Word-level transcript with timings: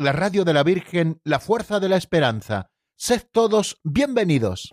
la 0.00 0.12
radio 0.12 0.44
de 0.44 0.54
la 0.54 0.62
Virgen, 0.62 1.20
la 1.24 1.40
fuerza 1.40 1.78
de 1.78 1.90
la 1.90 1.96
esperanza. 1.96 2.70
Sed 2.96 3.22
todos 3.30 3.78
bienvenidos. 3.84 4.70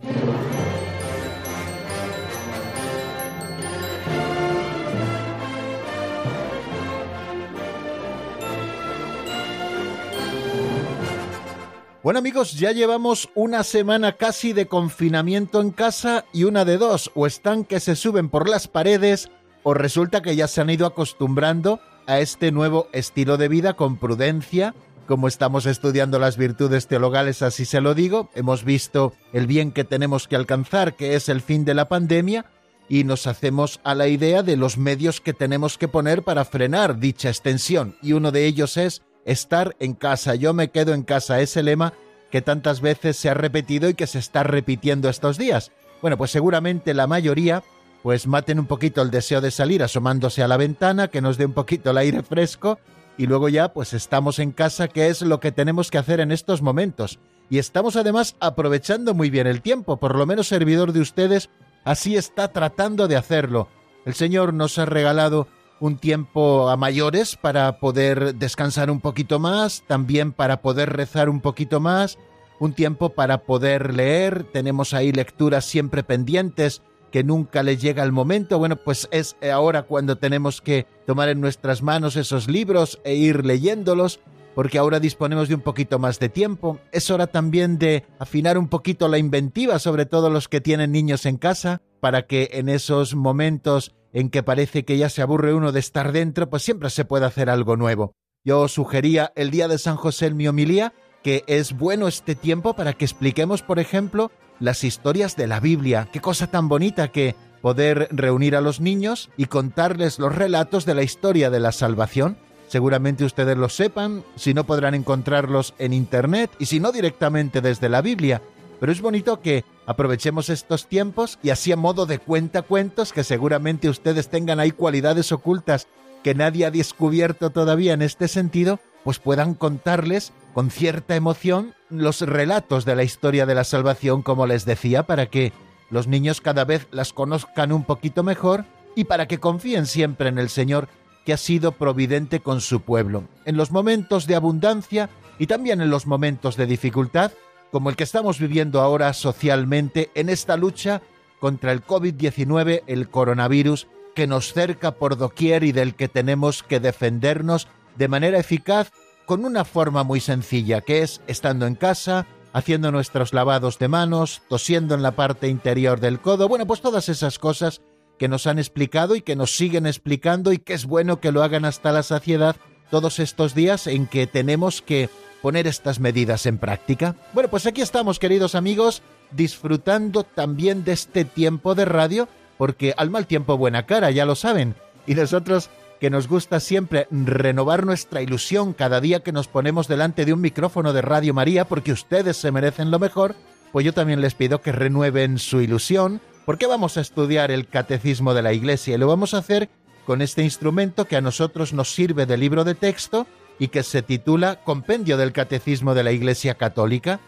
Bueno 12.02 12.20
amigos, 12.20 12.54
ya 12.54 12.72
llevamos 12.72 13.30
una 13.36 13.66
semana 13.66 14.14
casi 14.14 14.54
de 14.54 14.68
confinamiento 14.68 15.60
en 15.60 15.72
casa 15.72 16.24
y 16.32 16.46
una 16.46 16.64
de 16.64 16.78
dos, 16.78 17.12
o 17.16 17.28
están 17.28 17.66
que 17.66 17.82
se 17.82 17.98
suben 17.98 18.30
por 18.30 18.48
las 18.48 18.70
paredes 18.70 19.30
o 19.64 19.74
resulta 19.74 20.22
que 20.22 20.38
ya 20.38 20.48
se 20.48 20.62
han 20.62 20.70
ido 20.70 20.86
acostumbrando 20.86 21.82
a 22.06 22.20
este 22.20 22.54
nuevo 22.54 22.88
estilo 22.94 23.36
de 23.36 23.50
vida 23.50 23.74
con 23.74 23.98
prudencia, 23.98 24.74
como 25.08 25.28
estamos 25.28 25.66
estudiando 25.66 26.20
las 26.20 26.38
virtudes 26.38 26.86
teologales, 26.86 27.42
así 27.42 27.66
se 27.66 27.82
lo 27.82 27.96
digo, 27.96 28.30
hemos 28.36 28.64
visto 28.64 29.14
el 29.34 29.48
bien 29.48 29.72
que 29.72 29.84
tenemos 29.84 30.28
que 30.28 30.36
alcanzar, 30.36 30.96
que 30.96 31.16
es 31.16 31.30
el 31.30 31.42
fin 31.42 31.66
de 31.66 31.74
la 31.74 31.88
pandemia, 31.88 32.46
y 32.90 33.04
nos 33.04 33.26
hacemos 33.26 33.80
a 33.84 33.96
la 33.96 34.08
idea 34.08 34.44
de 34.44 34.58
los 34.58 34.78
medios 34.78 35.20
que 35.20 35.34
tenemos 35.34 35.78
que 35.78 35.88
poner 35.88 36.24
para 36.24 36.46
frenar 36.46 37.00
dicha 37.00 37.30
extensión, 37.30 37.96
y 38.02 38.14
uno 38.14 38.32
de 38.32 38.46
ellos 38.46 38.78
es 38.78 39.02
estar 39.26 39.76
en 39.80 39.94
casa. 39.94 40.36
Yo 40.36 40.54
me 40.54 40.70
quedo 40.70 40.94
en 40.94 41.04
casa, 41.04 41.42
ese 41.42 41.64
lema 41.64 41.94
que 42.30 42.42
tantas 42.42 42.82
veces 42.82 43.18
se 43.18 43.30
ha 43.30 43.34
repetido 43.34 43.90
y 43.90 43.94
que 43.94 44.08
se 44.08 44.20
está 44.20 44.44
repitiendo 44.44 45.10
estos 45.10 45.38
días. 45.38 45.72
Bueno, 46.02 46.18
pues 46.18 46.32
seguramente 46.32 46.94
la 46.94 47.08
mayoría 47.08 47.64
pues 48.04 48.28
maten 48.28 48.60
un 48.60 48.68
poquito 48.68 49.02
el 49.02 49.12
deseo 49.12 49.42
de 49.42 49.52
salir 49.52 49.84
asomándose 49.84 50.44
a 50.44 50.48
la 50.48 50.58
ventana, 50.58 51.08
que 51.08 51.22
nos 51.22 51.38
dé 51.38 51.46
un 51.46 51.54
poquito 51.54 51.92
el 51.92 51.98
aire 51.98 52.24
fresco 52.24 52.80
y 53.18 53.28
luego 53.28 53.50
ya 53.50 53.74
pues 53.74 53.94
estamos 53.94 54.40
en 54.40 54.52
casa, 54.52 54.88
que 54.88 55.08
es 55.08 55.22
lo 55.22 55.40
que 55.40 55.52
tenemos 55.52 55.92
que 55.92 55.98
hacer 55.98 56.20
en 56.20 56.32
estos 56.32 56.62
momentos. 56.62 57.20
Y 57.50 57.60
estamos 57.60 57.96
además 57.96 58.36
aprovechando 58.40 59.14
muy 59.14 59.30
bien 59.30 59.48
el 59.48 59.62
tiempo, 59.62 59.98
por 59.98 60.16
lo 60.16 60.26
menos 60.26 60.48
servidor 60.48 60.92
de 60.92 61.02
ustedes 61.02 61.50
así 61.86 62.16
está 62.16 62.50
tratando 62.50 63.08
de 63.08 63.16
hacerlo. 63.16 63.70
El 64.06 64.14
Señor 64.14 64.54
nos 64.54 64.78
ha 64.78 64.86
regalado 64.86 65.48
un 65.80 65.98
tiempo 65.98 66.70
a 66.70 66.78
mayores 66.78 67.36
para 67.36 67.80
poder 67.80 68.36
descansar 68.36 68.90
un 68.90 69.00
poquito 69.00 69.40
más, 69.40 69.84
también 69.88 70.32
para 70.34 70.62
poder 70.62 70.94
rezar 70.94 71.30
un 71.30 71.42
poquito 71.42 71.80
más, 71.80 72.18
un 72.60 72.74
tiempo 72.74 73.10
para 73.10 73.40
poder 73.44 73.94
leer, 73.94 74.44
tenemos 74.52 74.94
ahí 74.94 75.12
lecturas 75.12 75.66
siempre 75.66 76.04
pendientes 76.04 76.82
que 77.12 77.24
nunca 77.24 77.64
le 77.64 77.78
llega 77.78 78.04
el 78.04 78.12
momento, 78.12 78.60
bueno, 78.60 78.76
pues 78.76 79.08
es 79.12 79.36
ahora 79.52 79.84
cuando 79.84 80.18
tenemos 80.18 80.62
que 80.62 80.86
tomar 81.06 81.30
en 81.30 81.42
nuestras 81.42 81.82
manos 81.82 82.16
esos 82.16 82.48
libros 82.48 83.00
e 83.04 83.16
ir 83.16 83.46
leyéndolos, 83.46 84.20
porque 84.56 84.78
ahora 84.78 85.00
disponemos 85.00 85.48
de 85.50 85.56
un 85.56 85.62
poquito 85.62 86.00
más 86.00 86.20
de 86.20 86.30
tiempo. 86.30 86.80
Es 86.92 87.12
hora 87.12 87.28
también 87.28 87.78
de 87.78 88.04
afinar 88.20 88.58
un 88.58 88.68
poquito 88.68 89.08
la 89.08 89.18
inventiva, 89.18 89.80
sobre 89.80 90.06
todo 90.06 90.30
los 90.30 90.48
que 90.48 90.62
tienen 90.62 90.92
niños 90.92 91.26
en 91.26 91.38
casa, 91.38 91.82
para 92.00 92.26
que 92.26 92.50
en 92.54 92.70
esos 92.70 93.16
momentos 93.16 93.94
en 94.14 94.30
que 94.30 94.44
parece 94.44 94.84
que 94.84 94.98
ya 94.98 95.10
se 95.10 95.22
aburre 95.22 95.54
uno 95.54 95.72
de 95.72 95.80
estar 95.80 96.12
dentro, 96.12 96.50
pues 96.50 96.64
siempre 96.64 96.90
se 96.90 97.06
puede 97.06 97.26
hacer 97.26 97.50
algo 97.50 97.78
nuevo. 97.78 98.14
Yo 98.44 98.68
sugería 98.68 99.32
el 99.36 99.52
día 99.52 99.68
de 99.68 99.78
San 99.78 99.96
José 99.96 100.28
en 100.28 100.38
mi 100.38 100.48
homilía 100.48 100.94
que 101.28 101.44
es 101.48 101.74
bueno 101.74 102.08
este 102.08 102.36
tiempo 102.36 102.74
para 102.74 102.94
que 102.94 103.04
expliquemos, 103.04 103.62
por 103.62 103.80
ejemplo, 103.80 104.32
las 104.60 104.84
historias 104.84 105.36
de 105.36 105.48
la 105.48 105.60
Biblia. 105.60 106.10
Qué 106.12 106.20
cosa 106.20 106.48
tan 106.48 106.70
bonita 106.70 107.10
que 107.10 107.36
poder 107.62 108.08
reunir 108.12 108.56
a 108.56 108.62
los 108.62 108.80
niños 108.80 109.30
y 109.38 109.46
contarles 109.46 110.20
los 110.20 110.36
relatos 110.36 110.86
de 110.86 110.96
la 110.96 111.04
historia 111.04 111.50
de 111.50 111.60
la 111.60 111.72
salvación. 111.72 112.38
Seguramente 112.68 113.26
ustedes 113.26 113.58
lo 113.58 113.70
sepan, 113.70 114.24
si 114.36 114.54
no 114.54 114.66
podrán 114.66 114.94
encontrarlos 114.94 115.74
en 115.80 115.94
Internet 115.94 116.52
y 116.60 116.66
si 116.66 116.80
no 116.80 116.92
directamente 116.92 117.62
desde 117.62 117.90
la 117.90 118.02
Biblia. 118.02 118.42
Pero 118.80 118.92
es 118.92 119.02
bonito 119.02 119.42
que 119.42 119.64
aprovechemos 119.86 120.50
estos 120.50 120.88
tiempos 120.88 121.40
y 121.42 121.50
así 121.50 121.72
a 121.72 121.78
modo 121.78 122.06
de 122.06 122.20
cuenta 122.20 122.62
cuentos 122.62 123.14
que 123.14 123.24
seguramente 123.24 123.90
ustedes 123.90 124.30
tengan 124.30 124.60
ahí 124.60 124.72
cualidades 124.72 125.32
ocultas 125.32 125.88
que 126.24 126.36
nadie 126.36 126.66
ha 126.66 126.72
descubierto 126.72 127.50
todavía 127.52 127.94
en 127.94 128.02
este 128.02 128.28
sentido, 128.28 128.80
pues 129.04 129.20
puedan 129.20 129.54
contarles 129.54 130.34
con 130.58 130.72
cierta 130.72 131.16
emoción 131.16 131.76
los 131.92 132.22
relatos 132.22 132.84
de 132.84 132.96
la 132.96 133.04
historia 133.04 133.46
de 133.46 133.54
la 133.54 133.64
salvación, 133.64 134.24
como 134.24 134.48
les 134.48 134.66
decía, 134.66 135.04
para 135.04 135.28
que 135.28 135.54
los 135.92 136.08
niños 136.08 136.42
cada 136.42 136.66
vez 136.66 136.88
las 136.90 137.14
conozcan 137.14 137.72
un 137.72 137.84
poquito 137.84 138.24
mejor 138.24 138.66
y 138.96 139.04
para 139.04 139.28
que 139.28 139.40
confíen 139.40 139.86
siempre 139.86 140.30
en 140.30 140.40
el 140.40 140.50
Señor 140.50 140.90
que 141.28 141.34
ha 141.34 141.38
sido 141.38 141.74
providente 141.74 142.40
con 142.40 142.60
su 142.60 142.82
pueblo, 142.82 143.26
en 143.46 143.56
los 143.56 143.70
momentos 143.70 144.26
de 144.26 144.34
abundancia 144.34 145.12
y 145.38 145.46
también 145.46 145.80
en 145.80 145.92
los 145.92 146.08
momentos 146.08 146.58
de 146.58 146.66
dificultad, 146.66 147.34
como 147.72 147.92
el 147.92 147.96
que 147.96 148.06
estamos 148.06 148.40
viviendo 148.40 148.82
ahora 148.82 149.14
socialmente 149.14 150.10
en 150.16 150.28
esta 150.28 150.58
lucha 150.58 151.04
contra 151.40 151.72
el 151.72 151.86
COVID-19, 151.86 152.82
el 152.88 153.10
coronavirus, 153.10 153.86
que 154.16 154.26
nos 154.26 154.54
cerca 154.54 154.96
por 154.96 155.18
doquier 155.18 155.64
y 155.64 155.72
del 155.72 155.94
que 155.94 156.08
tenemos 156.08 156.64
que 156.64 156.80
defendernos 156.80 157.68
de 157.96 158.08
manera 158.08 158.40
eficaz 158.40 158.92
con 159.28 159.44
una 159.44 159.66
forma 159.66 160.06
muy 160.06 160.22
sencilla, 160.22 160.80
que 160.82 161.04
es 161.04 161.22
estando 161.28 161.68
en 161.68 161.76
casa, 161.76 162.26
haciendo 162.54 162.94
nuestros 162.94 163.34
lavados 163.34 163.78
de 163.78 163.90
manos, 163.90 164.42
tosiendo 164.48 164.96
en 164.96 165.04
la 165.04 165.12
parte 165.12 165.50
interior 165.50 166.00
del 166.00 166.22
codo, 166.22 166.48
bueno, 166.48 166.66
pues 166.66 166.80
todas 166.80 167.10
esas 167.10 167.38
cosas 167.38 167.82
que 168.18 168.30
nos 168.30 168.48
han 168.48 168.58
explicado 168.58 169.18
y 169.18 169.22
que 169.22 169.36
nos 169.36 169.56
siguen 169.56 169.86
explicando 169.86 170.54
y 170.54 170.60
que 170.60 170.74
es 170.74 170.86
bueno 170.86 171.20
que 171.20 171.34
lo 171.34 171.44
hagan 171.44 171.66
hasta 171.66 171.92
la 171.92 172.04
saciedad 172.04 172.56
todos 172.90 173.20
estos 173.20 173.54
días 173.54 173.86
en 173.86 174.08
que 174.08 174.28
tenemos 174.28 174.82
que 174.82 175.10
poner 175.42 175.68
estas 175.68 176.00
medidas 176.00 176.46
en 176.46 176.58
práctica. 176.58 177.18
Bueno, 177.34 177.50
pues 177.50 177.66
aquí 177.66 177.82
estamos, 177.82 178.20
queridos 178.20 178.56
amigos, 178.56 179.02
disfrutando 179.32 180.24
también 180.24 180.86
de 180.86 180.94
este 180.94 181.26
tiempo 181.26 181.76
de 181.76 181.84
radio, 181.84 182.30
porque 182.58 182.94
al 182.96 183.10
mal 183.10 183.28
tiempo 183.28 183.58
buena 183.58 183.86
cara, 183.86 184.10
ya 184.10 184.26
lo 184.26 184.36
saben, 184.36 184.74
y 185.06 185.16
nosotros 185.16 185.70
que 186.00 186.10
nos 186.10 186.28
gusta 186.28 186.60
siempre 186.60 187.08
renovar 187.12 187.86
nuestra 187.86 188.22
ilusión 188.22 188.74
cada 188.74 189.02
día 189.02 189.22
que 189.22 189.32
nos 189.32 189.48
ponemos 189.48 189.88
delante 189.88 190.26
de 190.26 190.34
un 190.34 190.42
micrófono 190.42 190.94
de 190.94 191.02
Radio 191.02 191.34
María, 191.34 191.66
porque 191.66 191.92
ustedes 191.92 192.38
se 192.38 192.52
merecen 192.52 192.92
lo 192.92 193.00
mejor, 193.00 193.36
pues 193.72 193.86
yo 193.86 193.94
también 193.94 194.22
les 194.22 194.36
pido 194.36 194.62
que 194.62 194.72
renueven 194.72 195.40
su 195.40 195.62
ilusión, 195.62 196.22
porque 196.46 196.68
vamos 196.68 196.98
a 196.98 197.02
estudiar 197.02 197.52
el 197.52 197.68
catecismo 197.68 198.34
de 198.34 198.42
la 198.42 198.54
Iglesia 198.54 198.96
y 198.96 198.98
lo 198.98 199.08
vamos 199.08 199.34
a 199.34 199.40
hacer 199.40 199.70
con 200.06 200.22
este 200.22 200.44
instrumento 200.44 201.06
que 201.06 201.18
a 201.18 201.22
nosotros 201.22 201.74
nos 201.74 201.94
sirve 201.94 202.26
de 202.26 202.38
libro 202.38 202.64
de 202.64 202.76
texto 202.76 203.28
y 203.60 203.70
que 203.70 203.84
se 203.84 204.02
titula 204.02 204.64
Compendio 204.64 205.18
del 205.18 205.34
Catecismo 205.34 205.94
de 205.94 206.04
la 206.04 206.12
Iglesia 206.12 206.56
Católica. 206.56 207.20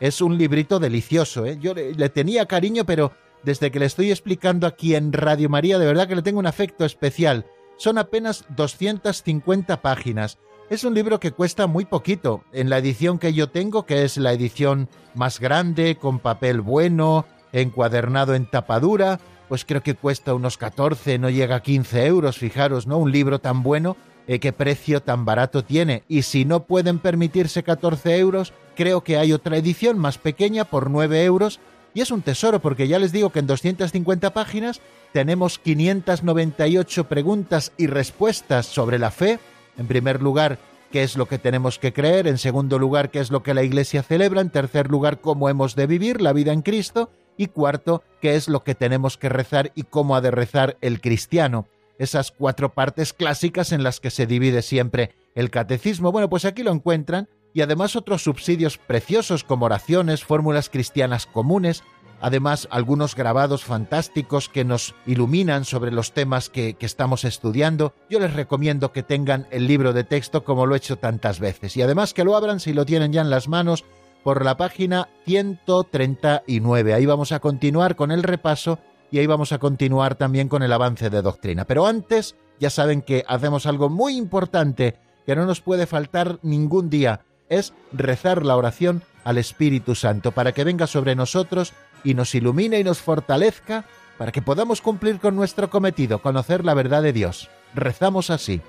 Es 0.00 0.20
un 0.20 0.38
librito 0.38 0.80
delicioso, 0.80 1.46
¿eh? 1.46 1.58
yo 1.60 1.74
le, 1.74 1.94
le 1.94 2.08
tenía 2.08 2.46
cariño, 2.46 2.84
pero 2.84 3.12
desde 3.44 3.70
que 3.70 3.78
le 3.78 3.86
estoy 3.86 4.10
explicando 4.10 4.66
aquí 4.66 4.94
en 4.94 5.12
Radio 5.12 5.48
María, 5.48 5.78
de 5.78 5.86
verdad 5.86 6.08
que 6.08 6.16
le 6.16 6.22
tengo 6.22 6.40
un 6.40 6.46
afecto 6.46 6.84
especial 6.84 7.46
son 7.76 7.98
apenas 7.98 8.44
250 8.56 9.82
páginas. 9.82 10.38
Es 10.70 10.84
un 10.84 10.94
libro 10.94 11.20
que 11.20 11.32
cuesta 11.32 11.66
muy 11.66 11.84
poquito. 11.84 12.42
En 12.52 12.70
la 12.70 12.78
edición 12.78 13.18
que 13.18 13.34
yo 13.34 13.50
tengo, 13.50 13.84
que 13.84 14.04
es 14.04 14.16
la 14.16 14.32
edición 14.32 14.88
más 15.14 15.38
grande, 15.38 15.96
con 15.96 16.18
papel 16.18 16.60
bueno, 16.62 17.26
encuadernado 17.52 18.34
en 18.34 18.46
tapadura, 18.46 19.20
pues 19.48 19.64
creo 19.64 19.82
que 19.82 19.94
cuesta 19.94 20.34
unos 20.34 20.56
14, 20.56 21.18
no 21.18 21.28
llega 21.30 21.56
a 21.56 21.62
15 21.62 22.06
euros, 22.06 22.38
fijaros, 22.38 22.86
¿no? 22.86 22.98
Un 22.98 23.12
libro 23.12 23.40
tan 23.40 23.62
bueno, 23.62 23.96
eh, 24.26 24.38
qué 24.38 24.52
precio 24.52 25.02
tan 25.02 25.24
barato 25.24 25.64
tiene. 25.64 26.02
Y 26.08 26.22
si 26.22 26.44
no 26.44 26.64
pueden 26.64 26.98
permitirse 26.98 27.62
14 27.62 28.16
euros, 28.18 28.54
creo 28.74 29.02
que 29.02 29.18
hay 29.18 29.32
otra 29.32 29.58
edición 29.58 29.98
más 29.98 30.18
pequeña 30.18 30.64
por 30.64 30.90
9 30.90 31.24
euros. 31.24 31.60
Y 31.94 32.00
es 32.00 32.10
un 32.10 32.22
tesoro 32.22 32.60
porque 32.60 32.88
ya 32.88 32.98
les 32.98 33.12
digo 33.12 33.30
que 33.30 33.38
en 33.38 33.46
250 33.46 34.34
páginas 34.34 34.80
tenemos 35.12 35.58
598 35.60 37.04
preguntas 37.04 37.72
y 37.76 37.86
respuestas 37.86 38.66
sobre 38.66 38.98
la 38.98 39.12
fe. 39.12 39.38
En 39.78 39.86
primer 39.86 40.20
lugar, 40.20 40.58
qué 40.90 41.04
es 41.04 41.16
lo 41.16 41.26
que 41.26 41.38
tenemos 41.38 41.78
que 41.78 41.92
creer, 41.92 42.26
en 42.26 42.38
segundo 42.38 42.78
lugar, 42.78 43.10
qué 43.10 43.20
es 43.20 43.30
lo 43.30 43.44
que 43.44 43.54
la 43.54 43.62
Iglesia 43.62 44.02
celebra, 44.02 44.40
en 44.40 44.50
tercer 44.50 44.90
lugar, 44.90 45.20
cómo 45.20 45.48
hemos 45.48 45.76
de 45.76 45.86
vivir 45.86 46.20
la 46.20 46.32
vida 46.32 46.52
en 46.52 46.62
Cristo, 46.62 47.10
y 47.36 47.48
cuarto, 47.48 48.02
qué 48.20 48.36
es 48.36 48.48
lo 48.48 48.62
que 48.64 48.74
tenemos 48.74 49.16
que 49.16 49.28
rezar 49.28 49.72
y 49.74 49.84
cómo 49.84 50.16
ha 50.16 50.20
de 50.20 50.30
rezar 50.30 50.76
el 50.80 51.00
cristiano. 51.00 51.66
Esas 51.98 52.32
cuatro 52.32 52.74
partes 52.74 53.12
clásicas 53.12 53.72
en 53.72 53.82
las 53.82 54.00
que 54.00 54.10
se 54.10 54.26
divide 54.26 54.62
siempre 54.62 55.14
el 55.34 55.50
catecismo. 55.50 56.12
Bueno, 56.12 56.28
pues 56.28 56.44
aquí 56.44 56.62
lo 56.62 56.72
encuentran 56.72 57.28
y 57.54 57.62
además 57.62 57.96
otros 57.96 58.22
subsidios 58.22 58.76
preciosos 58.76 59.44
como 59.44 59.66
oraciones, 59.66 60.24
fórmulas 60.24 60.68
cristianas 60.68 61.24
comunes, 61.24 61.84
además 62.20 62.68
algunos 62.70 63.14
grabados 63.14 63.64
fantásticos 63.64 64.48
que 64.48 64.64
nos 64.64 64.94
iluminan 65.06 65.64
sobre 65.64 65.92
los 65.92 66.12
temas 66.12 66.50
que, 66.50 66.74
que, 66.74 66.84
estamos 66.84 67.24
estudiando. 67.24 67.94
Yo 68.10 68.18
les 68.18 68.34
recomiendo 68.34 68.92
que 68.92 69.04
tengan 69.04 69.46
el 69.50 69.66
libro 69.66 69.92
de 69.92 70.04
texto 70.04 70.44
como 70.44 70.66
lo 70.66 70.74
he 70.74 70.78
hecho 70.78 70.96
tantas 70.96 71.38
veces 71.38 71.76
y 71.76 71.82
además 71.82 72.12
que 72.12 72.24
lo 72.24 72.36
abran 72.36 72.60
si 72.60 72.72
lo 72.72 72.84
tienen 72.84 73.12
ya 73.12 73.20
en 73.20 73.30
las 73.30 73.48
manos 73.48 73.84
por 74.24 74.44
la 74.44 74.56
página 74.56 75.08
139. 75.26 76.94
Ahí 76.94 77.06
vamos 77.06 77.30
a 77.30 77.40
continuar 77.40 77.94
con 77.94 78.10
el 78.10 78.24
repaso 78.24 78.80
y 79.10 79.18
ahí 79.18 79.26
vamos 79.26 79.52
a 79.52 79.58
continuar 79.58 80.16
también 80.16 80.48
con 80.48 80.64
el 80.64 80.72
avance 80.72 81.10
de 81.10 81.22
doctrina. 81.22 81.66
Pero 81.66 81.86
antes, 81.86 82.34
ya 82.58 82.70
saben 82.70 83.02
que 83.02 83.22
hacemos 83.28 83.66
algo 83.66 83.90
muy 83.90 84.16
importante 84.16 84.96
que 85.26 85.36
no 85.36 85.46
nos 85.46 85.60
puede 85.60 85.86
faltar 85.86 86.38
ningún 86.42 86.90
día, 86.90 87.20
es 87.48 87.72
rezar 87.92 88.44
la 88.44 88.56
oración 88.56 89.02
al 89.24 89.38
Espíritu 89.38 89.94
Santo 89.94 90.32
para 90.32 90.52
que 90.52 90.64
venga 90.64 90.86
sobre 90.86 91.14
nosotros 91.14 91.72
y 92.02 92.14
nos 92.14 92.34
ilumine 92.34 92.78
y 92.78 92.84
nos 92.84 92.98
fortalezca 92.98 93.84
para 94.18 94.32
que 94.32 94.42
podamos 94.42 94.80
cumplir 94.80 95.18
con 95.18 95.34
nuestro 95.34 95.70
cometido, 95.70 96.20
conocer 96.20 96.64
la 96.64 96.74
verdad 96.74 97.02
de 97.02 97.12
Dios. 97.12 97.50
Rezamos 97.74 98.30
así. 98.30 98.60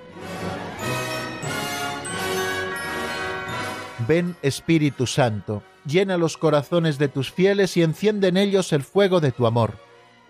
Ven 4.08 4.36
Espíritu 4.42 5.08
Santo, 5.08 5.64
llena 5.86 6.18
los 6.18 6.38
corazones 6.38 6.98
de 6.98 7.08
tus 7.08 7.32
fieles 7.32 7.76
y 7.78 7.84
enciende 7.84 8.28
en 8.28 8.38
ellos 8.38 8.74
el 8.74 8.84
fuego 8.84 9.20
de 9.20 9.32
tu 9.32 9.46
amor. 9.48 9.76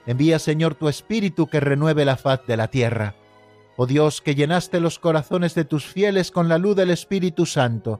Envía 0.06 0.39
Señor 0.39 0.75
tu 0.75 0.88
Espíritu 0.88 1.47
que 1.47 1.59
renueve 1.59 2.06
la 2.06 2.15
faz 2.15 2.45
de 2.45 2.57
la 2.57 2.68
tierra. 2.69 3.15
Oh 3.75 3.86
Dios, 3.86 4.21
que 4.21 4.36
llenaste 4.36 4.80
los 4.80 5.00
corazones 5.00 5.56
de 5.56 5.65
tus 5.65 5.86
fieles 5.86 6.31
con 6.31 6.47
la 6.47 6.57
luz 6.57 6.75
del 6.75 6.92
Espíritu 6.92 7.45
Santo, 7.45 8.00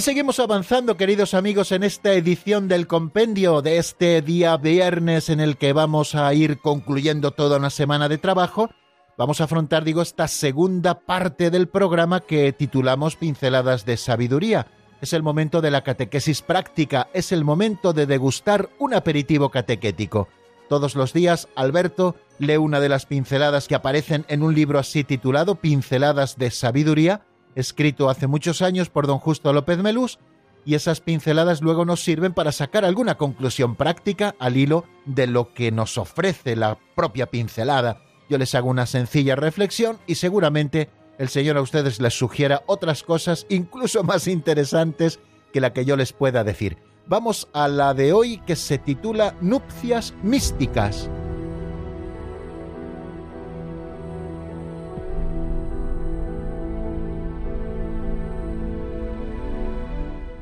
Y 0.00 0.02
seguimos 0.02 0.40
avanzando, 0.40 0.96
queridos 0.96 1.34
amigos, 1.34 1.72
en 1.72 1.82
esta 1.82 2.14
edición 2.14 2.68
del 2.68 2.86
compendio 2.86 3.60
de 3.60 3.76
este 3.76 4.22
día 4.22 4.56
viernes 4.56 5.28
en 5.28 5.40
el 5.40 5.58
que 5.58 5.74
vamos 5.74 6.14
a 6.14 6.32
ir 6.32 6.58
concluyendo 6.58 7.32
toda 7.32 7.58
una 7.58 7.68
semana 7.68 8.08
de 8.08 8.16
trabajo. 8.16 8.70
Vamos 9.18 9.42
a 9.42 9.44
afrontar, 9.44 9.84
digo, 9.84 10.00
esta 10.00 10.26
segunda 10.26 11.00
parte 11.00 11.50
del 11.50 11.68
programa 11.68 12.20
que 12.20 12.50
titulamos 12.54 13.16
Pinceladas 13.16 13.84
de 13.84 13.98
Sabiduría. 13.98 14.68
Es 15.02 15.12
el 15.12 15.22
momento 15.22 15.60
de 15.60 15.70
la 15.70 15.84
catequesis 15.84 16.40
práctica, 16.40 17.08
es 17.12 17.30
el 17.30 17.44
momento 17.44 17.92
de 17.92 18.06
degustar 18.06 18.70
un 18.78 18.94
aperitivo 18.94 19.50
catequético. 19.50 20.28
Todos 20.70 20.94
los 20.94 21.12
días, 21.12 21.46
Alberto 21.56 22.16
lee 22.38 22.56
una 22.56 22.80
de 22.80 22.88
las 22.88 23.04
pinceladas 23.04 23.68
que 23.68 23.74
aparecen 23.74 24.24
en 24.28 24.42
un 24.42 24.54
libro 24.54 24.78
así 24.78 25.04
titulado 25.04 25.56
Pinceladas 25.56 26.38
de 26.38 26.50
Sabiduría, 26.50 27.20
escrito 27.54 28.10
hace 28.10 28.26
muchos 28.26 28.62
años 28.62 28.90
por 28.90 29.06
don 29.06 29.18
Justo 29.18 29.52
López 29.52 29.78
Melús, 29.78 30.18
y 30.64 30.74
esas 30.74 31.00
pinceladas 31.00 31.62
luego 31.62 31.84
nos 31.84 32.02
sirven 32.02 32.32
para 32.32 32.52
sacar 32.52 32.84
alguna 32.84 33.16
conclusión 33.16 33.76
práctica 33.76 34.34
al 34.38 34.56
hilo 34.56 34.84
de 35.06 35.26
lo 35.26 35.54
que 35.54 35.72
nos 35.72 35.98
ofrece 35.98 36.56
la 36.56 36.78
propia 36.94 37.26
pincelada. 37.26 38.02
Yo 38.28 38.38
les 38.38 38.54
hago 38.54 38.68
una 38.68 38.86
sencilla 38.86 39.36
reflexión 39.36 39.98
y 40.06 40.16
seguramente 40.16 40.90
el 41.18 41.28
Señor 41.28 41.56
a 41.56 41.62
ustedes 41.62 42.00
les 42.00 42.14
sugiera 42.14 42.62
otras 42.66 43.02
cosas 43.02 43.46
incluso 43.48 44.02
más 44.04 44.26
interesantes 44.26 45.18
que 45.52 45.60
la 45.60 45.72
que 45.72 45.84
yo 45.84 45.96
les 45.96 46.12
pueda 46.12 46.44
decir. 46.44 46.78
Vamos 47.06 47.48
a 47.52 47.66
la 47.66 47.92
de 47.92 48.12
hoy 48.12 48.38
que 48.46 48.54
se 48.54 48.78
titula 48.78 49.34
Nupcias 49.40 50.14
Místicas. 50.22 51.10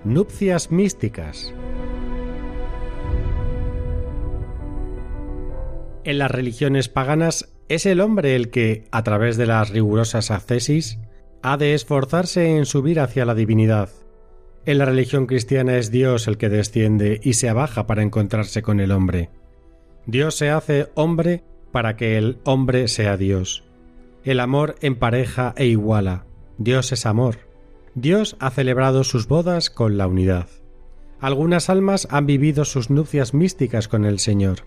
Nupcias 0.08 0.70
místicas. 0.70 1.52
En 6.02 6.16
las 6.16 6.30
religiones 6.30 6.88
paganas 6.88 7.52
es 7.68 7.84
el 7.84 8.00
hombre 8.00 8.34
el 8.34 8.48
que, 8.48 8.86
a 8.90 9.02
través 9.02 9.36
de 9.36 9.44
las 9.44 9.68
rigurosas 9.68 10.30
ascesis, 10.30 10.98
ha 11.42 11.58
de 11.58 11.74
esforzarse 11.74 12.56
en 12.56 12.64
subir 12.64 13.00
hacia 13.00 13.26
la 13.26 13.34
divinidad. 13.34 13.90
En 14.64 14.78
la 14.78 14.86
religión 14.86 15.26
cristiana 15.26 15.76
es 15.76 15.90
Dios 15.90 16.26
el 16.26 16.38
que 16.38 16.48
desciende 16.48 17.20
y 17.22 17.34
se 17.34 17.50
abaja 17.50 17.86
para 17.86 18.02
encontrarse 18.02 18.62
con 18.62 18.80
el 18.80 18.92
hombre. 18.92 19.28
Dios 20.06 20.34
se 20.36 20.48
hace 20.48 20.88
hombre 20.94 21.44
para 21.70 21.96
que 21.96 22.16
el 22.16 22.38
hombre 22.44 22.88
sea 22.88 23.18
Dios. 23.18 23.62
El 24.24 24.40
amor 24.40 24.76
empareja 24.80 25.52
e 25.58 25.66
iguala. 25.66 26.24
Dios 26.56 26.92
es 26.92 27.04
amor. 27.04 27.47
Dios 27.94 28.36
ha 28.40 28.50
celebrado 28.50 29.04
sus 29.04 29.28
bodas 29.28 29.70
con 29.70 29.98
la 29.98 30.06
unidad. 30.06 30.48
Algunas 31.20 31.68
almas 31.68 32.06
han 32.10 32.26
vivido 32.26 32.64
sus 32.64 32.90
nupcias 32.90 33.34
místicas 33.34 33.88
con 33.88 34.04
el 34.04 34.18
Señor. 34.18 34.58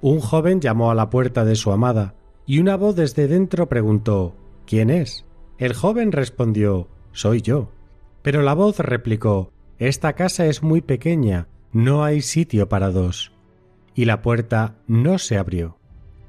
Un 0.00 0.20
joven 0.20 0.60
llamó 0.60 0.90
a 0.90 0.94
la 0.94 1.10
puerta 1.10 1.44
de 1.44 1.54
su 1.54 1.70
amada, 1.70 2.14
y 2.46 2.58
una 2.58 2.76
voz 2.76 2.96
desde 2.96 3.28
dentro 3.28 3.68
preguntó 3.68 4.34
¿Quién 4.66 4.90
es? 4.90 5.26
El 5.58 5.74
joven 5.74 6.12
respondió 6.12 6.88
Soy 7.12 7.42
yo. 7.42 7.70
Pero 8.22 8.42
la 8.42 8.54
voz 8.54 8.78
replicó 8.78 9.52
Esta 9.78 10.14
casa 10.14 10.46
es 10.46 10.62
muy 10.62 10.80
pequeña, 10.80 11.48
no 11.72 12.04
hay 12.04 12.22
sitio 12.22 12.68
para 12.68 12.90
dos. 12.90 13.32
Y 13.94 14.06
la 14.06 14.22
puerta 14.22 14.76
no 14.86 15.18
se 15.18 15.36
abrió. 15.36 15.76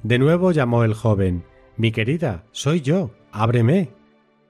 De 0.03 0.19
nuevo 0.19 0.51
llamó 0.51 0.83
el 0.83 0.93
joven 0.93 1.45
Mi 1.77 1.91
querida, 1.91 2.43
soy 2.51 2.81
yo, 2.81 3.11
ábreme. 3.31 3.91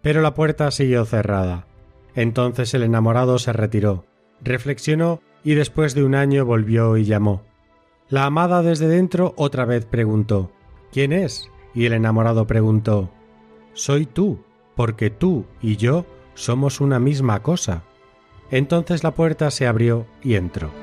Pero 0.02 0.22
la 0.22 0.34
puerta 0.34 0.72
siguió 0.72 1.06
cerrada. 1.06 1.68
Entonces 2.16 2.74
el 2.74 2.84
enamorado 2.84 3.40
se 3.40 3.54
retiró, 3.54 4.06
reflexionó 4.42 5.22
y 5.44 5.56
después 5.56 5.96
de 5.96 6.04
un 6.04 6.16
año 6.16 6.46
volvió 6.46 6.98
y 6.98 7.06
llamó. 7.06 7.44
La 8.10 8.26
amada 8.26 8.62
desde 8.62 8.88
dentro 8.88 9.34
otra 9.38 9.66
vez 9.66 9.86
preguntó 9.86 10.52
¿Quién 10.92 11.14
es? 11.14 11.50
Y 11.74 11.86
el 11.86 11.94
enamorado 11.94 12.46
preguntó 12.46 13.10
Soy 13.74 14.06
tú, 14.06 14.44
porque 14.76 15.10
tú 15.10 15.46
y 15.62 15.78
yo 15.78 16.06
somos 16.36 16.82
una 16.82 17.00
misma 17.00 17.42
cosa. 17.42 17.84
Entonces 18.52 19.04
la 19.04 19.12
puerta 19.12 19.50
se 19.50 19.66
abrió 19.66 20.06
y 20.22 20.36
entró. 20.36 20.83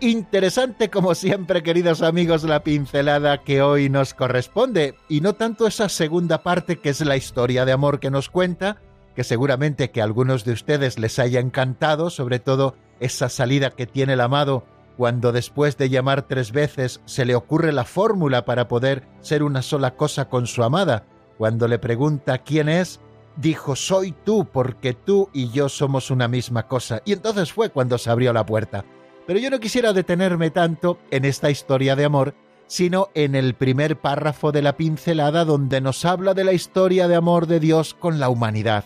Interesante 0.00 0.90
como 0.90 1.14
siempre, 1.14 1.62
queridos 1.62 2.02
amigos, 2.02 2.44
la 2.44 2.62
pincelada 2.62 3.42
que 3.42 3.62
hoy 3.62 3.88
nos 3.88 4.12
corresponde, 4.12 4.94
y 5.08 5.22
no 5.22 5.34
tanto 5.34 5.66
esa 5.66 5.88
segunda 5.88 6.42
parte 6.42 6.80
que 6.80 6.90
es 6.90 7.00
la 7.00 7.16
historia 7.16 7.64
de 7.64 7.72
amor 7.72 7.98
que 7.98 8.10
nos 8.10 8.28
cuenta, 8.28 8.76
que 9.14 9.24
seguramente 9.24 9.90
que 9.90 10.02
a 10.02 10.04
algunos 10.04 10.44
de 10.44 10.52
ustedes 10.52 10.98
les 10.98 11.18
haya 11.18 11.40
encantado, 11.40 12.10
sobre 12.10 12.40
todo 12.40 12.76
esa 13.00 13.30
salida 13.30 13.70
que 13.70 13.86
tiene 13.86 14.12
el 14.12 14.20
amado 14.20 14.64
cuando 14.98 15.32
después 15.32 15.78
de 15.78 15.88
llamar 15.88 16.22
tres 16.22 16.52
veces 16.52 17.00
se 17.06 17.24
le 17.24 17.34
ocurre 17.34 17.72
la 17.72 17.84
fórmula 17.84 18.44
para 18.44 18.68
poder 18.68 19.02
ser 19.20 19.42
una 19.42 19.62
sola 19.62 19.94
cosa 19.94 20.28
con 20.28 20.46
su 20.46 20.62
amada, 20.62 21.04
cuando 21.38 21.68
le 21.68 21.78
pregunta 21.78 22.38
quién 22.38 22.68
es, 22.68 23.00
dijo 23.36 23.76
soy 23.76 24.12
tú 24.12 24.46
porque 24.52 24.92
tú 24.92 25.30
y 25.32 25.50
yo 25.50 25.70
somos 25.70 26.10
una 26.10 26.28
misma 26.28 26.66
cosa, 26.66 27.00
y 27.06 27.14
entonces 27.14 27.50
fue 27.50 27.70
cuando 27.70 27.96
se 27.96 28.10
abrió 28.10 28.34
la 28.34 28.44
puerta. 28.44 28.84
Pero 29.26 29.38
yo 29.40 29.50
no 29.50 29.60
quisiera 29.60 29.92
detenerme 29.92 30.50
tanto 30.50 30.98
en 31.10 31.24
esta 31.24 31.50
historia 31.50 31.96
de 31.96 32.04
amor, 32.04 32.34
sino 32.68 33.08
en 33.14 33.34
el 33.34 33.54
primer 33.54 33.96
párrafo 33.96 34.52
de 34.52 34.62
la 34.62 34.76
pincelada 34.76 35.44
donde 35.44 35.80
nos 35.80 36.04
habla 36.04 36.34
de 36.34 36.44
la 36.44 36.52
historia 36.52 37.08
de 37.08 37.16
amor 37.16 37.46
de 37.46 37.60
Dios 37.60 37.94
con 37.94 38.20
la 38.20 38.28
humanidad. 38.28 38.84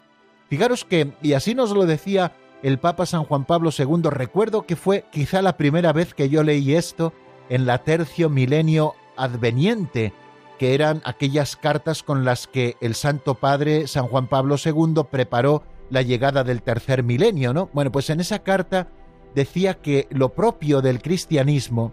Fijaros 0.49 0.85
que, 0.85 1.13
y 1.23 1.35
así 1.35 1.55
nos 1.55 1.71
lo 1.71 1.87
decía 1.87 2.33
el 2.63 2.79
Papa 2.79 3.07
San 3.07 3.25
Juan 3.25 3.45
Pablo 3.45 3.71
II, 3.77 4.11
recuerdo 4.11 4.63
que 4.63 4.77
fue 4.77 5.05
quizá 5.13 5.43
la 5.43 5.57
primera 5.57 5.93
vez 5.93 6.15
que 6.15 6.29
yo 6.29 6.43
leí 6.43 6.75
esto 6.75 7.13
en 7.49 7.67
la 7.67 7.79
tercio 7.85 8.29
milenio 8.29 8.95
adveniente, 9.17 10.13
que 10.59 10.75
eran 10.75 11.03
aquellas 11.05 11.57
cartas 11.57 12.03
con 12.03 12.25
las 12.25 12.47
que 12.47 12.77
el 12.81 12.95
Santo 12.95 13.35
Padre 13.35 13.87
San 13.87 14.09
Juan 14.09 14.27
Pablo 14.27 14.57
II 14.63 15.05
preparó 15.11 15.63
la 15.91 16.03
llegada 16.03 16.45
del 16.45 16.63
tercer 16.63 17.03
milenio, 17.03 17.53
¿no? 17.53 17.71
Bueno, 17.73 17.91
pues 17.91 18.11
en 18.11 18.21
esa 18.21 18.41
carta 18.41 18.89
decía 19.35 19.75
que 19.75 20.07
lo 20.11 20.31
propio 20.31 20.81
del 20.83 21.03
cristianismo 21.03 21.93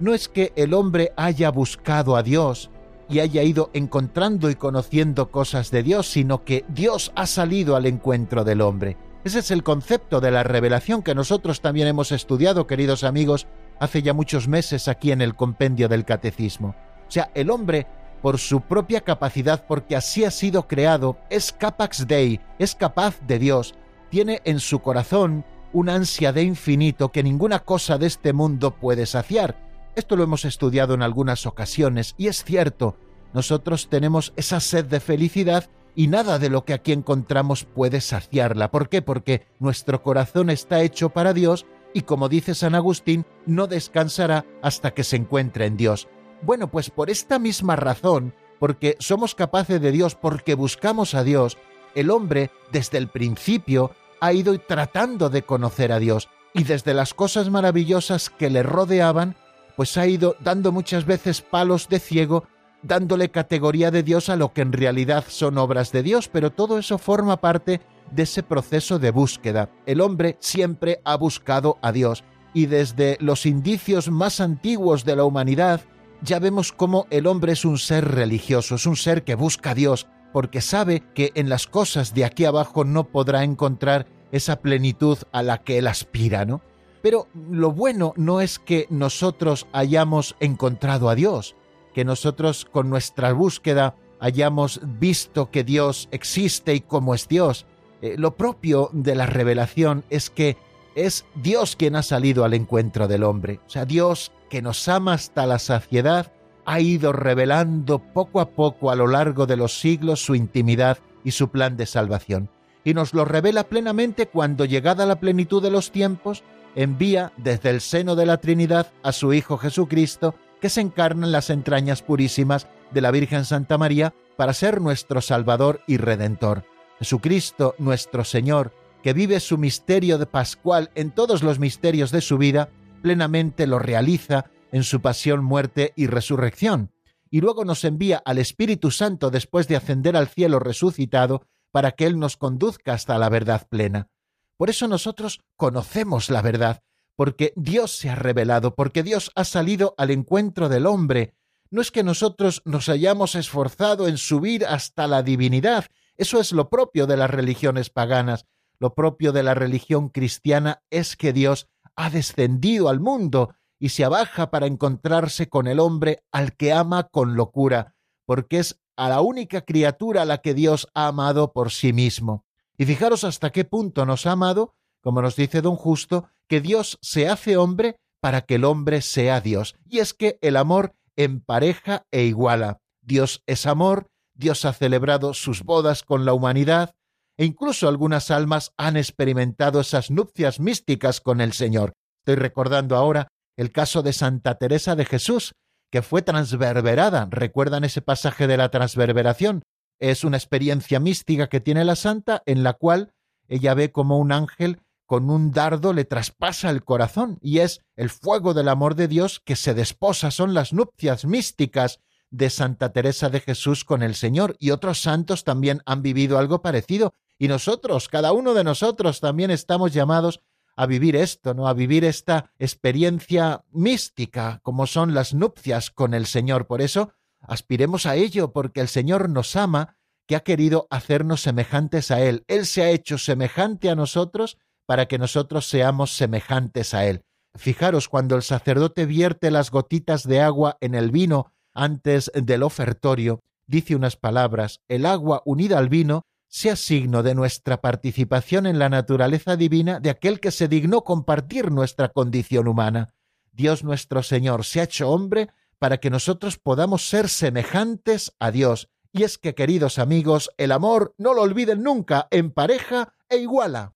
no 0.00 0.14
es 0.14 0.28
que 0.28 0.52
el 0.56 0.74
hombre 0.74 1.12
haya 1.16 1.50
buscado 1.50 2.16
a 2.16 2.22
Dios 2.22 2.70
y 3.08 3.20
haya 3.20 3.42
ido 3.42 3.70
encontrando 3.72 4.50
y 4.50 4.54
conociendo 4.54 5.30
cosas 5.30 5.70
de 5.70 5.82
Dios, 5.82 6.08
sino 6.10 6.44
que 6.44 6.64
Dios 6.68 7.12
ha 7.14 7.26
salido 7.26 7.74
al 7.74 7.86
encuentro 7.86 8.44
del 8.44 8.60
hombre. 8.60 8.96
Ese 9.24 9.40
es 9.40 9.50
el 9.50 9.62
concepto 9.62 10.20
de 10.20 10.30
la 10.30 10.42
revelación 10.42 11.02
que 11.02 11.14
nosotros 11.14 11.60
también 11.60 11.88
hemos 11.88 12.12
estudiado, 12.12 12.66
queridos 12.66 13.04
amigos, 13.04 13.46
hace 13.80 14.02
ya 14.02 14.12
muchos 14.12 14.46
meses 14.46 14.88
aquí 14.88 15.10
en 15.10 15.22
el 15.22 15.34
compendio 15.34 15.88
del 15.88 16.04
catecismo. 16.04 16.74
O 17.08 17.10
sea, 17.10 17.30
el 17.34 17.50
hombre, 17.50 17.86
por 18.22 18.38
su 18.38 18.60
propia 18.60 19.00
capacidad, 19.00 19.64
porque 19.66 19.96
así 19.96 20.24
ha 20.24 20.30
sido 20.30 20.68
creado, 20.68 21.16
es 21.30 21.52
capax 21.52 22.06
Dei, 22.06 22.40
es 22.58 22.74
capaz 22.74 23.20
de 23.26 23.38
Dios, 23.38 23.74
tiene 24.10 24.40
en 24.44 24.60
su 24.60 24.80
corazón 24.80 25.44
una 25.72 25.94
ansia 25.94 26.32
de 26.32 26.42
infinito 26.42 27.10
que 27.10 27.22
ninguna 27.22 27.60
cosa 27.60 27.98
de 27.98 28.06
este 28.06 28.32
mundo 28.32 28.72
puede 28.72 29.06
saciar. 29.06 29.56
Esto 29.94 30.16
lo 30.16 30.24
hemos 30.24 30.44
estudiado 30.44 30.94
en 30.94 31.02
algunas 31.02 31.46
ocasiones 31.46 32.14
y 32.16 32.28
es 32.28 32.44
cierto, 32.44 32.96
nosotros 33.32 33.88
tenemos 33.88 34.32
esa 34.36 34.60
sed 34.60 34.84
de 34.86 35.00
felicidad 35.00 35.68
y 35.94 36.06
nada 36.06 36.38
de 36.38 36.50
lo 36.50 36.64
que 36.64 36.74
aquí 36.74 36.92
encontramos 36.92 37.64
puede 37.64 38.00
saciarla. 38.00 38.70
¿Por 38.70 38.88
qué? 38.88 39.02
Porque 39.02 39.46
nuestro 39.58 40.02
corazón 40.02 40.50
está 40.50 40.82
hecho 40.82 41.10
para 41.10 41.32
Dios 41.32 41.66
y 41.92 42.02
como 42.02 42.28
dice 42.28 42.54
San 42.54 42.74
Agustín, 42.74 43.24
no 43.46 43.66
descansará 43.66 44.44
hasta 44.62 44.92
que 44.92 45.04
se 45.04 45.16
encuentre 45.16 45.66
en 45.66 45.76
Dios. 45.76 46.08
Bueno, 46.42 46.70
pues 46.70 46.90
por 46.90 47.10
esta 47.10 47.38
misma 47.38 47.74
razón, 47.74 48.34
porque 48.60 48.96
somos 49.00 49.34
capaces 49.34 49.80
de 49.80 49.90
Dios, 49.90 50.14
porque 50.14 50.54
buscamos 50.54 51.14
a 51.14 51.24
Dios, 51.24 51.58
el 51.94 52.10
hombre 52.10 52.50
desde 52.70 52.98
el 52.98 53.08
principio 53.08 53.90
ha 54.20 54.32
ido 54.32 54.58
tratando 54.58 55.30
de 55.30 55.42
conocer 55.42 55.92
a 55.92 55.98
Dios. 55.98 56.28
Y 56.54 56.64
desde 56.64 56.94
las 56.94 57.14
cosas 57.14 57.50
maravillosas 57.50 58.30
que 58.30 58.50
le 58.50 58.62
rodeaban, 58.62 59.36
pues 59.76 59.96
ha 59.96 60.06
ido 60.06 60.36
dando 60.40 60.72
muchas 60.72 61.04
veces 61.04 61.40
palos 61.40 61.88
de 61.88 62.00
ciego, 62.00 62.44
dándole 62.82 63.30
categoría 63.30 63.90
de 63.90 64.02
Dios 64.02 64.28
a 64.28 64.36
lo 64.36 64.52
que 64.52 64.62
en 64.62 64.72
realidad 64.72 65.24
son 65.28 65.58
obras 65.58 65.92
de 65.92 66.02
Dios, 66.02 66.28
pero 66.28 66.50
todo 66.50 66.78
eso 66.78 66.98
forma 66.98 67.36
parte 67.38 67.80
de 68.10 68.22
ese 68.22 68.42
proceso 68.42 68.98
de 68.98 69.10
búsqueda. 69.10 69.70
El 69.86 70.00
hombre 70.00 70.36
siempre 70.40 71.00
ha 71.04 71.16
buscado 71.16 71.78
a 71.82 71.92
Dios. 71.92 72.24
Y 72.54 72.66
desde 72.66 73.18
los 73.20 73.46
indicios 73.46 74.10
más 74.10 74.40
antiguos 74.40 75.04
de 75.04 75.16
la 75.16 75.24
humanidad 75.24 75.82
ya 76.22 76.38
vemos 76.38 76.72
cómo 76.72 77.06
el 77.10 77.26
hombre 77.26 77.52
es 77.52 77.64
un 77.64 77.78
ser 77.78 78.04
religioso, 78.04 78.74
es 78.74 78.86
un 78.86 78.96
ser 78.96 79.22
que 79.22 79.34
busca 79.34 79.70
a 79.70 79.74
Dios, 79.74 80.08
porque 80.32 80.60
sabe 80.60 81.02
que 81.14 81.32
en 81.34 81.48
las 81.48 81.66
cosas 81.66 82.14
de 82.14 82.24
aquí 82.24 82.44
abajo 82.44 82.84
no 82.84 83.04
podrá 83.04 83.44
encontrar 83.44 84.06
esa 84.32 84.60
plenitud 84.60 85.18
a 85.32 85.42
la 85.42 85.58
que 85.58 85.78
él 85.78 85.86
aspira, 85.86 86.44
¿no? 86.44 86.60
Pero 87.02 87.28
lo 87.50 87.72
bueno 87.72 88.12
no 88.16 88.40
es 88.40 88.58
que 88.58 88.86
nosotros 88.90 89.66
hayamos 89.72 90.36
encontrado 90.40 91.08
a 91.08 91.14
Dios, 91.14 91.54
que 91.94 92.04
nosotros 92.04 92.64
con 92.64 92.90
nuestra 92.90 93.32
búsqueda 93.32 93.94
hayamos 94.20 94.80
visto 94.98 95.50
que 95.50 95.64
Dios 95.64 96.08
existe 96.10 96.74
y 96.74 96.80
cómo 96.80 97.14
es 97.14 97.28
Dios. 97.28 97.66
Eh, 98.02 98.16
lo 98.18 98.36
propio 98.36 98.90
de 98.92 99.14
la 99.14 99.26
revelación 99.26 100.04
es 100.10 100.30
que 100.30 100.56
es 100.94 101.24
Dios 101.36 101.76
quien 101.76 101.94
ha 101.96 102.02
salido 102.02 102.44
al 102.44 102.54
encuentro 102.54 103.06
del 103.06 103.22
hombre. 103.22 103.60
O 103.66 103.70
sea, 103.70 103.84
Dios 103.84 104.32
que 104.50 104.62
nos 104.62 104.88
ama 104.88 105.14
hasta 105.14 105.46
la 105.46 105.58
saciedad, 105.58 106.32
ha 106.68 106.80
ido 106.80 107.14
revelando 107.14 107.98
poco 107.98 108.42
a 108.42 108.50
poco 108.50 108.90
a 108.90 108.94
lo 108.94 109.06
largo 109.06 109.46
de 109.46 109.56
los 109.56 109.80
siglos 109.80 110.22
su 110.22 110.34
intimidad 110.34 110.98
y 111.24 111.30
su 111.30 111.48
plan 111.48 111.78
de 111.78 111.86
salvación. 111.86 112.50
Y 112.84 112.92
nos 112.92 113.14
lo 113.14 113.24
revela 113.24 113.64
plenamente 113.64 114.26
cuando, 114.26 114.66
llegada 114.66 115.06
la 115.06 115.18
plenitud 115.18 115.62
de 115.62 115.70
los 115.70 115.90
tiempos, 115.90 116.44
envía 116.74 117.32
desde 117.38 117.70
el 117.70 117.80
seno 117.80 118.16
de 118.16 118.26
la 118.26 118.36
Trinidad 118.36 118.92
a 119.02 119.12
su 119.12 119.32
Hijo 119.32 119.56
Jesucristo, 119.56 120.34
que 120.60 120.68
se 120.68 120.82
encarna 120.82 121.24
en 121.24 121.32
las 121.32 121.48
entrañas 121.48 122.02
purísimas 122.02 122.66
de 122.90 123.00
la 123.00 123.12
Virgen 123.12 123.46
Santa 123.46 123.78
María 123.78 124.12
para 124.36 124.52
ser 124.52 124.82
nuestro 124.82 125.22
Salvador 125.22 125.80
y 125.86 125.96
Redentor. 125.96 126.64
Jesucristo, 126.98 127.76
nuestro 127.78 128.24
Señor, 128.24 128.74
que 129.02 129.14
vive 129.14 129.40
su 129.40 129.56
misterio 129.56 130.18
de 130.18 130.26
Pascual 130.26 130.90
en 130.94 131.12
todos 131.12 131.42
los 131.42 131.58
misterios 131.58 132.10
de 132.10 132.20
su 132.20 132.36
vida, 132.36 132.68
plenamente 133.00 133.66
lo 133.66 133.78
realiza 133.78 134.50
en 134.72 134.84
su 134.84 135.00
pasión, 135.00 135.44
muerte 135.44 135.92
y 135.96 136.06
resurrección. 136.06 136.92
Y 137.30 137.40
luego 137.40 137.64
nos 137.64 137.84
envía 137.84 138.22
al 138.24 138.38
Espíritu 138.38 138.90
Santo 138.90 139.30
después 139.30 139.68
de 139.68 139.76
ascender 139.76 140.16
al 140.16 140.28
cielo 140.28 140.58
resucitado 140.58 141.42
para 141.70 141.92
que 141.92 142.06
Él 142.06 142.18
nos 142.18 142.36
conduzca 142.36 142.94
hasta 142.94 143.18
la 143.18 143.28
verdad 143.28 143.66
plena. 143.68 144.08
Por 144.56 144.70
eso 144.70 144.88
nosotros 144.88 145.40
conocemos 145.56 146.30
la 146.30 146.42
verdad, 146.42 146.82
porque 147.16 147.52
Dios 147.56 147.96
se 147.96 148.10
ha 148.10 148.14
revelado, 148.14 148.74
porque 148.74 149.02
Dios 149.02 149.30
ha 149.34 149.44
salido 149.44 149.94
al 149.98 150.10
encuentro 150.10 150.68
del 150.68 150.86
hombre. 150.86 151.34
No 151.70 151.82
es 151.82 151.90
que 151.90 152.02
nosotros 152.02 152.62
nos 152.64 152.88
hayamos 152.88 153.34
esforzado 153.34 154.08
en 154.08 154.16
subir 154.16 154.64
hasta 154.64 155.06
la 155.06 155.22
divinidad, 155.22 155.86
eso 156.18 156.40
es 156.40 156.50
lo 156.50 156.68
propio 156.68 157.06
de 157.06 157.16
las 157.16 157.30
religiones 157.30 157.90
paganas. 157.90 158.44
Lo 158.80 158.94
propio 158.94 159.32
de 159.32 159.44
la 159.44 159.54
religión 159.54 160.08
cristiana 160.08 160.82
es 160.90 161.16
que 161.16 161.32
Dios 161.32 161.68
ha 161.94 162.10
descendido 162.10 162.88
al 162.88 162.98
mundo 162.98 163.54
y 163.78 163.90
se 163.90 164.04
abaja 164.04 164.50
para 164.50 164.66
encontrarse 164.66 165.48
con 165.48 165.66
el 165.66 165.80
hombre 165.80 166.24
al 166.32 166.56
que 166.56 166.72
ama 166.72 167.04
con 167.04 167.36
locura, 167.36 167.94
porque 168.26 168.58
es 168.58 168.80
a 168.96 169.08
la 169.08 169.20
única 169.20 169.62
criatura 169.62 170.22
a 170.22 170.24
la 170.24 170.38
que 170.38 170.54
Dios 170.54 170.88
ha 170.94 171.06
amado 171.08 171.52
por 171.52 171.70
sí 171.70 171.92
mismo. 171.92 172.44
Y 172.76 172.84
fijaros 172.84 173.24
hasta 173.24 173.50
qué 173.50 173.64
punto 173.64 174.04
nos 174.06 174.26
ha 174.26 174.32
amado, 174.32 174.74
como 175.02 175.22
nos 175.22 175.36
dice 175.36 175.62
don 175.62 175.76
Justo, 175.76 176.28
que 176.48 176.60
Dios 176.60 176.98
se 177.02 177.28
hace 177.28 177.56
hombre 177.56 178.00
para 178.20 178.42
que 178.42 178.56
el 178.56 178.64
hombre 178.64 179.02
sea 179.02 179.40
Dios. 179.40 179.76
Y 179.84 180.00
es 180.00 180.14
que 180.14 180.38
el 180.42 180.56
amor 180.56 180.94
empareja 181.16 182.06
e 182.10 182.24
iguala. 182.24 182.80
Dios 183.00 183.42
es 183.46 183.66
amor, 183.66 184.08
Dios 184.34 184.64
ha 184.64 184.72
celebrado 184.72 185.34
sus 185.34 185.62
bodas 185.62 186.02
con 186.02 186.24
la 186.24 186.32
humanidad, 186.32 186.94
e 187.36 187.44
incluso 187.44 187.88
algunas 187.88 188.30
almas 188.30 188.72
han 188.76 188.96
experimentado 188.96 189.80
esas 189.80 190.10
nupcias 190.10 190.58
místicas 190.58 191.20
con 191.20 191.40
el 191.40 191.52
Señor. 191.52 191.92
Estoy 192.20 192.34
recordando 192.34 192.96
ahora 192.96 193.28
el 193.58 193.72
caso 193.72 194.02
de 194.02 194.12
Santa 194.12 194.54
Teresa 194.54 194.94
de 194.94 195.04
Jesús, 195.04 195.52
que 195.90 196.00
fue 196.00 196.22
transverberada. 196.22 197.28
¿Recuerdan 197.30 197.84
ese 197.84 198.00
pasaje 198.00 198.46
de 198.46 198.56
la 198.56 198.70
transverberación? 198.70 199.62
Es 199.98 200.22
una 200.22 200.36
experiencia 200.36 201.00
mística 201.00 201.48
que 201.48 201.60
tiene 201.60 201.84
la 201.84 201.96
santa 201.96 202.42
en 202.46 202.62
la 202.62 202.74
cual 202.74 203.12
ella 203.48 203.74
ve 203.74 203.90
como 203.90 204.18
un 204.18 204.30
ángel 204.30 204.80
con 205.06 205.28
un 205.30 205.50
dardo 205.50 205.92
le 205.92 206.04
traspasa 206.04 206.70
el 206.70 206.84
corazón 206.84 207.38
y 207.40 207.58
es 207.58 207.80
el 207.96 208.10
fuego 208.10 208.54
del 208.54 208.68
amor 208.68 208.94
de 208.94 209.08
Dios 209.08 209.40
que 209.40 209.56
se 209.56 209.74
desposa, 209.74 210.30
son 210.30 210.52
las 210.54 210.72
nupcias 210.72 211.24
místicas 211.24 211.98
de 212.30 212.50
Santa 212.50 212.92
Teresa 212.92 213.30
de 213.30 213.40
Jesús 213.40 213.84
con 213.84 214.02
el 214.02 214.14
Señor 214.14 214.54
y 214.58 214.70
otros 214.70 215.00
santos 215.00 215.44
también 215.44 215.80
han 215.86 216.02
vivido 216.02 216.38
algo 216.38 216.60
parecido 216.60 217.14
y 217.38 217.48
nosotros, 217.48 218.08
cada 218.08 218.32
uno 218.32 218.52
de 218.52 218.64
nosotros 218.64 219.20
también 219.20 219.50
estamos 219.50 219.94
llamados 219.94 220.40
a 220.78 220.86
vivir 220.86 221.16
esto, 221.16 221.54
¿no? 221.54 221.66
A 221.66 221.74
vivir 221.74 222.04
esta 222.04 222.52
experiencia 222.60 223.64
mística 223.72 224.60
como 224.62 224.86
son 224.86 225.12
las 225.12 225.34
nupcias 225.34 225.90
con 225.90 226.14
el 226.14 226.24
Señor. 226.24 226.68
Por 226.68 226.82
eso 226.82 227.12
aspiremos 227.40 228.06
a 228.06 228.14
ello 228.14 228.52
porque 228.52 228.80
el 228.80 228.86
Señor 228.86 229.28
nos 229.28 229.56
ama, 229.56 229.96
que 230.28 230.36
ha 230.36 230.40
querido 230.40 230.86
hacernos 230.90 231.40
semejantes 231.40 232.12
a 232.12 232.20
Él. 232.20 232.44
Él 232.46 232.64
se 232.64 232.82
ha 232.82 232.90
hecho 232.90 233.18
semejante 233.18 233.90
a 233.90 233.96
nosotros 233.96 234.56
para 234.86 235.06
que 235.06 235.18
nosotros 235.18 235.68
seamos 235.68 236.16
semejantes 236.16 236.94
a 236.94 237.06
Él. 237.06 237.24
Fijaros, 237.56 238.08
cuando 238.08 238.36
el 238.36 238.42
sacerdote 238.42 239.04
vierte 239.04 239.50
las 239.50 239.72
gotitas 239.72 240.28
de 240.28 240.40
agua 240.42 240.78
en 240.80 240.94
el 240.94 241.10
vino 241.10 241.50
antes 241.74 242.30
del 242.34 242.62
ofertorio, 242.62 243.40
dice 243.66 243.96
unas 243.96 244.14
palabras, 244.14 244.80
el 244.86 245.06
agua 245.06 245.42
unida 245.44 245.76
al 245.78 245.88
vino 245.88 246.24
sea 246.48 246.76
signo 246.76 247.22
de 247.22 247.34
nuestra 247.34 247.80
participación 247.80 248.66
en 248.66 248.78
la 248.78 248.88
naturaleza 248.88 249.56
divina 249.56 250.00
de 250.00 250.10
aquel 250.10 250.40
que 250.40 250.50
se 250.50 250.68
dignó 250.68 251.04
compartir 251.04 251.70
nuestra 251.70 252.08
condición 252.08 252.68
humana. 252.68 253.14
Dios 253.52 253.84
nuestro 253.84 254.22
Señor 254.22 254.64
se 254.64 254.80
ha 254.80 254.84
hecho 254.84 255.10
hombre 255.10 255.48
para 255.78 255.98
que 255.98 256.10
nosotros 256.10 256.58
podamos 256.58 257.08
ser 257.08 257.28
semejantes 257.28 258.34
a 258.38 258.50
Dios. 258.50 258.88
Y 259.12 259.22
es 259.22 259.38
que, 259.38 259.54
queridos 259.54 259.98
amigos, 259.98 260.50
el 260.58 260.72
amor, 260.72 261.14
no 261.18 261.34
lo 261.34 261.42
olviden 261.42 261.82
nunca, 261.82 262.28
en 262.30 262.50
pareja 262.50 263.14
e 263.28 263.38
iguala. 263.38 263.92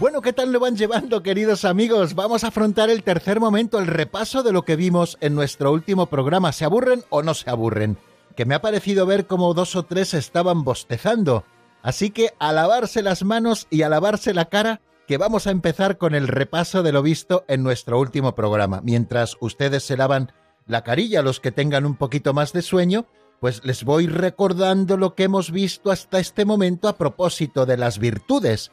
Bueno, 0.00 0.22
¿qué 0.22 0.32
tal 0.32 0.50
lo 0.50 0.58
van 0.60 0.76
llevando, 0.76 1.22
queridos 1.22 1.64
amigos? 1.64 2.14
Vamos 2.14 2.42
a 2.42 2.48
afrontar 2.48 2.90
el 2.90 3.02
tercer 3.04 3.38
momento, 3.38 3.78
el 3.78 3.86
repaso 3.86 4.42
de 4.42 4.50
lo 4.50 4.62
que 4.62 4.74
vimos 4.74 5.18
en 5.20 5.34
nuestro 5.34 5.70
último 5.70 6.06
programa. 6.06 6.52
¿Se 6.52 6.64
aburren 6.64 7.04
o 7.10 7.22
no 7.22 7.34
se 7.34 7.50
aburren? 7.50 7.98
que 8.36 8.46
me 8.46 8.54
ha 8.54 8.62
parecido 8.62 9.06
ver 9.06 9.26
como 9.26 9.54
dos 9.54 9.76
o 9.76 9.84
tres 9.84 10.14
estaban 10.14 10.64
bostezando. 10.64 11.44
Así 11.82 12.10
que 12.10 12.30
a 12.38 12.52
lavarse 12.52 13.02
las 13.02 13.22
manos 13.22 13.66
y 13.68 13.82
a 13.82 13.90
lavarse 13.90 14.34
la 14.34 14.46
cara, 14.46 14.80
que 15.06 15.18
vamos 15.18 15.46
a 15.46 15.50
empezar 15.50 15.98
con 15.98 16.14
el 16.14 16.28
repaso 16.28 16.82
de 16.82 16.92
lo 16.92 17.02
visto 17.02 17.44
en 17.48 17.62
nuestro 17.62 17.98
último 17.98 18.34
programa. 18.34 18.80
Mientras 18.82 19.36
ustedes 19.40 19.82
se 19.82 19.96
lavan 19.96 20.32
la 20.66 20.84
carilla, 20.84 21.20
los 21.20 21.40
que 21.40 21.52
tengan 21.52 21.84
un 21.84 21.96
poquito 21.96 22.32
más 22.32 22.52
de 22.52 22.62
sueño, 22.62 23.06
pues 23.40 23.64
les 23.64 23.84
voy 23.84 24.06
recordando 24.06 24.96
lo 24.96 25.14
que 25.14 25.24
hemos 25.24 25.50
visto 25.50 25.90
hasta 25.90 26.18
este 26.18 26.44
momento 26.44 26.88
a 26.88 26.96
propósito 26.96 27.66
de 27.66 27.76
las 27.76 27.98
virtudes. 27.98 28.70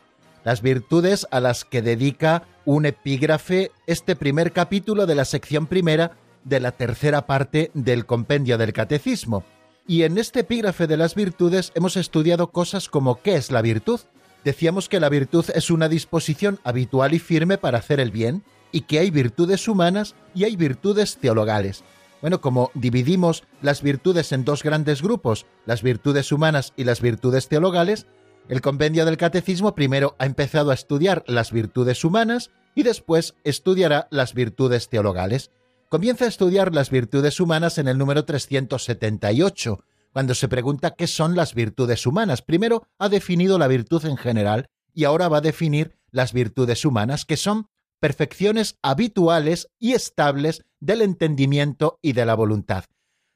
Las 0.48 0.62
virtudes 0.62 1.28
a 1.30 1.42
las 1.42 1.66
que 1.66 1.82
dedica 1.82 2.48
un 2.64 2.86
epígrafe 2.86 3.74
este 3.86 4.16
primer 4.16 4.54
capítulo 4.54 5.06
de 5.06 5.14
la 5.14 5.26
sección 5.26 5.68
primera 5.68 6.12
de 6.46 6.62
la 6.62 6.72
tercera 6.72 7.26
parte 7.26 7.70
del 7.74 8.06
compendio 8.06 8.58
del 8.58 8.72
catecismo. 8.72 9.44
Y 9.88 10.04
en 10.04 10.18
este 10.18 10.40
epígrafe 10.40 10.88
de 10.88 10.96
las 10.96 11.16
virtudes 11.16 11.74
hemos 11.76 11.98
estudiado 11.98 12.52
cosas 12.52 12.88
como 12.88 13.22
qué 13.22 13.36
es 13.36 13.52
la 13.52 13.62
virtud, 13.62 14.00
Decíamos 14.46 14.88
que 14.88 15.02
la 15.02 15.10
virtud 15.10 15.44
es 15.54 15.70
una 15.70 15.90
disposición 15.90 16.62
habitual 16.64 17.14
y 17.14 17.20
firme 17.20 17.58
para 17.58 17.80
hacer 17.80 18.00
el 18.00 18.12
bien, 18.12 18.44
y 18.72 18.82
que 18.82 19.00
hay 19.00 19.12
virtudes 19.12 19.68
humanas 19.68 20.16
y 20.34 20.46
hay 20.46 20.56
virtudes 20.56 21.18
teologales. 21.18 21.84
Bueno, 22.22 22.40
como 22.40 22.72
dividimos 22.74 23.44
las 23.62 23.82
virtudes 23.82 24.32
en 24.32 24.46
dos 24.46 24.64
grandes 24.64 25.02
grupos, 25.02 25.46
las 25.66 25.84
virtudes 25.84 26.32
humanas 26.32 26.72
y 26.78 26.86
las 26.86 27.02
virtudes 27.02 27.50
teologales, 27.50 28.08
el 28.50 28.62
compendio 28.62 29.06
del 29.06 29.18
catecismo 29.18 29.76
primero 29.76 30.16
ha 30.20 30.26
empezado 30.26 30.72
a 30.72 30.74
estudiar 30.74 31.24
las 31.28 31.52
virtudes 31.52 32.04
humanas 32.06 32.52
y 32.76 32.84
después 32.84 33.36
estudiará 33.44 34.08
las 34.10 34.34
virtudes 34.34 34.90
teologales. 34.90 35.52
Comienza 35.90 36.26
a 36.26 36.30
estudiar 36.30 36.74
las 36.74 36.90
virtudes 36.90 37.40
humanas 37.40 37.78
en 37.78 37.88
el 37.88 37.98
número 37.98 38.24
378, 38.26 39.84
cuando 40.14 40.34
se 40.34 40.48
pregunta 40.48 40.92
qué 40.92 41.08
son 41.08 41.36
las 41.36 41.54
virtudes 41.54 42.06
humanas. 42.06 42.42
Primero 42.42 42.88
ha 43.00 43.10
definido 43.10 43.58
la 43.58 43.68
virtud 43.68 44.06
en 44.06 44.18
general 44.18 44.70
y 44.94 45.04
ahora 45.04 45.28
va 45.28 45.38
a 45.38 45.42
definir 45.42 45.98
las 46.12 46.34
virtudes 46.34 46.86
humanas, 46.86 47.26
que 47.26 47.38
son 47.38 47.68
perfecciones 48.00 48.78
habituales 48.82 49.70
y 49.80 49.94
estables 49.94 50.64
del 50.80 51.02
entendimiento 51.02 52.00
y 52.02 52.14
de 52.14 52.26
la 52.26 52.36
voluntad. 52.36 52.86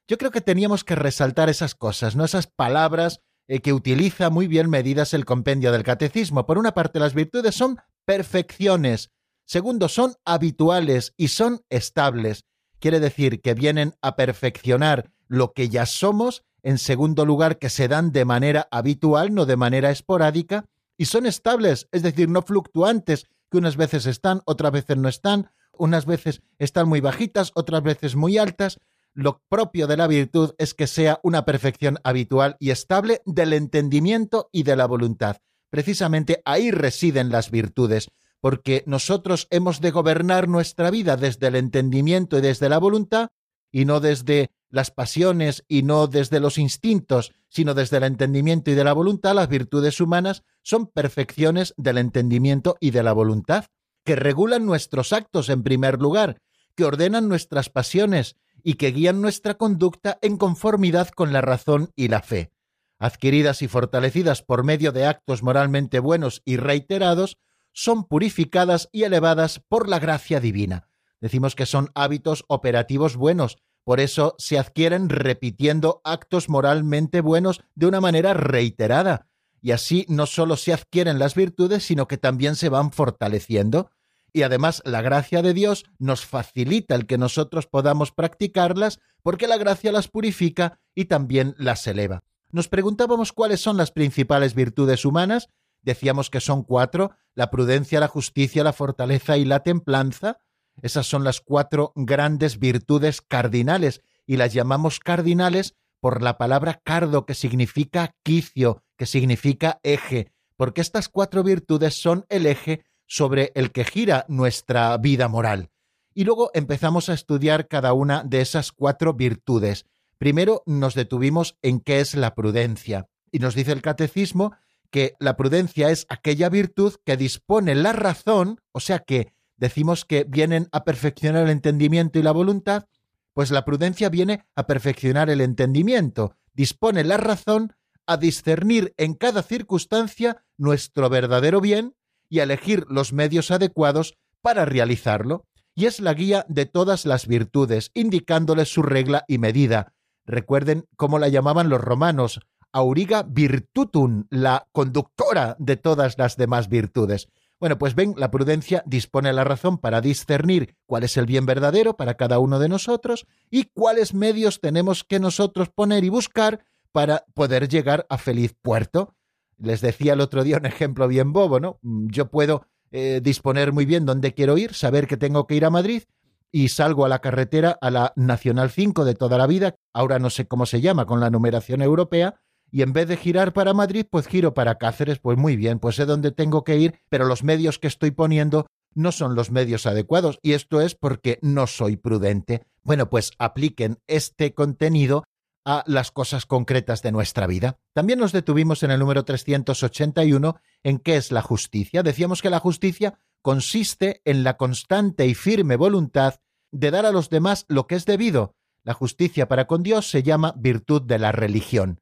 Yo 0.07 0.17
creo 0.17 0.31
que 0.31 0.41
teníamos 0.41 0.83
que 0.83 0.95
resaltar 0.95 1.49
esas 1.49 1.75
cosas, 1.75 2.15
no 2.15 2.25
esas 2.25 2.47
palabras 2.47 3.21
que 3.59 3.73
utiliza 3.73 4.29
muy 4.29 4.47
bien 4.47 4.69
medidas 4.69 5.13
el 5.13 5.25
compendio 5.25 5.71
del 5.71 5.83
catecismo. 5.83 6.45
Por 6.45 6.57
una 6.57 6.73
parte, 6.73 6.99
las 6.99 7.13
virtudes 7.13 7.55
son 7.55 7.77
perfecciones. 8.05 9.11
Segundo, 9.45 9.89
son 9.89 10.15
habituales 10.23 11.13
y 11.17 11.27
son 11.27 11.61
estables. 11.69 12.45
Quiere 12.79 12.99
decir 12.99 13.41
que 13.41 13.53
vienen 13.53 13.93
a 14.01 14.15
perfeccionar 14.15 15.11
lo 15.27 15.53
que 15.53 15.69
ya 15.69 15.85
somos 15.85 16.43
en 16.63 16.77
segundo 16.77 17.25
lugar, 17.25 17.57
que 17.57 17.69
se 17.69 17.87
dan 17.87 18.11
de 18.11 18.25
manera 18.25 18.67
habitual, 18.71 19.33
no 19.33 19.45
de 19.45 19.57
manera 19.57 19.91
esporádica, 19.91 20.65
y 20.97 21.05
son 21.05 21.25
estables, 21.25 21.87
es 21.91 22.03
decir, 22.03 22.29
no 22.29 22.41
fluctuantes, 22.43 23.25
que 23.49 23.57
unas 23.57 23.75
veces 23.75 24.05
están, 24.05 24.41
otras 24.45 24.71
veces 24.71 24.97
no 24.97 25.09
están, 25.09 25.49
unas 25.77 26.05
veces 26.05 26.41
están 26.59 26.87
muy 26.87 27.01
bajitas, 27.01 27.51
otras 27.55 27.81
veces 27.81 28.15
muy 28.15 28.37
altas. 28.37 28.79
Lo 29.13 29.41
propio 29.49 29.87
de 29.87 29.97
la 29.97 30.07
virtud 30.07 30.53
es 30.57 30.73
que 30.73 30.87
sea 30.87 31.19
una 31.23 31.43
perfección 31.43 31.97
habitual 32.03 32.55
y 32.59 32.69
estable 32.69 33.21
del 33.25 33.53
entendimiento 33.53 34.49
y 34.53 34.63
de 34.63 34.77
la 34.77 34.87
voluntad. 34.87 35.37
Precisamente 35.69 36.41
ahí 36.45 36.71
residen 36.71 37.29
las 37.29 37.51
virtudes, 37.51 38.09
porque 38.39 38.83
nosotros 38.87 39.47
hemos 39.49 39.81
de 39.81 39.91
gobernar 39.91 40.47
nuestra 40.47 40.89
vida 40.91 41.17
desde 41.17 41.47
el 41.47 41.55
entendimiento 41.55 42.37
y 42.37 42.41
desde 42.41 42.69
la 42.69 42.77
voluntad, 42.77 43.29
y 43.71 43.85
no 43.85 43.99
desde 43.99 44.51
las 44.69 44.91
pasiones 44.91 45.65
y 45.67 45.83
no 45.83 46.07
desde 46.07 46.39
los 46.39 46.57
instintos, 46.57 47.33
sino 47.49 47.73
desde 47.73 47.97
el 47.97 48.03
entendimiento 48.03 48.71
y 48.71 48.75
de 48.75 48.83
la 48.83 48.93
voluntad, 48.93 49.35
las 49.35 49.49
virtudes 49.49 49.99
humanas 49.99 50.43
son 50.61 50.87
perfecciones 50.87 51.73
del 51.77 51.97
entendimiento 51.97 52.77
y 52.79 52.91
de 52.91 53.03
la 53.03 53.11
voluntad, 53.11 53.65
que 54.05 54.15
regulan 54.15 54.65
nuestros 54.65 55.11
actos 55.13 55.49
en 55.49 55.63
primer 55.63 55.99
lugar, 55.99 56.41
que 56.75 56.85
ordenan 56.85 57.27
nuestras 57.27 57.69
pasiones 57.69 58.37
y 58.63 58.75
que 58.75 58.91
guían 58.91 59.21
nuestra 59.21 59.55
conducta 59.55 60.17
en 60.21 60.37
conformidad 60.37 61.09
con 61.09 61.33
la 61.33 61.41
razón 61.41 61.91
y 61.95 62.07
la 62.07 62.21
fe. 62.21 62.51
Adquiridas 62.99 63.61
y 63.61 63.67
fortalecidas 63.67 64.43
por 64.43 64.63
medio 64.63 64.91
de 64.91 65.05
actos 65.05 65.43
moralmente 65.43 65.99
buenos 65.99 66.41
y 66.45 66.57
reiterados, 66.57 67.37
son 67.73 68.05
purificadas 68.05 68.89
y 68.91 69.03
elevadas 69.03 69.61
por 69.67 69.89
la 69.89 69.99
gracia 69.99 70.39
divina. 70.39 70.89
Decimos 71.19 71.55
que 71.55 71.65
son 71.65 71.89
hábitos 71.95 72.43
operativos 72.47 73.15
buenos, 73.15 73.57
por 73.83 73.99
eso 73.99 74.35
se 74.37 74.59
adquieren 74.59 75.09
repitiendo 75.09 76.01
actos 76.03 76.49
moralmente 76.49 77.21
buenos 77.21 77.61
de 77.75 77.87
una 77.87 78.01
manera 78.01 78.33
reiterada. 78.33 79.27
Y 79.61 79.71
así 79.71 80.05
no 80.09 80.25
solo 80.25 80.57
se 80.57 80.73
adquieren 80.73 81.19
las 81.19 81.35
virtudes, 81.35 81.83
sino 81.83 82.07
que 82.07 82.17
también 82.17 82.55
se 82.55 82.69
van 82.69 82.91
fortaleciendo. 82.91 83.91
Y 84.33 84.43
además 84.43 84.81
la 84.85 85.01
gracia 85.01 85.41
de 85.41 85.53
Dios 85.53 85.85
nos 85.99 86.25
facilita 86.25 86.95
el 86.95 87.05
que 87.05 87.17
nosotros 87.17 87.67
podamos 87.67 88.11
practicarlas 88.11 88.99
porque 89.23 89.47
la 89.47 89.57
gracia 89.57 89.91
las 89.91 90.07
purifica 90.07 90.79
y 90.95 91.05
también 91.05 91.55
las 91.57 91.85
eleva. 91.87 92.23
Nos 92.51 92.67
preguntábamos 92.67 93.33
cuáles 93.33 93.61
son 93.61 93.77
las 93.77 93.91
principales 93.91 94.55
virtudes 94.55 95.05
humanas. 95.05 95.47
Decíamos 95.81 96.29
que 96.29 96.39
son 96.39 96.63
cuatro, 96.63 97.11
la 97.33 97.49
prudencia, 97.49 97.99
la 97.99 98.07
justicia, 98.07 98.63
la 98.63 98.73
fortaleza 98.73 99.37
y 99.37 99.45
la 99.45 99.61
templanza. 99.61 100.37
Esas 100.81 101.07
son 101.07 101.23
las 101.23 101.41
cuatro 101.41 101.91
grandes 101.95 102.59
virtudes 102.59 103.21
cardinales 103.21 104.01
y 104.25 104.37
las 104.37 104.53
llamamos 104.53 104.99
cardinales 104.99 105.75
por 105.99 106.21
la 106.21 106.37
palabra 106.37 106.81
cardo 106.83 107.25
que 107.25 107.35
significa 107.35 108.15
quicio, 108.23 108.83
que 108.97 109.05
significa 109.05 109.79
eje, 109.83 110.31
porque 110.57 110.81
estas 110.81 111.09
cuatro 111.09 111.43
virtudes 111.43 112.01
son 112.01 112.25
el 112.29 112.45
eje 112.45 112.83
sobre 113.11 113.51
el 113.55 113.73
que 113.73 113.83
gira 113.83 114.23
nuestra 114.29 114.95
vida 114.95 115.27
moral. 115.27 115.69
Y 116.13 116.23
luego 116.23 116.49
empezamos 116.53 117.09
a 117.09 117.13
estudiar 117.13 117.67
cada 117.67 117.91
una 117.91 118.23
de 118.23 118.39
esas 118.39 118.71
cuatro 118.71 119.13
virtudes. 119.15 119.85
Primero 120.17 120.63
nos 120.65 120.95
detuvimos 120.95 121.57
en 121.61 121.81
qué 121.81 121.99
es 121.99 122.15
la 122.15 122.35
prudencia, 122.35 123.09
y 123.29 123.39
nos 123.39 123.53
dice 123.53 123.73
el 123.73 123.81
catecismo 123.81 124.53
que 124.91 125.15
la 125.19 125.35
prudencia 125.35 125.89
es 125.89 126.05
aquella 126.07 126.47
virtud 126.47 126.95
que 127.03 127.17
dispone 127.17 127.75
la 127.75 127.91
razón, 127.91 128.61
o 128.71 128.79
sea 128.79 128.99
que 128.99 129.33
decimos 129.57 130.05
que 130.05 130.23
vienen 130.23 130.69
a 130.71 130.85
perfeccionar 130.85 131.43
el 131.43 131.49
entendimiento 131.49 132.17
y 132.17 132.23
la 132.23 132.31
voluntad, 132.31 132.85
pues 133.33 133.51
la 133.51 133.65
prudencia 133.65 134.07
viene 134.07 134.45
a 134.55 134.67
perfeccionar 134.67 135.29
el 135.29 135.41
entendimiento, 135.41 136.37
dispone 136.53 137.03
la 137.03 137.17
razón 137.17 137.73
a 138.05 138.15
discernir 138.15 138.93
en 138.95 139.15
cada 139.15 139.43
circunstancia 139.43 140.45
nuestro 140.55 141.09
verdadero 141.09 141.59
bien 141.59 141.93
y 142.31 142.39
elegir 142.39 142.85
los 142.87 143.11
medios 143.11 143.51
adecuados 143.51 144.17
para 144.41 144.63
realizarlo, 144.63 145.45
y 145.75 145.85
es 145.85 145.99
la 145.99 146.13
guía 146.13 146.45
de 146.47 146.65
todas 146.65 147.05
las 147.05 147.27
virtudes, 147.27 147.91
indicándoles 147.93 148.73
su 148.73 148.81
regla 148.81 149.25
y 149.27 149.37
medida. 149.37 149.93
Recuerden 150.25 150.85
cómo 150.95 151.19
la 151.19 151.27
llamaban 151.27 151.67
los 151.67 151.81
romanos, 151.81 152.39
auriga 152.71 153.23
virtutum, 153.23 154.27
la 154.29 154.65
conductora 154.71 155.57
de 155.59 155.75
todas 155.75 156.17
las 156.17 156.37
demás 156.37 156.69
virtudes. 156.69 157.27
Bueno, 157.59 157.77
pues 157.77 157.95
ven, 157.95 158.13
la 158.15 158.31
prudencia 158.31 158.81
dispone 158.85 159.33
la 159.33 159.43
razón 159.43 159.77
para 159.77 159.99
discernir 159.99 160.77
cuál 160.85 161.03
es 161.03 161.17
el 161.17 161.25
bien 161.25 161.45
verdadero 161.45 161.97
para 161.97 162.15
cada 162.15 162.39
uno 162.39 162.59
de 162.59 162.69
nosotros 162.69 163.27
y 163.49 163.65
cuáles 163.73 164.13
medios 164.13 164.61
tenemos 164.61 165.03
que 165.03 165.19
nosotros 165.19 165.69
poner 165.69 166.05
y 166.05 166.09
buscar 166.09 166.63
para 166.93 167.25
poder 167.33 167.67
llegar 167.67 168.05
a 168.09 168.17
feliz 168.17 168.55
puerto. 168.61 169.15
Les 169.61 169.81
decía 169.81 170.13
el 170.13 170.21
otro 170.21 170.43
día 170.43 170.57
un 170.57 170.65
ejemplo 170.65 171.07
bien 171.07 171.33
bobo, 171.33 171.59
¿no? 171.59 171.79
Mm, 171.81 172.07
yo 172.09 172.29
puedo 172.29 172.65
eh, 172.91 173.21
disponer 173.23 173.71
muy 173.71 173.85
bien 173.85 174.05
dónde 174.05 174.33
quiero 174.33 174.57
ir, 174.57 174.73
saber 174.73 175.07
que 175.07 175.17
tengo 175.17 175.47
que 175.47 175.55
ir 175.55 175.65
a 175.65 175.69
Madrid 175.69 176.03
y 176.51 176.67
salgo 176.67 177.05
a 177.05 177.09
la 177.09 177.19
carretera, 177.19 177.77
a 177.79 177.89
la 177.89 178.13
Nacional 178.15 178.69
5 178.69 179.05
de 179.05 179.15
toda 179.15 179.37
la 179.37 179.47
vida, 179.47 179.75
ahora 179.93 180.19
no 180.19 180.29
sé 180.29 180.47
cómo 180.47 180.65
se 180.65 180.81
llama 180.81 181.05
con 181.05 181.21
la 181.21 181.29
numeración 181.29 181.81
europea, 181.81 182.41
y 182.71 182.81
en 182.81 182.93
vez 182.93 183.07
de 183.07 183.17
girar 183.17 183.53
para 183.53 183.73
Madrid, 183.73 184.05
pues 184.09 184.27
giro 184.27 184.53
para 184.53 184.75
Cáceres, 184.75 185.19
pues 185.19 185.37
muy 185.37 185.55
bien, 185.55 185.79
pues 185.79 185.95
sé 185.95 186.05
dónde 186.05 186.31
tengo 186.31 186.63
que 186.63 186.77
ir, 186.77 186.99
pero 187.09 187.25
los 187.25 187.43
medios 187.43 187.79
que 187.79 187.87
estoy 187.87 188.11
poniendo 188.11 188.67
no 188.93 189.11
son 189.11 189.35
los 189.35 189.51
medios 189.51 189.85
adecuados 189.85 190.39
y 190.41 190.53
esto 190.53 190.81
es 190.81 190.95
porque 190.95 191.39
no 191.41 191.67
soy 191.67 191.97
prudente. 191.97 192.63
Bueno, 192.83 193.09
pues 193.09 193.31
apliquen 193.39 193.99
este 194.07 194.53
contenido 194.53 195.23
a 195.65 195.83
las 195.87 196.11
cosas 196.11 196.45
concretas 196.45 197.01
de 197.01 197.11
nuestra 197.11 197.47
vida. 197.47 197.79
También 197.93 198.19
nos 198.19 198.31
detuvimos 198.31 198.83
en 198.83 198.91
el 198.91 198.99
número 198.99 199.25
381 199.25 200.59
en 200.83 200.99
qué 200.99 201.17
es 201.17 201.31
la 201.31 201.41
justicia. 201.41 202.03
Decíamos 202.03 202.41
que 202.41 202.49
la 202.49 202.59
justicia 202.59 203.19
consiste 203.41 204.21
en 204.25 204.43
la 204.43 204.57
constante 204.57 205.27
y 205.27 205.35
firme 205.35 205.75
voluntad 205.75 206.35
de 206.71 206.91
dar 206.91 207.05
a 207.05 207.11
los 207.11 207.29
demás 207.29 207.65
lo 207.67 207.87
que 207.87 207.95
es 207.95 208.05
debido. 208.05 208.55
La 208.83 208.93
justicia 208.93 209.47
para 209.47 209.67
con 209.67 209.83
Dios 209.83 210.09
se 210.09 210.23
llama 210.23 210.53
virtud 210.57 211.01
de 211.03 211.19
la 211.19 211.31
religión 211.31 212.01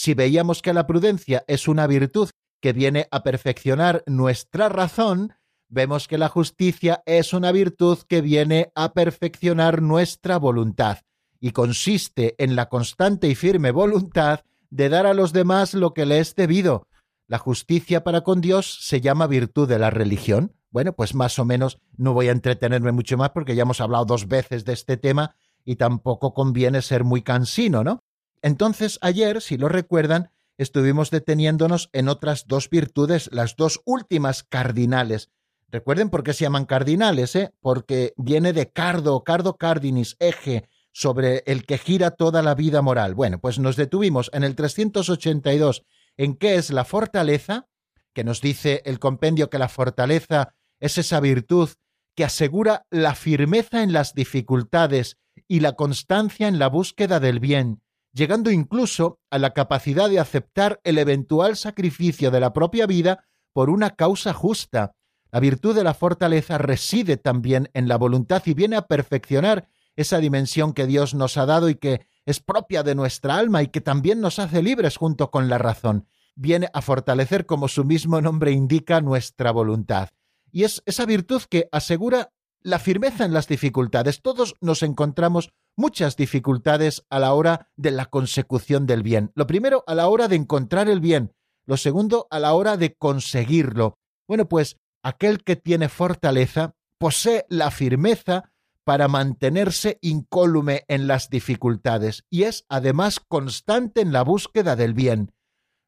si 0.00 0.14
veíamos 0.14 0.62
que 0.62 0.72
la 0.72 0.86
prudencia 0.86 1.44
es 1.46 1.68
una 1.68 1.86
virtud 1.86 2.30
que 2.60 2.72
viene 2.72 3.06
a 3.10 3.22
perfeccionar 3.22 4.02
nuestra 4.06 4.70
razón, 4.70 5.34
vemos 5.68 6.08
que 6.08 6.16
la 6.16 6.30
justicia 6.30 7.02
es 7.04 7.34
una 7.34 7.52
virtud 7.52 7.98
que 8.08 8.22
viene 8.22 8.72
a 8.74 8.94
perfeccionar 8.94 9.82
nuestra 9.82 10.38
voluntad. 10.38 11.00
Y 11.40 11.52
consiste 11.52 12.34
en 12.38 12.54
la 12.54 12.68
constante 12.68 13.28
y 13.28 13.34
firme 13.34 13.70
voluntad 13.70 14.40
de 14.70 14.88
dar 14.88 15.06
a 15.06 15.14
los 15.14 15.32
demás 15.32 15.74
lo 15.74 15.94
que 15.94 16.06
le 16.06 16.20
es 16.20 16.34
debido. 16.34 16.86
La 17.26 17.38
justicia 17.38 18.04
para 18.04 18.22
con 18.22 18.40
Dios 18.40 18.78
se 18.80 19.00
llama 19.00 19.26
virtud 19.26 19.68
de 19.68 19.78
la 19.78 19.90
religión. 19.90 20.52
Bueno, 20.70 20.92
pues 20.92 21.14
más 21.14 21.38
o 21.38 21.44
menos 21.44 21.78
no 21.96 22.12
voy 22.12 22.28
a 22.28 22.32
entretenerme 22.32 22.92
mucho 22.92 23.16
más 23.16 23.30
porque 23.30 23.54
ya 23.54 23.62
hemos 23.62 23.80
hablado 23.80 24.04
dos 24.04 24.28
veces 24.28 24.64
de 24.64 24.72
este 24.72 24.96
tema 24.96 25.34
y 25.64 25.76
tampoco 25.76 26.32
conviene 26.34 26.82
ser 26.82 27.04
muy 27.04 27.22
cansino, 27.22 27.82
¿no? 27.82 28.02
Entonces, 28.42 28.98
ayer, 29.02 29.42
si 29.42 29.58
lo 29.58 29.68
recuerdan, 29.68 30.30
estuvimos 30.58 31.10
deteniéndonos 31.10 31.90
en 31.92 32.08
otras 32.08 32.46
dos 32.46 32.70
virtudes, 32.70 33.28
las 33.32 33.56
dos 33.56 33.80
últimas 33.84 34.42
cardinales. 34.42 35.30
Recuerden 35.68 36.10
por 36.10 36.22
qué 36.22 36.32
se 36.32 36.44
llaman 36.44 36.66
cardinales, 36.66 37.36
¿eh? 37.36 37.52
Porque 37.60 38.12
viene 38.16 38.52
de 38.52 38.70
cardo, 38.70 39.22
cardo 39.22 39.56
cardinis, 39.56 40.16
eje, 40.18 40.68
sobre 40.92 41.42
el 41.46 41.64
que 41.64 41.78
gira 41.78 42.10
toda 42.10 42.42
la 42.42 42.54
vida 42.54 42.82
moral. 42.82 43.14
Bueno, 43.14 43.40
pues 43.40 43.58
nos 43.58 43.76
detuvimos 43.76 44.30
en 44.32 44.44
el 44.44 44.54
382 44.56 45.84
en 46.16 46.34
qué 46.34 46.56
es 46.56 46.70
la 46.70 46.84
fortaleza, 46.84 47.68
que 48.12 48.24
nos 48.24 48.40
dice 48.40 48.82
el 48.84 48.98
compendio 48.98 49.50
que 49.50 49.58
la 49.58 49.68
fortaleza 49.68 50.54
es 50.80 50.98
esa 50.98 51.20
virtud 51.20 51.70
que 52.16 52.24
asegura 52.24 52.86
la 52.90 53.14
firmeza 53.14 53.82
en 53.82 53.92
las 53.92 54.14
dificultades 54.14 55.16
y 55.46 55.60
la 55.60 55.72
constancia 55.72 56.48
en 56.48 56.58
la 56.58 56.68
búsqueda 56.68 57.20
del 57.20 57.40
bien, 57.40 57.82
llegando 58.12 58.50
incluso 58.50 59.20
a 59.30 59.38
la 59.38 59.50
capacidad 59.54 60.10
de 60.10 60.18
aceptar 60.18 60.80
el 60.84 60.98
eventual 60.98 61.56
sacrificio 61.56 62.30
de 62.30 62.40
la 62.40 62.52
propia 62.52 62.86
vida 62.86 63.24
por 63.52 63.70
una 63.70 63.90
causa 63.90 64.32
justa. 64.32 64.92
La 65.32 65.40
virtud 65.40 65.74
de 65.74 65.84
la 65.84 65.94
fortaleza 65.94 66.58
reside 66.58 67.16
también 67.16 67.70
en 67.72 67.86
la 67.86 67.96
voluntad 67.96 68.42
y 68.46 68.54
viene 68.54 68.76
a 68.76 68.86
perfeccionar 68.86 69.68
esa 70.00 70.18
dimensión 70.18 70.72
que 70.72 70.86
Dios 70.86 71.14
nos 71.14 71.36
ha 71.36 71.46
dado 71.46 71.68
y 71.68 71.74
que 71.74 72.06
es 72.24 72.40
propia 72.40 72.82
de 72.82 72.94
nuestra 72.94 73.36
alma 73.36 73.62
y 73.62 73.68
que 73.68 73.80
también 73.80 74.20
nos 74.20 74.38
hace 74.38 74.62
libres 74.62 74.96
junto 74.96 75.30
con 75.30 75.48
la 75.48 75.58
razón. 75.58 76.06
Viene 76.34 76.68
a 76.72 76.80
fortalecer, 76.80 77.46
como 77.46 77.68
su 77.68 77.84
mismo 77.84 78.20
nombre 78.20 78.52
indica, 78.52 79.00
nuestra 79.00 79.50
voluntad. 79.50 80.08
Y 80.52 80.64
es 80.64 80.82
esa 80.86 81.06
virtud 81.06 81.42
que 81.48 81.68
asegura 81.72 82.32
la 82.62 82.78
firmeza 82.78 83.24
en 83.24 83.32
las 83.32 83.46
dificultades. 83.46 84.22
Todos 84.22 84.54
nos 84.60 84.82
encontramos 84.82 85.50
muchas 85.76 86.16
dificultades 86.16 87.04
a 87.10 87.18
la 87.18 87.32
hora 87.34 87.70
de 87.76 87.90
la 87.90 88.06
consecución 88.06 88.86
del 88.86 89.02
bien. 89.02 89.32
Lo 89.34 89.46
primero, 89.46 89.84
a 89.86 89.94
la 89.94 90.08
hora 90.08 90.28
de 90.28 90.36
encontrar 90.36 90.88
el 90.88 91.00
bien. 91.00 91.32
Lo 91.66 91.76
segundo, 91.76 92.26
a 92.30 92.38
la 92.38 92.52
hora 92.54 92.76
de 92.76 92.94
conseguirlo. 92.94 93.98
Bueno, 94.26 94.48
pues 94.48 94.76
aquel 95.02 95.42
que 95.42 95.56
tiene 95.56 95.88
fortaleza 95.88 96.74
posee 96.98 97.46
la 97.48 97.70
firmeza 97.70 98.49
para 98.90 99.06
mantenerse 99.06 100.00
incólume 100.02 100.84
en 100.88 101.06
las 101.06 101.30
dificultades 101.30 102.24
y 102.28 102.42
es 102.42 102.64
además 102.68 103.20
constante 103.20 104.00
en 104.00 104.12
la 104.12 104.22
búsqueda 104.24 104.74
del 104.74 104.94
bien. 104.94 105.32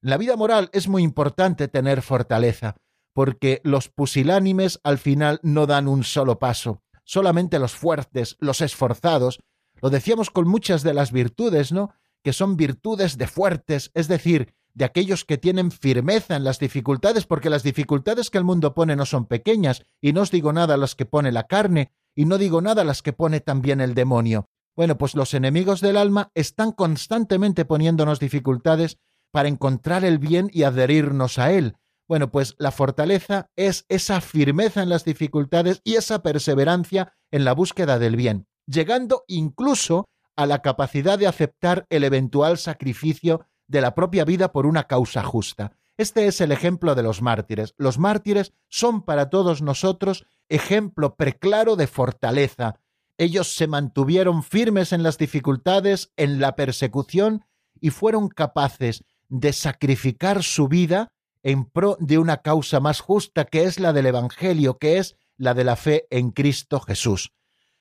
En 0.02 0.10
la 0.10 0.18
vida 0.18 0.36
moral 0.36 0.70
es 0.72 0.86
muy 0.86 1.02
importante 1.02 1.66
tener 1.66 2.02
fortaleza, 2.02 2.76
porque 3.12 3.60
los 3.64 3.88
pusilánimes 3.88 4.78
al 4.84 4.98
final 4.98 5.40
no 5.42 5.66
dan 5.66 5.88
un 5.88 6.04
solo 6.04 6.38
paso, 6.38 6.84
solamente 7.02 7.58
los 7.58 7.72
fuertes, 7.74 8.36
los 8.38 8.60
esforzados, 8.60 9.40
lo 9.80 9.90
decíamos 9.90 10.30
con 10.30 10.46
muchas 10.46 10.84
de 10.84 10.94
las 10.94 11.10
virtudes, 11.10 11.72
¿no? 11.72 11.92
que 12.22 12.32
son 12.32 12.56
virtudes 12.56 13.18
de 13.18 13.26
fuertes, 13.26 13.90
es 13.94 14.06
decir, 14.06 14.54
de 14.74 14.84
aquellos 14.84 15.24
que 15.24 15.38
tienen 15.38 15.72
firmeza 15.72 16.36
en 16.36 16.44
las 16.44 16.60
dificultades, 16.60 17.26
porque 17.26 17.50
las 17.50 17.64
dificultades 17.64 18.30
que 18.30 18.38
el 18.38 18.44
mundo 18.44 18.74
pone 18.74 18.94
no 18.94 19.06
son 19.06 19.26
pequeñas, 19.26 19.84
y 20.00 20.12
no 20.12 20.20
os 20.20 20.30
digo 20.30 20.52
nada 20.52 20.76
las 20.76 20.94
que 20.94 21.04
pone 21.04 21.32
la 21.32 21.48
carne, 21.48 21.90
y 22.14 22.24
no 22.24 22.38
digo 22.38 22.60
nada 22.60 22.84
las 22.84 23.02
que 23.02 23.12
pone 23.12 23.40
también 23.40 23.80
el 23.80 23.94
demonio. 23.94 24.48
Bueno, 24.76 24.96
pues 24.96 25.14
los 25.14 25.34
enemigos 25.34 25.80
del 25.80 25.96
alma 25.96 26.30
están 26.34 26.72
constantemente 26.72 27.64
poniéndonos 27.64 28.18
dificultades 28.18 28.98
para 29.30 29.48
encontrar 29.48 30.04
el 30.04 30.18
bien 30.18 30.50
y 30.52 30.62
adherirnos 30.62 31.38
a 31.38 31.52
él. 31.52 31.76
Bueno, 32.08 32.30
pues 32.30 32.54
la 32.58 32.70
fortaleza 32.70 33.50
es 33.56 33.86
esa 33.88 34.20
firmeza 34.20 34.82
en 34.82 34.88
las 34.88 35.04
dificultades 35.04 35.80
y 35.84 35.94
esa 35.94 36.22
perseverancia 36.22 37.14
en 37.30 37.44
la 37.44 37.54
búsqueda 37.54 37.98
del 37.98 38.16
bien, 38.16 38.46
llegando 38.66 39.24
incluso 39.28 40.06
a 40.36 40.46
la 40.46 40.60
capacidad 40.60 41.18
de 41.18 41.26
aceptar 41.26 41.86
el 41.90 42.04
eventual 42.04 42.58
sacrificio 42.58 43.46
de 43.68 43.80
la 43.80 43.94
propia 43.94 44.24
vida 44.24 44.52
por 44.52 44.66
una 44.66 44.84
causa 44.84 45.22
justa. 45.22 45.72
Este 45.96 46.26
es 46.26 46.40
el 46.40 46.52
ejemplo 46.52 46.94
de 46.94 47.02
los 47.02 47.22
mártires. 47.22 47.74
Los 47.76 47.98
mártires 47.98 48.52
son 48.68 49.02
para 49.02 49.28
todos 49.30 49.62
nosotros 49.62 50.26
ejemplo 50.48 51.16
preclaro 51.16 51.76
de 51.76 51.86
fortaleza. 51.86 52.80
Ellos 53.18 53.54
se 53.54 53.66
mantuvieron 53.66 54.42
firmes 54.42 54.92
en 54.92 55.02
las 55.02 55.18
dificultades, 55.18 56.12
en 56.16 56.40
la 56.40 56.56
persecución, 56.56 57.44
y 57.80 57.90
fueron 57.90 58.28
capaces 58.28 59.04
de 59.28 59.52
sacrificar 59.52 60.42
su 60.42 60.68
vida 60.68 61.12
en 61.42 61.64
pro 61.64 61.96
de 62.00 62.18
una 62.18 62.38
causa 62.38 62.80
más 62.80 63.00
justa 63.00 63.44
que 63.44 63.64
es 63.64 63.80
la 63.80 63.92
del 63.92 64.06
Evangelio, 64.06 64.78
que 64.78 64.98
es 64.98 65.16
la 65.36 65.54
de 65.54 65.64
la 65.64 65.76
fe 65.76 66.06
en 66.10 66.30
Cristo 66.30 66.80
Jesús. 66.80 67.32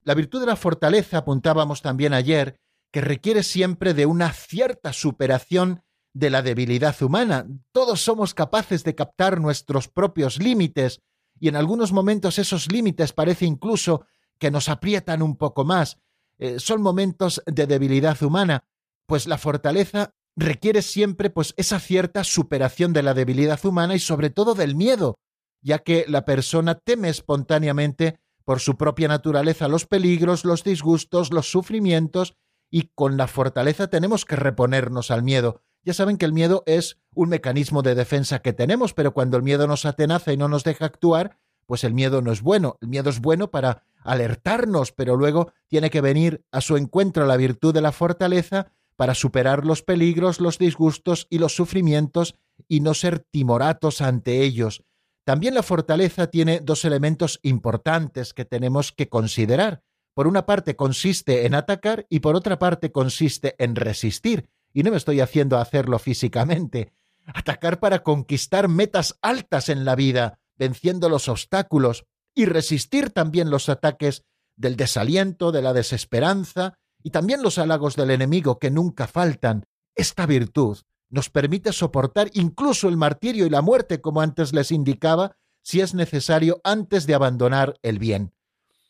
La 0.04 0.16
virtud 0.16 0.40
de 0.40 0.48
la 0.48 0.56
fortaleza, 0.56 1.20
apuntábamos 1.20 1.82
también 1.82 2.14
ayer, 2.14 2.60
que 2.92 3.02
requiere 3.02 3.44
siempre 3.44 3.94
de 3.94 4.06
una 4.06 4.34
cierta 4.34 4.94
superación 4.94 5.84
de 6.14 6.30
la 6.30 6.42
debilidad 6.42 7.02
humana. 7.02 7.48
Todos 7.72 8.02
somos 8.02 8.34
capaces 8.34 8.84
de 8.84 8.96
captar 8.96 9.40
nuestros 9.40 9.88
propios 9.88 10.40
límites 10.40 11.02
y 11.40 11.48
en 11.48 11.56
algunos 11.56 11.92
momentos 11.92 12.38
esos 12.38 12.72
límites 12.72 13.14
parece 13.14 13.46
incluso 13.46 14.06
que 14.38 14.52
nos 14.52 14.70
aprietan 14.70 15.22
un 15.22 15.38
poco 15.38 15.66
más. 15.66 16.00
Eh, 16.38 16.60
son 16.60 16.82
momentos 16.82 17.42
de 17.46 17.68
debilidad 17.68 18.22
humana, 18.24 18.66
pues 19.06 19.28
la 19.28 19.38
fortaleza 19.38 20.14
requiere 20.36 20.82
siempre 20.82 21.30
pues 21.30 21.54
esa 21.58 21.80
cierta 21.80 22.24
superación 22.24 22.94
de 22.94 23.04
la 23.04 23.14
debilidad 23.14 23.64
humana 23.66 23.96
y 23.96 24.00
sobre 24.00 24.30
todo 24.30 24.56
del 24.56 24.76
miedo, 24.76 25.20
ya 25.62 25.80
que 25.80 26.06
la 26.08 26.26
persona 26.26 26.76
teme 26.76 27.10
espontáneamente 27.10 28.20
por 28.44 28.60
su 28.60 28.78
propia 28.78 29.08
naturaleza 29.08 29.68
los 29.68 29.86
peligros, 29.86 30.46
los 30.46 30.64
disgustos, 30.64 31.32
los 31.32 31.52
sufrimientos 31.52 32.36
y 32.70 32.92
con 32.96 33.18
la 33.18 33.28
fortaleza 33.28 33.90
tenemos 33.90 34.26
que 34.26 34.36
reponernos 34.36 35.12
al 35.12 35.24
miedo. 35.24 35.62
Ya 35.84 35.94
saben 35.94 36.18
que 36.18 36.26
el 36.26 36.34
miedo 36.34 36.64
es 36.66 37.00
un 37.14 37.30
mecanismo 37.30 37.82
de 37.82 37.96
defensa 37.96 38.40
que 38.40 38.54
tenemos, 38.54 38.94
pero 38.94 39.14
cuando 39.14 39.38
el 39.38 39.44
miedo 39.44 39.68
nos 39.68 39.86
atenaza 39.86 40.32
y 40.32 40.38
no 40.38 40.48
nos 40.48 40.64
deja 40.64 40.86
actuar, 40.86 41.38
pues 41.66 41.84
el 41.84 41.94
miedo 41.94 42.22
no 42.22 42.32
es 42.32 42.42
bueno. 42.42 42.78
El 42.82 42.90
miedo 42.90 43.10
es 43.10 43.20
bueno 43.20 43.50
para 43.50 43.84
alertarnos, 44.04 44.92
pero 44.92 45.16
luego 45.16 45.54
tiene 45.68 45.90
que 45.90 46.02
venir 46.02 46.44
a 46.52 46.62
su 46.62 46.78
encuentro 46.78 47.26
la 47.26 47.38
virtud 47.38 47.74
de 47.74 47.82
la 47.82 47.92
fortaleza 47.92 48.72
para 48.96 49.16
superar 49.16 49.66
los 49.66 49.82
peligros, 49.82 50.40
los 50.40 50.60
disgustos 50.60 51.28
y 51.30 51.40
los 51.40 51.56
sufrimientos 51.56 52.36
y 52.68 52.82
no 52.82 52.94
ser 52.94 53.20
timoratos 53.20 54.02
ante 54.02 54.44
ellos. 54.44 54.84
También 55.24 55.54
la 55.54 55.64
fortaleza 55.64 56.28
tiene 56.28 56.60
dos 56.60 56.86
elementos 56.86 57.40
importantes 57.42 58.34
que 58.34 58.46
tenemos 58.46 58.92
que 58.92 59.10
considerar. 59.10 59.82
Por 60.14 60.28
una 60.28 60.46
parte 60.46 60.76
consiste 60.76 61.46
en 61.46 61.56
atacar 61.56 62.06
y 62.10 62.20
por 62.20 62.36
otra 62.36 62.60
parte 62.60 62.92
consiste 62.92 63.56
en 63.58 63.76
resistir. 63.76 64.50
Y 64.74 64.84
no 64.84 64.92
me 64.92 64.98
estoy 64.98 65.20
haciendo 65.20 65.58
hacerlo 65.58 66.00
físicamente. 66.00 66.94
Atacar 67.26 67.80
para 67.80 68.04
conquistar 68.04 68.68
metas 68.68 69.18
altas 69.22 69.70
en 69.70 69.86
la 69.86 69.96
vida, 69.96 70.40
venciendo 70.58 71.10
los 71.10 71.28
obstáculos, 71.28 72.06
y 72.34 72.46
resistir 72.46 73.10
también 73.10 73.50
los 73.50 73.70
ataques 73.70 74.24
del 74.56 74.76
desaliento, 74.76 75.52
de 75.52 75.62
la 75.62 75.74
desesperanza, 75.74 76.78
y 77.04 77.10
también 77.10 77.42
los 77.42 77.58
halagos 77.58 77.96
del 77.96 78.12
enemigo 78.12 78.60
que 78.60 78.72
nunca 78.72 79.08
faltan. 79.08 79.66
Esta 79.96 80.26
virtud 80.26 80.78
nos 81.10 81.30
permite 81.30 81.74
soportar 81.74 82.30
incluso 82.34 82.88
el 82.88 82.96
martirio 82.96 83.46
y 83.46 83.50
la 83.50 83.62
muerte, 83.62 84.02
como 84.02 84.22
antes 84.22 84.54
les 84.54 84.72
indicaba, 84.72 85.36
si 85.62 85.82
es 85.82 85.94
necesario 85.94 86.62
antes 86.64 87.06
de 87.06 87.14
abandonar 87.14 87.78
el 87.82 88.00
bien. 88.00 88.34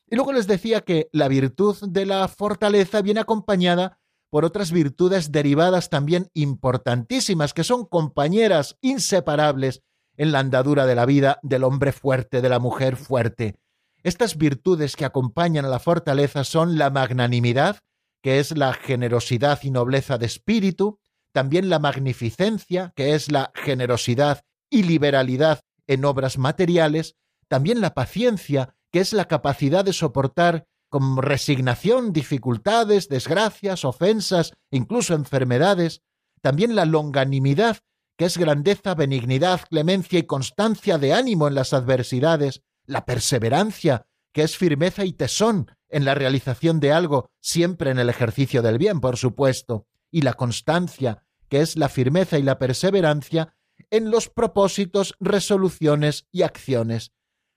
Y 0.07 0.15
luego 0.15 0.33
les 0.33 0.45
decía 0.45 0.81
que 0.81 1.09
la 1.13 1.27
virtud 1.27 1.77
de 1.87 2.05
la 2.05 2.27
fortaleza 2.27 3.01
viene 3.01 3.21
acompañada 3.21 3.99
por 4.31 4.45
otras 4.45 4.71
virtudes 4.71 5.31
derivadas 5.31 5.89
también 5.89 6.29
importantísimas, 6.33 7.53
que 7.53 7.65
son 7.65 7.85
compañeras 7.85 8.77
inseparables 8.81 9.83
en 10.17 10.31
la 10.31 10.39
andadura 10.39 10.85
de 10.85 10.95
la 10.95 11.05
vida 11.05 11.39
del 11.43 11.65
hombre 11.65 11.91
fuerte, 11.91 12.41
de 12.41 12.49
la 12.49 12.57
mujer 12.57 12.95
fuerte. 12.95 13.59
Estas 14.03 14.37
virtudes 14.37 14.95
que 14.95 15.05
acompañan 15.05 15.65
a 15.65 15.69
la 15.69 15.79
fortaleza 15.79 16.43
son 16.45 16.77
la 16.77 16.89
magnanimidad, 16.89 17.79
que 18.23 18.39
es 18.39 18.57
la 18.57 18.73
generosidad 18.73 19.59
y 19.63 19.69
nobleza 19.69 20.17
de 20.17 20.27
espíritu, 20.27 20.99
también 21.33 21.69
la 21.69 21.79
magnificencia, 21.79 22.93
que 22.95 23.13
es 23.13 23.31
la 23.31 23.51
generosidad 23.53 24.41
y 24.69 24.83
liberalidad 24.83 25.59
en 25.87 26.05
obras 26.05 26.37
materiales, 26.37 27.15
también 27.49 27.81
la 27.81 27.93
paciencia, 27.93 28.75
que 28.91 29.01
es 29.01 29.11
la 29.11 29.25
capacidad 29.25 29.83
de 29.83 29.93
soportar 29.93 30.67
con 30.91 31.15
resignación 31.15 32.11
dificultades, 32.11 33.07
desgracias, 33.07 33.85
ofensas, 33.85 34.51
incluso 34.69 35.13
enfermedades, 35.13 36.01
también 36.41 36.75
la 36.75 36.83
longanimidad, 36.83 37.77
que 38.17 38.25
es 38.25 38.37
grandeza, 38.37 38.93
benignidad, 38.93 39.61
clemencia 39.69 40.19
y 40.19 40.23
constancia 40.23 40.97
de 40.97 41.13
ánimo 41.13 41.47
en 41.47 41.55
las 41.55 41.71
adversidades, 41.71 42.61
la 42.85 43.05
perseverancia, 43.05 44.05
que 44.33 44.43
es 44.43 44.57
firmeza 44.57 45.05
y 45.05 45.13
tesón 45.13 45.71
en 45.87 46.03
la 46.03 46.13
realización 46.13 46.81
de 46.81 46.91
algo, 46.91 47.29
siempre 47.39 47.91
en 47.91 47.97
el 47.97 48.09
ejercicio 48.09 48.61
del 48.61 48.77
bien, 48.77 48.99
por 48.99 49.15
supuesto, 49.15 49.87
y 50.11 50.23
la 50.23 50.33
constancia, 50.33 51.23
que 51.47 51.61
es 51.61 51.77
la 51.77 51.87
firmeza 51.87 52.37
y 52.37 52.43
la 52.43 52.59
perseverancia, 52.59 53.55
en 53.89 54.11
los 54.11 54.27
propósitos, 54.27 55.15
resoluciones 55.21 56.27
y 56.33 56.41
acciones. 56.41 57.13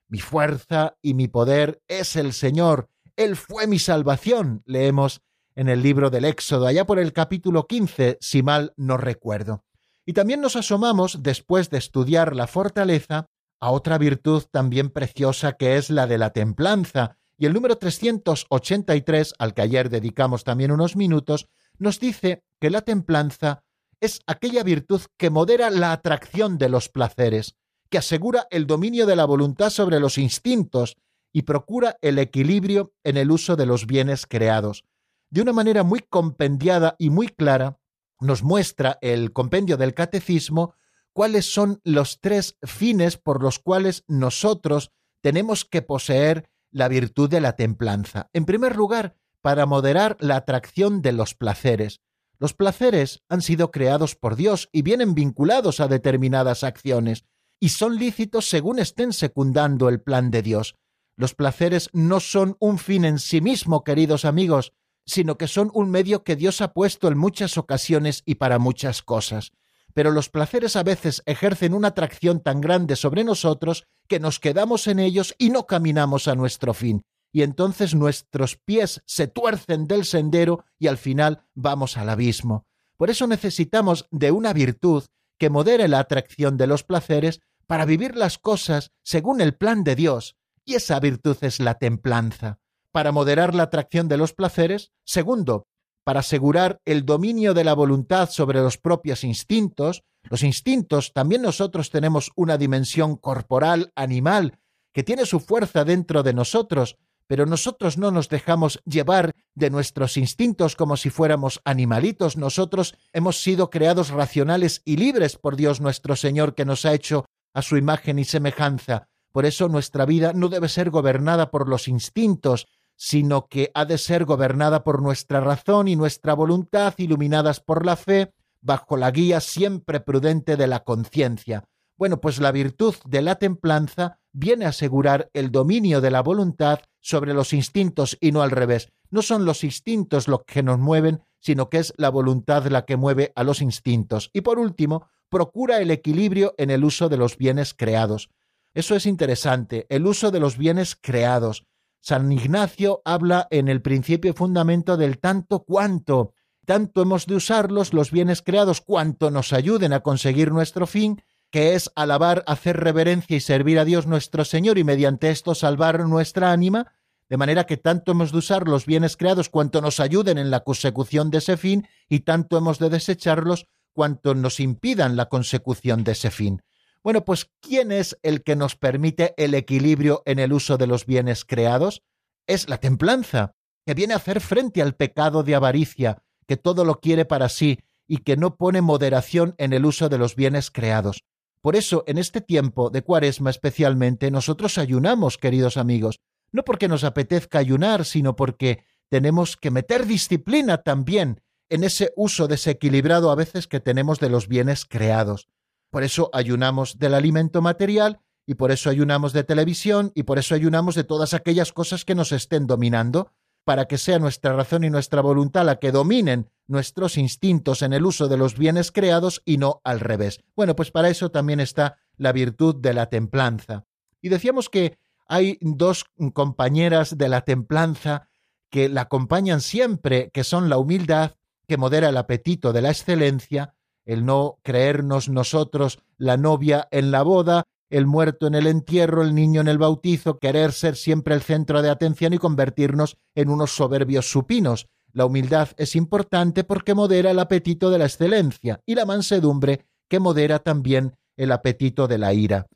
Mi 0.09 0.21
fuerza 0.21 0.97
y 1.03 1.15
mi 1.15 1.27
poder 1.27 1.83
es 1.89 2.15
el 2.15 2.33
Señor, 2.33 2.91
Él 3.17 3.37
fue 3.37 3.67
mi 3.67 3.79
salvación, 3.79 4.63
leemos 4.67 5.23
en 5.55 5.69
el 5.69 5.83
libro 5.83 6.11
del 6.11 6.25
Éxodo, 6.25 6.67
allá 6.67 6.85
por 6.85 6.99
el 6.99 7.13
capítulo 7.13 7.67
15, 7.67 8.19
si 8.21 8.43
mal 8.43 8.73
no 8.77 8.97
recuerdo. 8.97 9.65
Y 10.05 10.15
también 10.15 10.41
nos 10.41 10.57
asomamos, 10.57 11.23
después 11.23 11.71
de 11.71 11.79
estudiar 11.79 12.35
la 12.35 12.49
fortaleza, 12.49 13.29
a 13.61 13.71
otra 13.71 13.99
virtud 13.99 14.43
también 14.51 14.91
preciosa 14.91 15.53
que 15.53 15.77
es 15.77 15.91
la 15.91 16.09
de 16.09 16.19
la 16.19 16.31
templanza, 16.31 17.17
y 17.39 17.47
el 17.47 17.53
número 17.53 17.79
383, 17.79 19.35
al 19.39 19.55
que 19.55 19.63
ayer 19.63 19.91
dedicamos 19.91 20.43
también 20.43 20.73
unos 20.73 20.97
minutos, 20.97 21.49
nos 21.79 22.01
dice 22.01 22.43
que 22.61 22.71
la 22.71 22.83
templanza 22.83 23.63
es 24.01 24.21
aquella 24.27 24.65
virtud 24.65 25.03
que 25.17 25.31
modera 25.31 25.71
la 25.71 25.93
atracción 25.93 26.59
de 26.59 26.69
los 26.69 26.89
placeres, 26.89 27.57
que 27.91 27.99
asegura 27.99 28.49
el 28.51 28.67
dominio 28.67 29.07
de 29.07 29.17
la 29.17 29.25
voluntad 29.25 29.71
sobre 29.71 30.01
los 30.01 30.19
instintos 30.19 30.97
y 31.35 31.43
procura 31.43 31.99
el 32.01 32.19
equilibrio 32.21 32.95
en 33.03 33.17
el 33.17 33.33
uso 33.33 33.57
de 33.57 33.67
los 33.67 33.87
bienes 33.87 34.25
creados. 34.27 34.85
De 35.31 35.43
una 35.43 35.53
manera 35.53 35.83
muy 35.83 35.99
compendiada 35.99 36.95
y 36.97 37.11
muy 37.11 37.27
clara, 37.27 37.81
nos 38.21 38.45
muestra 38.45 38.99
el 39.03 39.33
compendio 39.33 39.77
del 39.77 39.95
catecismo 39.95 40.77
cuáles 41.13 41.53
son 41.53 41.81
los 41.83 42.21
tres 42.21 42.57
fines 42.63 43.19
por 43.19 43.43
los 43.43 43.59
cuales 43.59 44.05
nosotros 44.07 44.93
tenemos 45.23 45.65
que 45.65 45.83
poseer 45.83 46.49
la 46.71 46.87
virtud 46.87 47.29
de 47.29 47.41
la 47.41 47.57
templanza. 47.57 48.31
En 48.33 48.45
primer 48.45 48.77
lugar, 48.77 49.17
para 49.41 49.67
moderar 49.67 50.17
la 50.21 50.37
atracción 50.37 51.03
de 51.03 51.13
los 51.13 51.35
placeres. 51.35 52.01
Los 52.39 52.55
placeres 52.55 53.25
han 53.29 53.43
sido 53.43 53.73
creados 53.73 54.15
por 54.15 54.37
Dios 54.37 54.69
y 54.73 54.83
vienen 54.83 55.15
vinculados 55.15 55.81
a 55.81 55.89
determinadas 55.89 56.63
acciones, 56.63 57.25
y 57.59 57.71
son 57.71 57.97
lícitos 57.97 58.49
según 58.49 58.79
estén 58.79 59.13
secundando 59.13 59.89
el 59.89 60.01
plan 60.01 60.31
de 60.31 60.43
Dios. 60.43 60.77
Los 61.17 61.35
placeres 61.35 61.91
no 61.93 62.21
son 62.21 62.57
un 62.59 62.79
fin 62.79 63.05
en 63.05 63.19
sí 63.19 63.41
mismo, 63.41 63.85
queridos 63.85 64.25
amigos, 64.25 64.73
sino 65.07 65.37
que 65.39 65.49
son 65.49 65.71
un 65.75 65.91
medio 65.91 66.25
que 66.25 66.37
Dios 66.37 66.61
ha 66.61 66.73
puesto 66.73 67.09
en 67.09 67.19
muchas 67.19 67.59
ocasiones 67.59 68.23
y 68.27 68.37
para 68.37 68.59
muchas 68.59 69.03
cosas. 69.03 69.53
Pero 69.93 70.11
los 70.11 70.29
placeres 70.29 70.75
a 70.75 70.83
veces 70.83 71.23
ejercen 71.27 71.73
una 71.73 71.89
atracción 71.89 72.41
tan 72.41 72.61
grande 72.61 72.97
sobre 72.97 73.23
nosotros 73.23 73.87
que 74.09 74.19
nos 74.19 74.41
quedamos 74.41 74.89
en 74.89 74.99
ellos 74.99 75.35
y 75.39 75.51
no 75.51 75.67
caminamos 75.67 76.27
a 76.27 76.35
nuestro 76.35 76.75
fin. 76.75 77.03
Y 77.33 77.43
entonces 77.43 77.95
nuestros 77.95 78.57
pies 78.57 79.03
se 79.07 79.29
tuercen 79.29 79.87
del 79.87 80.05
sendero 80.05 80.65
y 80.79 80.89
al 80.89 80.99
final 80.99 81.45
vamos 81.55 81.97
al 81.97 82.09
abismo. 82.09 82.67
Por 82.97 83.11
eso 83.11 83.27
necesitamos 83.27 84.07
de 84.11 84.31
una 84.31 84.53
virtud 84.53 85.05
que 85.39 85.51
modere 85.51 85.89
la 85.89 86.01
atracción 86.01 86.57
de 86.57 86.67
los 86.67 86.85
placeres 86.85 87.41
para 87.67 87.85
vivir 87.85 88.17
las 88.17 88.39
cosas 88.39 88.93
según 89.03 89.41
el 89.41 89.55
plan 89.55 89.85
de 89.85 89.97
Dios, 89.97 90.37
y 90.65 90.75
esa 90.75 91.01
virtud 91.01 91.37
es 91.43 91.61
la 91.61 91.75
templanza. 91.75 92.59
Para 92.93 93.13
moderar 93.13 93.55
la 93.55 93.65
atracción 93.65 94.09
de 94.09 94.17
los 94.17 94.33
placeres. 94.33 94.93
Segundo, 95.05 95.67
para 96.05 96.21
asegurar 96.21 96.81
el 96.85 97.05
dominio 97.05 97.55
de 97.55 97.65
la 97.65 97.75
voluntad 97.75 98.31
sobre 98.31 98.61
los 98.61 98.79
propios 98.79 99.25
instintos. 99.25 100.03
Los 100.25 100.43
instintos, 100.43 101.13
también 101.13 101.43
nosotros 101.43 101.91
tenemos 101.91 102.31
una 102.37 102.57
dimensión 102.57 103.17
corporal, 103.17 103.93
animal, 103.95 104.59
que 104.93 105.03
tiene 105.03 105.27
su 105.27 105.41
fuerza 105.41 105.85
dentro 105.85 106.23
de 106.23 106.33
nosotros, 106.33 106.97
pero 107.27 107.47
nosotros 107.47 107.99
no 107.99 108.11
nos 108.11 108.29
dejamos 108.29 108.81
llevar 108.85 109.33
de 109.55 109.71
nuestros 109.71 110.17
instintos 110.17 110.77
como 110.77 110.97
si 110.97 111.11
fuéramos 111.11 111.61
animalitos. 111.65 112.37
Nosotros 112.37 112.95
hemos 113.13 113.43
sido 113.43 113.71
creados 113.71 114.11
racionales 114.11 114.83
y 114.85 114.97
libres 114.97 115.37
por 115.37 115.57
Dios 115.57 115.81
nuestro 115.81 116.17
Señor 116.17 116.55
que 116.55 116.65
nos 116.65 116.85
ha 116.85 116.93
hecho 116.95 117.25
a 117.55 117.63
su 117.63 117.77
imagen 117.77 118.19
y 118.19 118.25
semejanza. 118.25 119.09
Por 119.35 119.47
eso 119.47 119.69
nuestra 119.69 120.07
vida 120.07 120.33
no 120.33 120.49
debe 120.49 120.69
ser 120.69 120.91
gobernada 120.91 121.51
por 121.51 121.69
los 121.69 121.89
instintos, 121.89 122.69
sino 122.95 123.49
que 123.49 123.73
ha 123.75 123.85
de 123.85 123.99
ser 123.99 124.25
gobernada 124.25 124.85
por 124.85 125.03
nuestra 125.03 125.41
razón 125.41 125.89
y 125.89 125.97
nuestra 125.97 126.35
voluntad, 126.35 126.95
iluminadas 126.99 127.59
por 127.59 127.85
la 127.85 127.97
fe, 127.97 128.33
bajo 128.61 128.97
la 128.97 129.11
guía 129.11 129.41
siempre 129.41 129.99
prudente 129.99 130.57
de 130.57 130.69
la 130.69 130.85
conciencia. 130.85 131.65
Bueno, 131.99 132.21
pues 132.21 132.39
la 132.39 132.53
virtud 132.53 132.95
de 133.07 133.23
la 133.23 133.35
templanza 133.35 134.21
viene 134.31 134.67
a 134.67 134.69
asegurar 134.69 135.31
el 135.35 135.51
dominio 135.51 136.01
de 136.01 136.13
la 136.13 136.23
voluntad 136.23 136.79
sobre 137.01 137.35
los 137.35 137.53
instintos 137.53 138.17
y 138.21 138.31
no 138.31 138.41
al 138.41 138.53
revés. 138.53 138.93
No 139.11 139.21
son 139.21 139.45
los 139.45 139.65
instintos 139.65 140.29
los 140.29 140.45
que 140.45 140.63
nos 140.63 140.79
mueven, 140.79 141.23
sino 141.41 141.69
que 141.71 141.79
es 141.79 141.93
la 141.97 142.09
voluntad 142.09 142.67
la 142.67 142.85
que 142.85 142.97
mueve 142.97 143.33
a 143.35 143.43
los 143.43 143.61
instintos. 143.63 144.31
Y 144.33 144.43
por 144.43 144.61
último, 144.61 145.09
procura 145.29 145.81
el 145.81 145.91
equilibrio 145.91 146.55
en 146.57 146.71
el 146.71 146.85
uso 146.85 147.09
de 147.09 147.17
los 147.17 147.37
bienes 147.37 147.75
creados. 147.75 148.31
Eso 148.75 148.97
es 148.97 149.07
interesante, 149.07 149.87
el 149.89 150.05
uso 150.05 150.33
de 150.33 150.41
los 150.41 150.59
bienes 150.59 150.97
creados. 151.01 151.65
San 152.01 152.31
Ignacio 152.33 153.01
habla 153.05 153.47
en 153.51 153.69
el 153.69 153.81
principio 153.81 154.33
y 154.33 154.35
fundamento 154.35 154.97
del 154.97 155.21
tanto 155.21 155.65
cuanto. 155.65 156.35
Tanto 156.67 157.03
hemos 157.03 157.27
de 157.27 157.37
usarlos, 157.37 157.95
los 157.95 158.11
bienes 158.11 158.43
creados, 158.43 158.81
cuanto 158.81 159.31
nos 159.31 159.53
ayuden 159.53 159.93
a 159.93 160.01
conseguir 160.01 160.51
nuestro 160.51 160.89
fin, 160.89 161.23
que 161.51 161.75
es 161.75 161.93
alabar, 161.95 162.43
hacer 162.49 162.79
reverencia 162.79 163.37
y 163.37 163.41
servir 163.41 163.79
a 163.79 163.85
Dios 163.85 164.09
nuestro 164.09 164.45
Señor 164.45 164.77
y 164.77 164.83
mediante 164.83 165.31
esto 165.31 165.55
salvar 165.55 166.01
nuestra 166.09 166.51
ánima, 166.51 166.93
de 167.29 167.37
manera 167.37 167.65
que 167.65 167.77
tanto 167.77 168.13
hemos 168.13 168.33
de 168.33 168.39
usar 168.39 168.67
los 168.67 168.87
bienes 168.87 169.17
creados 169.17 169.49
cuanto 169.49 169.81
nos 169.81 170.01
ayuden 170.01 170.37
en 170.37 170.51
la 170.51 170.61
consecución 170.61 171.31
de 171.31 171.39
ese 171.39 171.57
fin 171.57 171.87
y 172.09 172.21
tanto 172.21 172.59
hemos 172.59 172.81
de 172.81 172.91
desecharlos 172.91 173.67
cuanto 173.93 174.35
nos 174.35 174.59
impidan 174.59 175.17
la 175.17 175.29
consecución 175.29 176.03
de 176.03 176.13
ese 176.13 176.31
fin. 176.31 176.61
Bueno, 177.05 177.23
pues 177.23 177.51
¿quién 177.61 177.93
es 177.93 178.17
el 178.23 178.43
que 178.43 178.57
nos 178.57 178.77
permite 178.77 179.35
el 179.37 179.53
equilibrio 179.53 180.23
en 180.25 180.39
el 180.39 180.55
uso 180.55 180.79
de 180.79 180.87
los 180.87 181.05
bienes 181.05 181.45
creados? 181.45 182.03
Es 182.47 182.67
la 182.71 182.79
templanza, 182.79 183.53
que 183.85 183.93
viene 183.93 184.15
a 184.15 184.17
hacer 184.17 184.41
frente 184.41 184.81
al 184.81 184.97
pecado 184.97 185.43
de 185.43 185.55
avaricia, 185.55 186.23
que 186.47 186.57
todo 186.57 186.87
lo 186.87 187.01
quiere 187.01 187.27
para 187.27 187.51
sí 187.51 187.79
y 188.09 188.19
que 188.19 188.39
no 188.39 188.57
pone 188.57 188.81
moderación 188.81 189.55
en 189.59 189.75
el 189.75 189.85
uso 189.85 190.09
de 190.09 190.17
los 190.17 190.35
bienes 190.35 190.71
creados. 190.71 191.25
Por 191.61 191.77
eso, 191.77 192.05
en 192.07 192.17
este 192.17 192.41
tiempo 192.41 192.89
de 192.89 193.03
cuaresma 193.03 193.51
especialmente, 193.51 194.31
nosotros 194.31 194.79
ayunamos, 194.79 195.37
queridos 195.37 195.77
amigos, 195.77 196.21
no 196.53 196.65
porque 196.65 196.89
nos 196.89 197.05
apetezca 197.05 197.59
ayunar, 197.59 198.07
sino 198.07 198.35
porque 198.35 198.83
tenemos 199.11 199.59
que 199.59 199.71
meter 199.71 200.07
disciplina 200.07 200.79
también 200.79 201.43
en 201.69 201.85
ese 201.85 202.15
uso 202.17 202.49
desequilibrado 202.49 203.31
a 203.31 203.35
veces 203.35 203.67
que 203.67 203.81
tenemos 203.81 204.21
de 204.21 204.31
los 204.31 204.49
bienes 204.49 204.87
creados. 204.87 205.49
Por 205.95 206.03
eso 206.03 206.29
ayunamos 206.33 206.99
del 206.99 207.15
alimento 207.15 207.63
material 207.63 208.19
y 208.47 208.55
por 208.55 208.73
eso 208.73 208.91
ayunamos 208.91 209.33
de 209.33 209.45
televisión 209.45 210.11
y 210.17 210.25
por 210.25 210.41
eso 210.41 210.57
ayunamos 210.57 210.97
de 210.97 211.05
todas 211.05 211.35
aquellas 211.35 211.73
cosas 211.73 212.05
que 212.05 212.17
nos 212.17 212.33
estén 212.33 212.67
dominando, 212.67 213.31
para 213.63 213.85
que 213.85 213.97
sea 213.97 214.19
nuestra 214.19 214.55
razón 214.55 214.83
y 214.83 214.91
nuestra 214.91 215.21
voluntad 215.21 215.65
la 215.65 215.77
que 215.77 215.93
dominen 215.93 216.51
nuestros 216.67 217.17
instintos 217.17 217.81
en 217.83 217.93
el 217.93 218.07
uso 218.07 218.27
de 218.27 218.37
los 218.37 218.59
bienes 218.59 218.91
creados 218.91 219.41
y 219.45 219.57
no 219.57 219.83
al 219.85 220.01
revés. 220.01 220.41
Bueno, 220.57 220.75
pues 220.75 220.91
para 220.91 221.11
eso 221.11 221.31
también 221.31 221.61
está 221.61 221.97
la 222.17 222.33
virtud 222.33 222.75
de 222.75 222.93
la 222.93 223.07
templanza. 223.07 223.85
Y 224.21 224.31
decíamos 224.31 224.69
que 224.71 224.99
hay 225.29 225.59
dos 225.61 226.07
compañeras 226.33 227.17
de 227.17 227.29
la 227.29 227.43
templanza 227.43 228.27
que 228.69 228.89
la 228.89 229.03
acompañan 229.03 229.61
siempre, 229.61 230.33
que 230.35 230.43
son 230.43 230.69
la 230.69 230.77
humildad, 230.77 231.37
que 231.69 231.77
modera 231.77 232.09
el 232.09 232.17
apetito 232.17 232.73
de 232.73 232.83
la 232.83 232.91
excelencia, 232.91 233.75
el 234.05 234.25
no 234.25 234.59
creernos 234.63 235.29
nosotros 235.29 236.01
la 236.17 236.37
novia 236.37 236.89
en 236.91 237.11
la 237.11 237.23
boda, 237.23 237.65
el 237.91 238.07
muerto 238.07 238.47
en 238.47 238.55
el 238.55 238.67
entierro, 238.67 239.23
el 239.23 239.35
niño 239.35 239.61
en 239.61 239.69
el 239.69 239.79
bautizo, 239.79 240.39
querer 240.39 240.73
ser 240.73 240.97
siempre 240.97 241.35
el 241.35 241.43
centro 241.43 241.83
de 241.83 241.91
atención 241.91 242.33
y 242.33 242.39
convertirnos 242.39 243.17
en 243.35 243.49
unos 243.49 243.73
soberbios 243.73 244.31
supinos. 244.31 244.87
La 245.13 245.27
humildad 245.27 245.69
es 245.77 245.95
importante 245.95 246.65
porque 246.65 246.95
modera 246.95 247.31
el 247.31 247.39
apetito 247.39 247.91
de 247.91 247.99
la 247.99 248.07
excelencia 248.07 248.81
y 248.85 248.95
la 248.95 249.07
mansedumbre 249.07 249.87
que 250.09 250.19
modera 250.19 250.59
también 250.59 251.15
el 251.37 251.53
apetito 251.53 252.09
de 252.09 252.19
la 252.19 252.35
ira. 252.35 252.67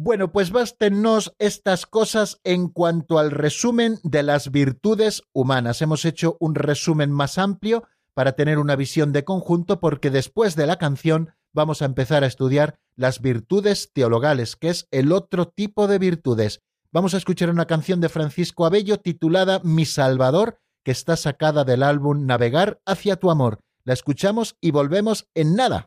Bueno, 0.00 0.30
pues 0.30 0.52
bástenos 0.52 1.34
estas 1.40 1.84
cosas 1.84 2.40
en 2.44 2.68
cuanto 2.68 3.18
al 3.18 3.32
resumen 3.32 3.98
de 4.04 4.22
las 4.22 4.52
virtudes 4.52 5.24
humanas. 5.32 5.82
Hemos 5.82 6.04
hecho 6.04 6.36
un 6.38 6.54
resumen 6.54 7.10
más 7.10 7.36
amplio 7.36 7.82
para 8.18 8.32
tener 8.32 8.58
una 8.58 8.74
visión 8.74 9.12
de 9.12 9.22
conjunto 9.22 9.78
porque 9.78 10.10
después 10.10 10.56
de 10.56 10.66
la 10.66 10.76
canción 10.76 11.34
vamos 11.52 11.82
a 11.82 11.84
empezar 11.84 12.24
a 12.24 12.26
estudiar 12.26 12.80
las 12.96 13.20
virtudes 13.20 13.92
teologales, 13.92 14.56
que 14.56 14.70
es 14.70 14.88
el 14.90 15.12
otro 15.12 15.46
tipo 15.46 15.86
de 15.86 16.00
virtudes. 16.00 16.60
Vamos 16.90 17.14
a 17.14 17.18
escuchar 17.18 17.48
una 17.48 17.66
canción 17.66 18.00
de 18.00 18.08
Francisco 18.08 18.66
Abello 18.66 18.98
titulada 18.98 19.60
Mi 19.62 19.84
Salvador, 19.84 20.58
que 20.82 20.90
está 20.90 21.16
sacada 21.16 21.62
del 21.62 21.84
álbum 21.84 22.26
Navegar 22.26 22.80
hacia 22.84 23.14
tu 23.14 23.30
amor. 23.30 23.60
La 23.84 23.92
escuchamos 23.92 24.56
y 24.60 24.72
volvemos 24.72 25.28
en 25.36 25.54
nada. 25.54 25.86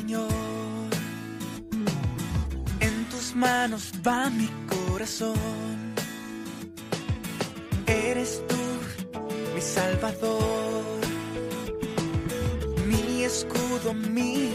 Señor. 0.00 0.88
En 2.80 3.04
tus 3.10 3.34
manos 3.34 3.92
va 4.06 4.30
mi 4.30 4.48
corazón. 4.66 5.36
Eres 7.86 8.42
tú 8.48 8.62
mi 9.54 9.60
Salvador, 9.60 11.00
mi 12.88 13.24
escudo, 13.24 13.92
mi 13.92 14.54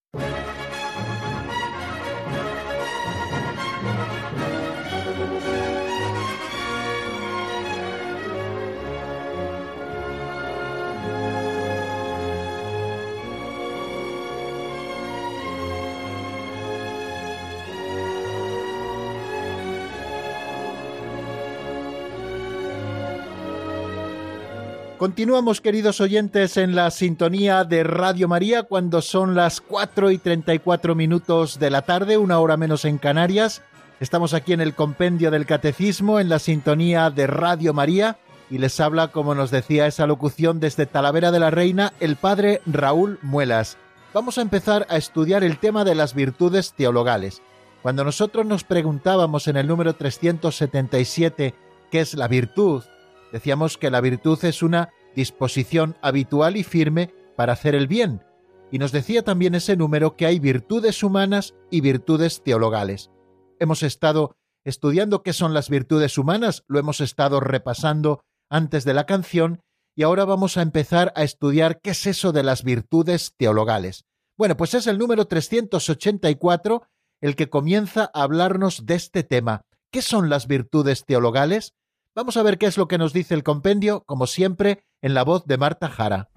Continuamos, 25.01 25.61
queridos 25.61 25.99
oyentes, 25.99 26.57
en 26.57 26.75
la 26.75 26.91
sintonía 26.91 27.63
de 27.63 27.83
Radio 27.83 28.27
María 28.27 28.61
cuando 28.61 29.01
son 29.01 29.33
las 29.33 29.59
4 29.59 30.11
y 30.11 30.19
34 30.19 30.93
minutos 30.93 31.57
de 31.57 31.71
la 31.71 31.81
tarde, 31.81 32.19
una 32.19 32.37
hora 32.37 32.55
menos 32.55 32.85
en 32.85 32.99
Canarias. 32.99 33.63
Estamos 33.99 34.35
aquí 34.35 34.53
en 34.53 34.61
el 34.61 34.75
compendio 34.75 35.31
del 35.31 35.47
Catecismo, 35.47 36.19
en 36.19 36.29
la 36.29 36.37
sintonía 36.37 37.09
de 37.09 37.25
Radio 37.25 37.73
María, 37.73 38.19
y 38.51 38.59
les 38.59 38.79
habla, 38.79 39.07
como 39.07 39.33
nos 39.33 39.49
decía 39.49 39.87
esa 39.87 40.05
locución 40.05 40.59
desde 40.59 40.85
Talavera 40.85 41.31
de 41.31 41.39
la 41.39 41.49
Reina, 41.49 41.93
el 41.99 42.15
padre 42.15 42.61
Raúl 42.67 43.17
Muelas. 43.23 43.77
Vamos 44.13 44.37
a 44.37 44.43
empezar 44.43 44.85
a 44.87 44.97
estudiar 44.97 45.43
el 45.43 45.57
tema 45.57 45.83
de 45.83 45.95
las 45.95 46.13
virtudes 46.13 46.73
teologales. 46.73 47.41
Cuando 47.81 48.03
nosotros 48.03 48.45
nos 48.45 48.63
preguntábamos 48.63 49.47
en 49.47 49.57
el 49.57 49.65
número 49.65 49.95
377 49.95 51.55
qué 51.89 51.99
es 52.01 52.13
la 52.13 52.27
virtud, 52.27 52.83
Decíamos 53.31 53.77
que 53.77 53.89
la 53.89 54.01
virtud 54.01 54.43
es 54.43 54.61
una 54.61 54.89
disposición 55.15 55.97
habitual 56.01 56.57
y 56.57 56.63
firme 56.63 57.13
para 57.35 57.53
hacer 57.53 57.75
el 57.75 57.87
bien. 57.87 58.23
Y 58.71 58.79
nos 58.79 58.91
decía 58.91 59.23
también 59.23 59.55
ese 59.55 59.75
número 59.75 60.15
que 60.15 60.25
hay 60.25 60.39
virtudes 60.39 61.03
humanas 61.03 61.53
y 61.69 61.81
virtudes 61.81 62.41
teologales. 62.43 63.11
Hemos 63.59 63.83
estado 63.83 64.35
estudiando 64.63 65.23
qué 65.23 65.33
son 65.33 65.53
las 65.53 65.69
virtudes 65.69 66.17
humanas, 66.17 66.63
lo 66.67 66.79
hemos 66.79 67.01
estado 67.01 67.39
repasando 67.39 68.23
antes 68.49 68.85
de 68.85 68.93
la 68.93 69.05
canción 69.05 69.61
y 69.95 70.03
ahora 70.03 70.25
vamos 70.25 70.57
a 70.57 70.61
empezar 70.61 71.11
a 71.15 71.23
estudiar 71.23 71.81
qué 71.81 71.91
es 71.91 72.07
eso 72.07 72.31
de 72.31 72.43
las 72.43 72.63
virtudes 72.63 73.33
teologales. 73.37 74.05
Bueno, 74.37 74.55
pues 74.55 74.73
es 74.73 74.87
el 74.87 74.97
número 74.97 75.25
384 75.25 76.83
el 77.21 77.35
que 77.35 77.49
comienza 77.49 78.09
a 78.13 78.23
hablarnos 78.23 78.85
de 78.85 78.95
este 78.95 79.23
tema. 79.23 79.61
¿Qué 79.91 80.01
son 80.01 80.29
las 80.29 80.47
virtudes 80.47 81.05
teologales? 81.05 81.73
Vamos 82.15 82.35
a 82.37 82.43
ver 82.43 82.57
qué 82.57 82.65
es 82.65 82.77
lo 82.77 82.87
que 82.87 82.97
nos 82.97 83.13
dice 83.13 83.33
el 83.33 83.43
compendio, 83.43 84.03
como 84.05 84.27
siempre, 84.27 84.83
en 85.01 85.13
la 85.13 85.23
voz 85.23 85.45
de 85.45 85.57
Marta 85.57 85.89
Jara. 85.89 86.29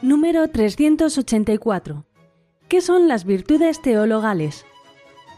Número 0.00 0.48
384. 0.48 2.04
¿Qué 2.68 2.80
son 2.80 3.08
las 3.08 3.24
virtudes 3.24 3.82
teologales? 3.82 4.64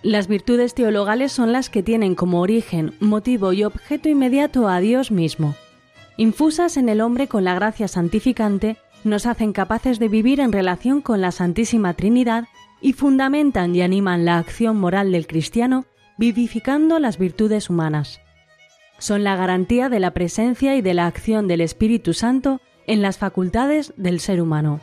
Las 0.02 0.28
virtudes 0.28 0.74
teologales 0.74 1.32
son 1.32 1.52
las 1.52 1.70
que 1.70 1.82
tienen 1.82 2.14
como 2.14 2.40
origen, 2.40 2.94
motivo 3.00 3.52
y 3.52 3.64
objeto 3.64 4.08
inmediato 4.08 4.68
a 4.68 4.80
Dios 4.80 5.10
mismo. 5.10 5.54
Infusas 6.16 6.76
en 6.76 6.88
el 6.88 7.00
hombre 7.00 7.26
con 7.26 7.44
la 7.44 7.54
gracia 7.54 7.88
santificante, 7.88 8.76
nos 9.02 9.26
hacen 9.26 9.52
capaces 9.52 9.98
de 9.98 10.08
vivir 10.08 10.40
en 10.40 10.52
relación 10.52 11.00
con 11.00 11.20
la 11.20 11.32
Santísima 11.32 11.94
Trinidad 11.94 12.44
y 12.80 12.92
fundamentan 12.92 13.74
y 13.74 13.82
animan 13.82 14.24
la 14.24 14.38
acción 14.38 14.78
moral 14.78 15.12
del 15.12 15.26
cristiano, 15.26 15.84
vivificando 16.18 16.98
las 16.98 17.18
virtudes 17.18 17.70
humanas. 17.70 18.20
Son 18.98 19.24
la 19.24 19.36
garantía 19.36 19.88
de 19.88 20.00
la 20.00 20.12
presencia 20.12 20.76
y 20.76 20.82
de 20.82 20.94
la 20.94 21.06
acción 21.06 21.48
del 21.48 21.62
Espíritu 21.62 22.12
Santo 22.12 22.60
en 22.86 23.02
las 23.02 23.18
facultades 23.18 23.94
del 23.96 24.20
ser 24.20 24.42
humano. 24.42 24.80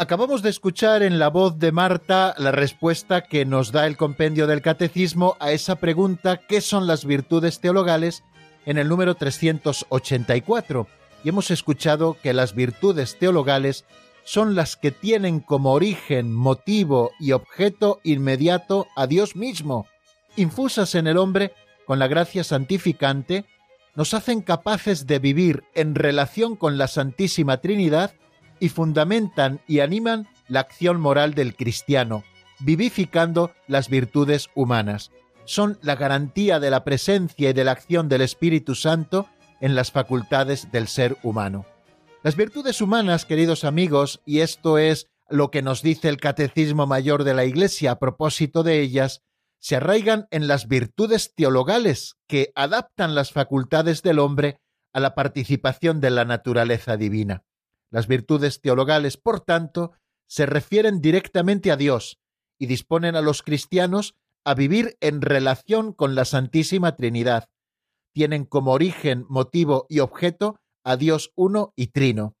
Acabamos 0.00 0.42
de 0.42 0.50
escuchar 0.50 1.02
en 1.02 1.18
la 1.18 1.28
voz 1.28 1.58
de 1.58 1.72
Marta 1.72 2.32
la 2.38 2.52
respuesta 2.52 3.22
que 3.22 3.44
nos 3.44 3.72
da 3.72 3.84
el 3.84 3.96
compendio 3.96 4.46
del 4.46 4.62
catecismo 4.62 5.36
a 5.40 5.50
esa 5.50 5.74
pregunta 5.74 6.36
¿qué 6.36 6.60
son 6.60 6.86
las 6.86 7.04
virtudes 7.04 7.60
teologales? 7.60 8.22
En 8.68 8.76
el 8.76 8.86
número 8.86 9.14
384. 9.14 10.86
Y 11.24 11.30
hemos 11.30 11.50
escuchado 11.50 12.18
que 12.22 12.34
las 12.34 12.54
virtudes 12.54 13.18
teologales 13.18 13.86
son 14.24 14.54
las 14.54 14.76
que 14.76 14.90
tienen 14.90 15.40
como 15.40 15.72
origen, 15.72 16.34
motivo 16.34 17.12
y 17.18 17.32
objeto 17.32 17.98
inmediato 18.04 18.86
a 18.94 19.06
Dios 19.06 19.36
mismo, 19.36 19.86
infusas 20.36 20.94
en 20.94 21.06
el 21.06 21.16
hombre 21.16 21.54
con 21.86 21.98
la 21.98 22.08
gracia 22.08 22.44
santificante, 22.44 23.46
nos 23.94 24.12
hacen 24.12 24.42
capaces 24.42 25.06
de 25.06 25.18
vivir 25.18 25.64
en 25.74 25.94
relación 25.94 26.54
con 26.54 26.76
la 26.76 26.88
Santísima 26.88 27.62
Trinidad 27.62 28.12
y 28.60 28.68
fundamentan 28.68 29.60
y 29.66 29.80
animan 29.80 30.28
la 30.46 30.60
acción 30.60 31.00
moral 31.00 31.32
del 31.32 31.56
cristiano, 31.56 32.22
vivificando 32.58 33.50
las 33.66 33.88
virtudes 33.88 34.50
humanas. 34.54 35.10
Son 35.48 35.78
la 35.80 35.96
garantía 35.96 36.60
de 36.60 36.68
la 36.68 36.84
presencia 36.84 37.48
y 37.48 37.52
de 37.54 37.64
la 37.64 37.72
acción 37.72 38.10
del 38.10 38.20
Espíritu 38.20 38.74
Santo 38.74 39.30
en 39.62 39.74
las 39.74 39.90
facultades 39.90 40.70
del 40.72 40.88
ser 40.88 41.16
humano. 41.22 41.64
Las 42.22 42.36
virtudes 42.36 42.82
humanas, 42.82 43.24
queridos 43.24 43.64
amigos, 43.64 44.20
y 44.26 44.40
esto 44.40 44.76
es 44.76 45.08
lo 45.30 45.50
que 45.50 45.62
nos 45.62 45.80
dice 45.80 46.10
el 46.10 46.18
Catecismo 46.18 46.86
Mayor 46.86 47.24
de 47.24 47.32
la 47.32 47.46
Iglesia 47.46 47.92
a 47.92 47.98
propósito 47.98 48.62
de 48.62 48.82
ellas, 48.82 49.22
se 49.58 49.76
arraigan 49.76 50.28
en 50.30 50.48
las 50.48 50.68
virtudes 50.68 51.32
teologales 51.34 52.18
que 52.26 52.52
adaptan 52.54 53.14
las 53.14 53.32
facultades 53.32 54.02
del 54.02 54.18
hombre 54.18 54.60
a 54.92 55.00
la 55.00 55.14
participación 55.14 56.02
de 56.02 56.10
la 56.10 56.26
naturaleza 56.26 56.98
divina. 56.98 57.44
Las 57.90 58.06
virtudes 58.06 58.60
teologales, 58.60 59.16
por 59.16 59.40
tanto, 59.40 59.92
se 60.26 60.44
refieren 60.44 61.00
directamente 61.00 61.72
a 61.72 61.76
Dios 61.76 62.20
y 62.58 62.66
disponen 62.66 63.16
a 63.16 63.22
los 63.22 63.42
cristianos 63.42 64.14
a 64.48 64.54
vivir 64.54 64.96
en 65.02 65.20
relación 65.20 65.92
con 65.92 66.14
la 66.14 66.24
Santísima 66.24 66.96
Trinidad. 66.96 67.50
Tienen 68.14 68.46
como 68.46 68.72
origen, 68.72 69.26
motivo 69.28 69.84
y 69.90 69.98
objeto 69.98 70.58
a 70.84 70.96
Dios 70.96 71.32
uno 71.34 71.74
y 71.76 71.88
trino. 71.88 72.34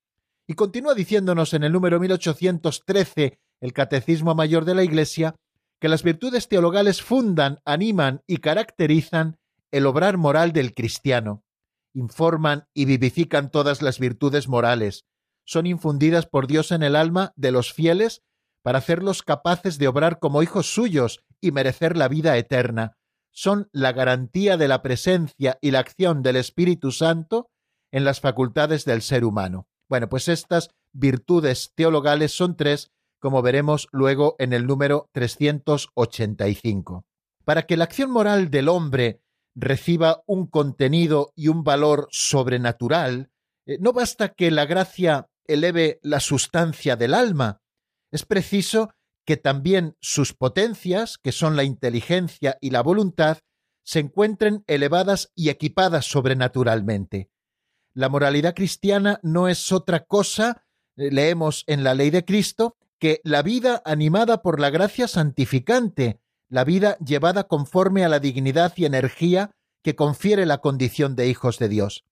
Y 0.46 0.54
continúa 0.54 0.94
diciéndonos 0.94 1.52
en 1.52 1.64
el 1.64 1.72
número 1.72 2.00
1813 2.00 3.38
el 3.60 3.72
Catecismo 3.74 4.34
Mayor 4.34 4.64
de 4.64 4.74
la 4.74 4.84
Iglesia 4.84 5.34
que 5.80 5.90
las 5.90 6.02
virtudes 6.02 6.48
teologales 6.48 7.02
fundan, 7.02 7.58
animan 7.66 8.22
y 8.26 8.38
caracterizan 8.38 9.36
el 9.70 9.84
obrar 9.84 10.16
moral 10.16 10.52
del 10.52 10.72
cristiano, 10.72 11.44
informan 11.92 12.68
y 12.72 12.86
vivifican 12.86 13.50
todas 13.50 13.82
las 13.82 13.98
virtudes 13.98 14.48
morales, 14.48 15.04
son 15.44 15.66
infundidas 15.66 16.24
por 16.24 16.46
Dios 16.46 16.72
en 16.72 16.82
el 16.82 16.96
alma 16.96 17.34
de 17.36 17.52
los 17.52 17.70
fieles 17.70 18.22
para 18.62 18.78
hacerlos 18.78 19.22
capaces 19.22 19.76
de 19.76 19.88
obrar 19.88 20.20
como 20.20 20.42
hijos 20.42 20.72
suyos 20.72 21.22
y 21.40 21.52
merecer 21.52 21.96
la 21.96 22.08
vida 22.08 22.36
eterna. 22.36 22.96
Son 23.30 23.68
la 23.72 23.92
garantía 23.92 24.56
de 24.56 24.68
la 24.68 24.82
presencia 24.82 25.58
y 25.60 25.70
la 25.70 25.80
acción 25.80 26.22
del 26.22 26.36
Espíritu 26.36 26.90
Santo 26.92 27.50
en 27.92 28.04
las 28.04 28.20
facultades 28.20 28.84
del 28.84 29.02
ser 29.02 29.24
humano. 29.24 29.68
Bueno, 29.88 30.08
pues 30.08 30.28
estas 30.28 30.70
virtudes 30.92 31.72
teologales 31.74 32.32
son 32.32 32.56
tres, 32.56 32.90
como 33.20 33.42
veremos 33.42 33.88
luego 33.92 34.36
en 34.38 34.52
el 34.52 34.66
número 34.66 35.08
385. 35.12 37.04
Para 37.44 37.62
que 37.66 37.76
la 37.76 37.84
acción 37.84 38.10
moral 38.10 38.50
del 38.50 38.68
hombre 38.68 39.22
reciba 39.54 40.22
un 40.26 40.46
contenido 40.46 41.32
y 41.34 41.48
un 41.48 41.64
valor 41.64 42.08
sobrenatural, 42.10 43.30
eh, 43.66 43.78
no 43.80 43.92
basta 43.92 44.28
que 44.30 44.50
la 44.50 44.66
gracia 44.66 45.28
eleve 45.46 45.98
la 46.02 46.20
sustancia 46.20 46.96
del 46.96 47.14
alma. 47.14 47.60
Es 48.12 48.24
preciso 48.24 48.90
que 49.28 49.36
también 49.36 49.94
sus 50.00 50.32
potencias, 50.32 51.18
que 51.18 51.32
son 51.32 51.54
la 51.54 51.62
inteligencia 51.62 52.56
y 52.62 52.70
la 52.70 52.80
voluntad, 52.80 53.36
se 53.84 53.98
encuentren 53.98 54.64
elevadas 54.66 55.32
y 55.34 55.50
equipadas 55.50 56.06
sobrenaturalmente. 56.06 57.28
La 57.92 58.08
moralidad 58.08 58.54
cristiana 58.54 59.20
no 59.22 59.46
es 59.46 59.70
otra 59.70 60.06
cosa, 60.06 60.64
eh, 60.96 61.10
leemos 61.12 61.64
en 61.66 61.84
la 61.84 61.92
ley 61.92 62.08
de 62.08 62.24
Cristo, 62.24 62.78
que 62.98 63.20
la 63.22 63.42
vida 63.42 63.82
animada 63.84 64.40
por 64.40 64.60
la 64.60 64.70
gracia 64.70 65.06
santificante, 65.06 66.22
la 66.48 66.64
vida 66.64 66.96
llevada 66.96 67.44
conforme 67.48 68.06
a 68.06 68.08
la 68.08 68.20
dignidad 68.20 68.72
y 68.76 68.86
energía 68.86 69.50
que 69.82 69.94
confiere 69.94 70.46
la 70.46 70.62
condición 70.62 71.16
de 71.16 71.28
hijos 71.28 71.58
de 71.58 71.68
Dios. 71.68 72.06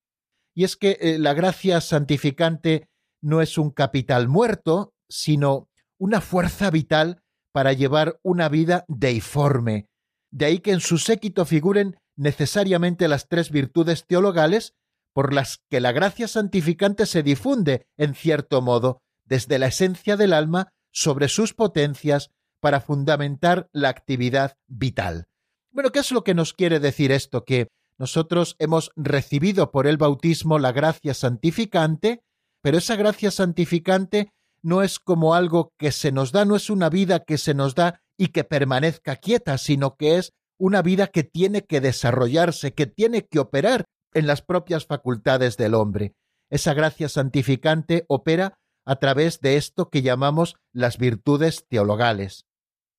Y 0.52 0.64
es 0.64 0.76
que 0.76 0.98
eh, 1.00 1.18
la 1.18 1.32
gracia 1.32 1.80
santificante 1.80 2.90
no 3.22 3.40
es 3.40 3.56
un 3.56 3.70
capital 3.70 4.28
muerto, 4.28 4.92
sino 5.08 5.70
una 5.98 6.20
fuerza 6.20 6.70
vital 6.70 7.22
para 7.52 7.72
llevar 7.72 8.18
una 8.22 8.48
vida 8.48 8.84
deiforme. 8.88 9.88
De 10.30 10.46
ahí 10.46 10.58
que 10.58 10.72
en 10.72 10.80
su 10.80 10.98
séquito 10.98 11.44
figuren 11.44 11.96
necesariamente 12.16 13.08
las 13.08 13.28
tres 13.28 13.50
virtudes 13.50 14.06
teologales 14.06 14.74
por 15.14 15.32
las 15.32 15.62
que 15.70 15.80
la 15.80 15.92
gracia 15.92 16.28
santificante 16.28 17.06
se 17.06 17.22
difunde, 17.22 17.86
en 17.96 18.14
cierto 18.14 18.60
modo, 18.60 19.00
desde 19.24 19.58
la 19.58 19.68
esencia 19.68 20.16
del 20.16 20.32
alma 20.32 20.68
sobre 20.92 21.28
sus 21.28 21.54
potencias 21.54 22.30
para 22.60 22.80
fundamentar 22.80 23.68
la 23.72 23.88
actividad 23.88 24.56
vital. 24.66 25.26
Bueno, 25.70 25.90
¿qué 25.90 26.00
es 26.00 26.12
lo 26.12 26.24
que 26.24 26.34
nos 26.34 26.52
quiere 26.52 26.80
decir 26.80 27.12
esto? 27.12 27.44
Que 27.44 27.68
nosotros 27.98 28.56
hemos 28.58 28.90
recibido 28.94 29.70
por 29.70 29.86
el 29.86 29.96
bautismo 29.96 30.58
la 30.58 30.72
gracia 30.72 31.14
santificante 31.14 32.20
pero 32.66 32.78
esa 32.78 32.96
gracia 32.96 33.30
santificante 33.30 34.32
no 34.66 34.82
es 34.82 34.98
como 34.98 35.36
algo 35.36 35.72
que 35.78 35.92
se 35.92 36.10
nos 36.10 36.32
da, 36.32 36.44
no 36.44 36.56
es 36.56 36.70
una 36.70 36.90
vida 36.90 37.20
que 37.20 37.38
se 37.38 37.54
nos 37.54 37.76
da 37.76 38.02
y 38.18 38.28
que 38.28 38.42
permanezca 38.42 39.14
quieta, 39.14 39.58
sino 39.58 39.94
que 39.94 40.16
es 40.16 40.32
una 40.58 40.82
vida 40.82 41.06
que 41.06 41.22
tiene 41.22 41.64
que 41.64 41.80
desarrollarse, 41.80 42.74
que 42.74 42.86
tiene 42.86 43.28
que 43.28 43.38
operar 43.38 43.84
en 44.12 44.26
las 44.26 44.42
propias 44.42 44.84
facultades 44.84 45.56
del 45.56 45.74
hombre. 45.74 46.14
Esa 46.50 46.74
gracia 46.74 47.08
santificante 47.08 48.06
opera 48.08 48.58
a 48.84 48.96
través 48.96 49.40
de 49.40 49.56
esto 49.56 49.88
que 49.88 50.02
llamamos 50.02 50.56
las 50.72 50.98
virtudes 50.98 51.64
teologales. 51.68 52.44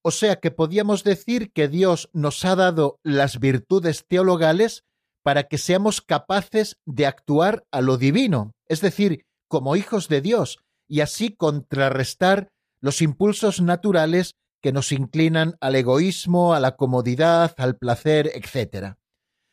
O 0.05 0.11
sea 0.11 0.37
que 0.37 0.51
podíamos 0.51 1.03
decir 1.03 1.51
que 1.51 1.67
Dios 1.67 2.09
nos 2.13 2.45
ha 2.45 2.55
dado 2.55 2.97
las 3.03 3.41
virtudes 3.41 4.05
teologales 4.07 4.85
para 5.21 5.43
que 5.49 5.57
seamos 5.57 5.99
capaces 5.99 6.77
de 6.85 7.07
actuar 7.07 7.65
a 7.71 7.81
lo 7.81 7.97
divino, 7.97 8.53
es 8.69 8.79
decir, 8.79 9.25
como 9.49 9.75
hijos 9.75 10.07
de 10.07 10.21
Dios 10.21 10.59
y 10.87 11.01
así 11.01 11.35
contrarrestar 11.35 12.49
los 12.79 13.01
impulsos 13.01 13.61
naturales 13.61 14.35
que 14.61 14.71
nos 14.71 14.91
inclinan 14.91 15.55
al 15.61 15.75
egoísmo, 15.75 16.53
a 16.53 16.59
la 16.59 16.75
comodidad, 16.75 17.53
al 17.57 17.77
placer, 17.77 18.31
etc. 18.33 18.95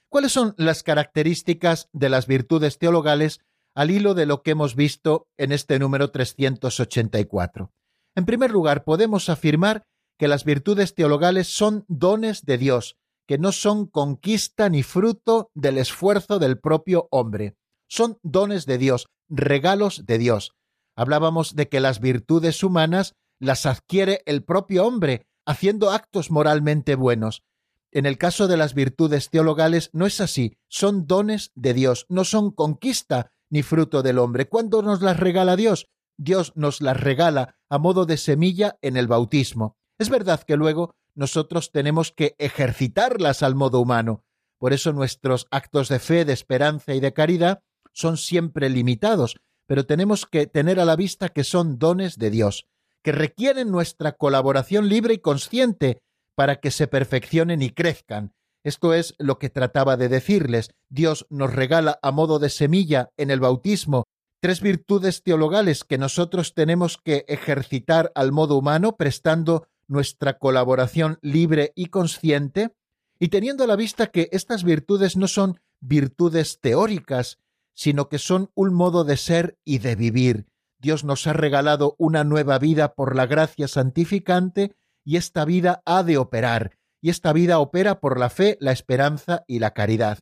¿Cuáles 0.08 0.32
son 0.32 0.54
las 0.56 0.82
características 0.82 1.88
de 1.92 2.08
las 2.08 2.26
virtudes 2.26 2.78
teologales 2.78 3.40
al 3.74 3.90
hilo 3.90 4.14
de 4.14 4.26
lo 4.26 4.42
que 4.42 4.52
hemos 4.52 4.76
visto 4.76 5.26
en 5.36 5.52
este 5.52 5.78
número 5.78 6.10
384? 6.10 7.72
En 8.16 8.24
primer 8.24 8.50
lugar, 8.50 8.84
podemos 8.84 9.28
afirmar 9.28 9.84
que 10.18 10.28
las 10.28 10.44
virtudes 10.44 10.94
teologales 10.94 11.48
son 11.48 11.84
dones 11.88 12.44
de 12.44 12.58
Dios, 12.58 12.96
que 13.26 13.38
no 13.38 13.52
son 13.52 13.86
conquista 13.86 14.68
ni 14.68 14.82
fruto 14.82 15.50
del 15.54 15.78
esfuerzo 15.78 16.38
del 16.38 16.58
propio 16.58 17.08
hombre. 17.10 17.56
Son 17.88 18.18
dones 18.22 18.66
de 18.66 18.78
Dios, 18.78 19.08
regalos 19.28 20.06
de 20.06 20.18
Dios. 20.18 20.54
Hablábamos 20.96 21.54
de 21.54 21.68
que 21.68 21.80
las 21.80 22.00
virtudes 22.00 22.62
humanas 22.62 23.14
las 23.38 23.66
adquiere 23.66 24.22
el 24.26 24.44
propio 24.44 24.86
hombre, 24.86 25.26
haciendo 25.46 25.90
actos 25.90 26.30
moralmente 26.30 26.94
buenos. 26.94 27.42
En 27.90 28.06
el 28.06 28.18
caso 28.18 28.48
de 28.48 28.56
las 28.56 28.74
virtudes 28.74 29.30
teologales 29.30 29.90
no 29.92 30.06
es 30.06 30.20
así, 30.20 30.56
son 30.68 31.06
dones 31.06 31.52
de 31.54 31.74
Dios, 31.74 32.06
no 32.08 32.24
son 32.24 32.50
conquista 32.50 33.30
ni 33.50 33.62
fruto 33.62 34.02
del 34.02 34.18
hombre. 34.18 34.48
¿Cuándo 34.48 34.82
nos 34.82 35.00
las 35.00 35.18
regala 35.18 35.54
Dios? 35.56 35.86
Dios 36.16 36.52
nos 36.56 36.80
las 36.80 37.00
regala 37.00 37.56
a 37.68 37.78
modo 37.78 38.06
de 38.06 38.16
semilla 38.16 38.78
en 38.82 38.96
el 38.96 39.06
bautismo. 39.06 39.76
Es 39.98 40.10
verdad 40.10 40.42
que 40.42 40.56
luego 40.56 40.94
nosotros 41.14 41.70
tenemos 41.70 42.12
que 42.12 42.34
ejercitarlas 42.38 43.42
al 43.42 43.54
modo 43.54 43.80
humano. 43.80 44.24
Por 44.58 44.72
eso 44.72 44.92
nuestros 44.92 45.46
actos 45.50 45.88
de 45.88 45.98
fe, 45.98 46.24
de 46.24 46.32
esperanza 46.32 46.94
y 46.94 47.00
de 47.00 47.12
caridad 47.12 47.62
son 47.92 48.16
siempre 48.16 48.70
limitados, 48.70 49.36
pero 49.66 49.86
tenemos 49.86 50.26
que 50.26 50.46
tener 50.46 50.80
a 50.80 50.84
la 50.84 50.96
vista 50.96 51.28
que 51.28 51.44
son 51.44 51.78
dones 51.78 52.18
de 52.18 52.30
Dios, 52.30 52.66
que 53.02 53.12
requieren 53.12 53.70
nuestra 53.70 54.12
colaboración 54.12 54.88
libre 54.88 55.14
y 55.14 55.18
consciente 55.18 55.98
para 56.34 56.56
que 56.56 56.70
se 56.70 56.86
perfeccionen 56.86 57.62
y 57.62 57.70
crezcan. 57.70 58.32
Esto 58.64 58.94
es 58.94 59.14
lo 59.18 59.38
que 59.38 59.50
trataba 59.50 59.96
de 59.96 60.08
decirles. 60.08 60.70
Dios 60.88 61.26
nos 61.28 61.52
regala 61.52 61.98
a 62.02 62.10
modo 62.10 62.38
de 62.38 62.48
semilla 62.48 63.10
en 63.16 63.30
el 63.30 63.40
bautismo 63.40 64.04
tres 64.44 64.60
virtudes 64.60 65.22
teologales 65.22 65.84
que 65.84 65.96
nosotros 65.96 66.52
tenemos 66.52 66.98
que 67.02 67.24
ejercitar 67.28 68.12
al 68.14 68.30
modo 68.30 68.58
humano, 68.58 68.94
prestando 68.94 69.68
nuestra 69.86 70.38
colaboración 70.38 71.18
libre 71.22 71.72
y 71.74 71.86
consciente, 71.86 72.74
y 73.18 73.28
teniendo 73.28 73.64
a 73.64 73.66
la 73.66 73.76
vista 73.76 74.08
que 74.08 74.28
estas 74.32 74.62
virtudes 74.62 75.16
no 75.16 75.28
son 75.28 75.60
virtudes 75.80 76.60
teóricas, 76.60 77.38
sino 77.74 78.08
que 78.08 78.18
son 78.18 78.50
un 78.54 78.72
modo 78.72 79.04
de 79.04 79.16
ser 79.16 79.58
y 79.64 79.78
de 79.78 79.96
vivir. 79.96 80.46
Dios 80.78 81.04
nos 81.04 81.26
ha 81.26 81.32
regalado 81.32 81.96
una 81.98 82.24
nueva 82.24 82.58
vida 82.58 82.94
por 82.94 83.16
la 83.16 83.26
gracia 83.26 83.68
santificante 83.68 84.74
y 85.04 85.16
esta 85.16 85.44
vida 85.44 85.82
ha 85.84 86.02
de 86.02 86.16
operar, 86.18 86.78
y 87.00 87.10
esta 87.10 87.32
vida 87.32 87.58
opera 87.58 88.00
por 88.00 88.18
la 88.18 88.30
fe, 88.30 88.56
la 88.60 88.72
esperanza 88.72 89.44
y 89.46 89.58
la 89.58 89.72
caridad. 89.72 90.18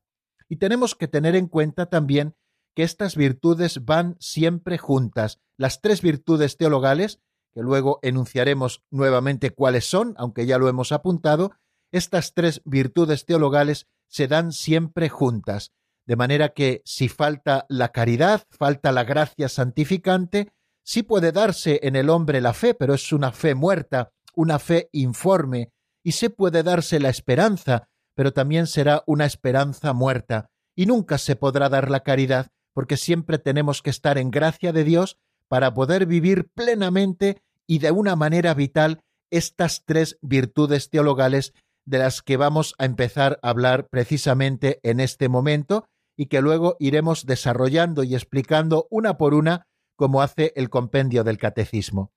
Y 0.49 0.57
tenemos 0.57 0.95
que 0.95 1.09
tener 1.09 1.37
en 1.37 1.47
cuenta 1.47 1.87
también 1.87 2.35
que 2.75 2.83
estas 2.83 3.17
virtudes 3.17 3.85
van 3.85 4.17
siempre 4.19 4.79
juntas. 4.79 5.41
Las 5.57 5.81
tres 5.81 6.03
virtudes 6.03 6.57
teologales, 6.57 7.21
que 7.55 7.63
luego 7.63 7.99
enunciaremos 8.03 8.83
nuevamente 8.91 9.51
cuáles 9.51 9.89
son, 9.89 10.15
aunque 10.17 10.47
ya 10.47 10.59
lo 10.59 10.69
hemos 10.69 10.93
apuntado, 10.93 11.53
estas 11.93 12.35
tres 12.35 12.63
virtudes 12.65 13.27
teologales 13.27 13.87
se 14.09 14.27
dan 14.27 14.53
siempre 14.53 15.09
juntas, 15.09 15.73
de 16.07 16.17
manera 16.17 16.51
que 16.51 16.83
si 16.85 17.09
falta 17.09 17.67
la 17.69 17.91
caridad, 17.91 18.43
falta 18.51 18.93
la 18.93 19.05
gracia 19.05 19.49
santificante, 19.49 20.53
sí 20.83 21.03
puede 21.03 21.33
darse 21.33 21.81
en 21.83 21.97
el 21.97 22.11
hombre 22.11 22.41
la 22.41 22.55
fe, 22.55 22.75
pero 22.75 22.95
es 22.95 23.13
una 23.13 23.33
fe 23.33 23.55
muerta, 23.55 24.13
una 24.35 24.59
fe 24.59 24.89
informe, 24.93 25.71
y 26.03 26.13
se 26.13 26.31
puede 26.31 26.63
darse 26.63 26.99
la 26.99 27.09
esperanza, 27.09 27.89
pero 28.15 28.33
también 28.33 28.67
será 28.67 29.03
una 29.07 29.27
esperanza 29.27 29.93
muerta, 29.93 30.51
y 30.75 30.87
nunca 30.87 31.19
se 31.19 31.37
podrá 31.37 31.69
dar 31.69 31.91
la 31.91 32.01
caridad 32.01 32.49
porque 32.73 32.97
siempre 32.97 33.39
tenemos 33.39 33.83
que 33.83 33.91
estar 33.91 34.19
en 34.19 34.31
gracia 34.31 34.73
de 34.73 34.85
Dios 34.85 35.19
para 35.49 35.75
poder 35.75 36.07
vivir 36.07 36.49
plenamente 36.55 37.43
y 37.67 37.79
de 37.79 37.91
una 37.91 38.17
manera 38.17 38.55
vital 38.55 39.03
estas 39.31 39.85
tres 39.85 40.19
virtudes 40.23 40.91
teologales 40.91 41.53
de 41.85 41.99
las 41.99 42.23
que 42.23 42.37
vamos 42.37 42.75
a 42.79 42.85
empezar 42.85 43.39
a 43.43 43.51
hablar 43.51 43.89
precisamente 43.89 44.81
en 44.83 45.01
este 45.01 45.29
momento 45.29 45.87
y 46.17 46.27
que 46.27 46.41
luego 46.41 46.77
iremos 46.79 47.27
desarrollando 47.27 48.05
y 48.05 48.15
explicando 48.15 48.87
una 48.91 49.17
por 49.17 49.35
una 49.35 49.67
como 49.97 50.23
hace 50.23 50.53
el 50.57 50.71
compendio 50.71 51.25
del 51.25 51.39
catecismo. 51.39 52.13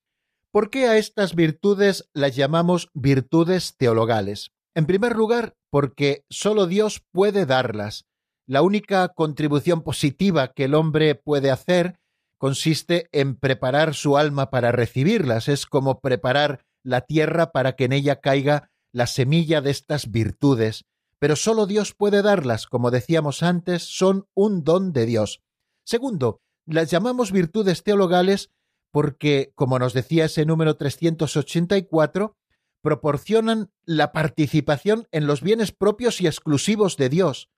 ¿Por 0.51 0.69
qué 0.69 0.87
a 0.87 0.97
estas 0.97 1.35
virtudes 1.35 2.09
las 2.13 2.35
llamamos 2.35 2.89
virtudes 2.93 3.75
teologales? 3.77 4.51
En 4.73 4.85
primer 4.85 5.15
lugar, 5.15 5.55
porque 5.69 6.25
sólo 6.29 6.67
Dios 6.67 7.03
puede 7.11 7.45
darlas, 7.45 8.05
la 8.47 8.61
única 8.61 9.07
contribución 9.09 9.81
positiva 9.81 10.53
que 10.53 10.65
el 10.65 10.75
hombre 10.75 11.15
puede 11.15 11.49
hacer 11.49 11.99
consiste 12.37 13.09
en 13.11 13.37
preparar 13.37 13.95
su 13.95 14.17
alma 14.17 14.51
para 14.51 14.71
recibirlas. 14.71 15.47
Es 15.47 15.65
como 15.65 15.99
preparar 15.99 16.61
la 16.83 17.01
tierra 17.01 17.51
para 17.51 17.75
que 17.75 17.85
en 17.85 17.93
ella 17.93 18.21
caiga 18.21 18.69
la 18.93 19.07
semilla 19.07 19.61
de 19.61 19.71
estas 19.71 20.11
virtudes. 20.11 20.85
Pero 21.19 21.35
solo 21.35 21.65
Dios 21.65 21.93
puede 21.93 22.21
darlas, 22.21 22.67
como 22.67 22.91
decíamos 22.91 23.43
antes, 23.43 23.83
son 23.83 24.27
un 24.33 24.63
don 24.63 24.93
de 24.93 25.05
Dios. 25.05 25.41
Segundo, 25.85 26.41
las 26.65 26.89
llamamos 26.89 27.31
virtudes 27.31 27.83
teologales 27.83 28.51
porque, 28.91 29.51
como 29.55 29.77
nos 29.77 29.93
decía 29.93 30.25
ese 30.25 30.45
número 30.45 30.77
384, 30.77 32.35
proporcionan 32.81 33.71
la 33.83 34.11
participación 34.11 35.07
en 35.11 35.27
los 35.27 35.41
bienes 35.41 35.71
propios 35.71 36.21
y 36.21 36.27
exclusivos 36.27 36.97
de 36.97 37.09
Dios, 37.09 37.49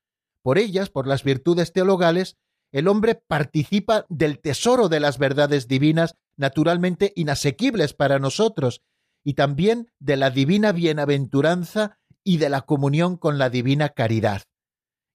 por 0.42 0.58
ellas, 0.58 0.88
por 0.90 1.06
las 1.06 1.24
virtudes 1.24 1.72
teologales, 1.72 2.36
el 2.72 2.88
hombre 2.88 3.14
participa 3.14 4.06
del 4.08 4.40
tesoro 4.40 4.88
de 4.88 5.00
las 5.00 5.18
verdades 5.18 5.68
divinas 5.68 6.14
naturalmente 6.36 7.12
inasequibles 7.16 7.94
para 7.94 8.18
nosotros, 8.18 8.82
y 9.24 9.34
también 9.34 9.90
de 9.98 10.16
la 10.16 10.30
divina 10.30 10.72
bienaventuranza 10.72 11.98
y 12.24 12.38
de 12.38 12.48
la 12.48 12.62
comunión 12.62 13.16
con 13.16 13.38
la 13.38 13.50
divina 13.50 13.90
caridad. 13.90 14.42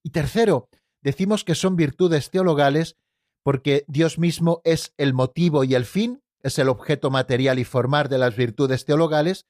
Y 0.04 0.10
tercero, 0.10 0.70
decimos 1.01 1.43
que 1.43 1.56
son 1.56 1.76
virtudes 1.76 2.30
teologales 2.30 2.97
porque 3.43 3.86
Dios 3.88 4.18
mismo 4.18 4.62
es 4.64 4.93
el 4.97 5.14
motivo 5.14 5.64
y 5.64 5.76
el 5.76 5.86
fin, 5.86 6.24
es 6.41 6.60
el 6.60 6.70
objeto 6.70 7.10
material 7.10 7.60
y 7.60 7.66
formar 7.66 8.10
de 8.10 8.18
las 8.18 8.36
virtudes 8.36 8.86
teologales, 8.86 9.45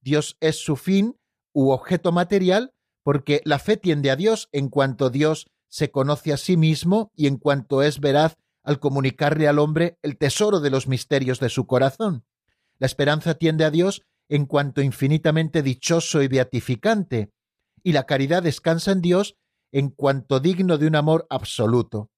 Dios 0.00 0.36
es 0.40 0.56
su 0.56 0.76
fin 0.76 1.18
u 1.52 1.70
objeto 1.70 2.12
material, 2.12 2.74
porque 3.02 3.40
la 3.44 3.58
fe 3.58 3.76
tiende 3.76 4.10
a 4.10 4.16
Dios 4.16 4.48
en 4.52 4.68
cuanto 4.68 5.10
Dios 5.10 5.46
se 5.68 5.90
conoce 5.90 6.32
a 6.32 6.36
sí 6.36 6.56
mismo 6.56 7.10
y 7.14 7.26
en 7.26 7.36
cuanto 7.36 7.82
es 7.82 8.00
veraz 8.00 8.36
al 8.62 8.80
comunicarle 8.80 9.46
al 9.46 9.58
hombre 9.58 9.98
el 10.02 10.16
tesoro 10.16 10.60
de 10.60 10.70
los 10.70 10.88
misterios 10.88 11.40
de 11.40 11.48
su 11.50 11.66
corazón. 11.66 12.24
La 12.78 12.86
esperanza 12.86 13.34
tiende 13.34 13.64
a 13.64 13.70
Dios 13.70 14.02
en 14.34 14.46
cuanto 14.46 14.82
infinitamente 14.82 15.62
dichoso 15.62 16.20
y 16.20 16.26
beatificante, 16.26 17.30
y 17.84 17.92
la 17.92 18.04
caridad 18.04 18.42
descansa 18.42 18.90
en 18.90 19.00
Dios 19.00 19.36
en 19.72 19.90
cuanto 19.90 20.40
digno 20.40 20.76
de 20.76 20.88
un 20.88 20.96
amor 20.96 21.24
absoluto. 21.30 22.10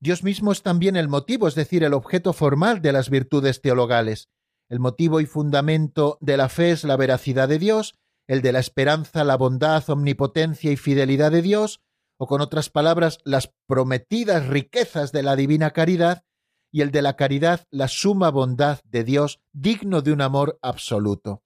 Dios 0.00 0.24
mismo 0.24 0.50
es 0.50 0.62
también 0.62 0.96
el 0.96 1.06
motivo, 1.06 1.46
es 1.46 1.54
decir, 1.54 1.84
el 1.84 1.94
objeto 1.94 2.32
formal 2.32 2.82
de 2.82 2.90
las 2.90 3.08
virtudes 3.08 3.60
teologales. 3.62 4.28
El 4.68 4.80
motivo 4.80 5.20
y 5.20 5.26
fundamento 5.26 6.18
de 6.20 6.36
la 6.36 6.48
fe 6.48 6.72
es 6.72 6.82
la 6.82 6.96
veracidad 6.96 7.48
de 7.48 7.60
Dios, 7.60 7.94
el 8.26 8.42
de 8.42 8.50
la 8.50 8.58
esperanza, 8.58 9.22
la 9.22 9.36
bondad, 9.36 9.88
omnipotencia 9.88 10.72
y 10.72 10.76
fidelidad 10.76 11.30
de 11.30 11.42
Dios, 11.42 11.80
o 12.18 12.26
con 12.26 12.40
otras 12.40 12.68
palabras, 12.68 13.18
las 13.24 13.52
prometidas 13.68 14.48
riquezas 14.48 15.12
de 15.12 15.22
la 15.22 15.36
divina 15.36 15.70
caridad, 15.70 16.24
y 16.72 16.80
el 16.80 16.90
de 16.90 17.02
la 17.02 17.14
caridad, 17.14 17.68
la 17.70 17.86
suma 17.86 18.28
bondad 18.32 18.80
de 18.82 19.04
Dios, 19.04 19.38
digno 19.52 20.02
de 20.02 20.12
un 20.12 20.20
amor 20.20 20.58
absoluto. 20.62 21.44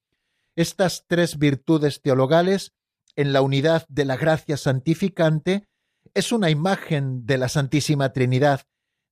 Estas 0.55 1.05
tres 1.07 1.37
virtudes 1.37 2.01
teologales, 2.01 2.73
en 3.17 3.33
la 3.33 3.41
unidad 3.41 3.85
de 3.89 4.05
la 4.05 4.15
gracia 4.15 4.55
santificante, 4.55 5.67
es 6.13 6.31
una 6.31 6.49
imagen 6.49 7.25
de 7.25 7.37
la 7.37 7.49
Santísima 7.49 8.13
Trinidad, 8.13 8.61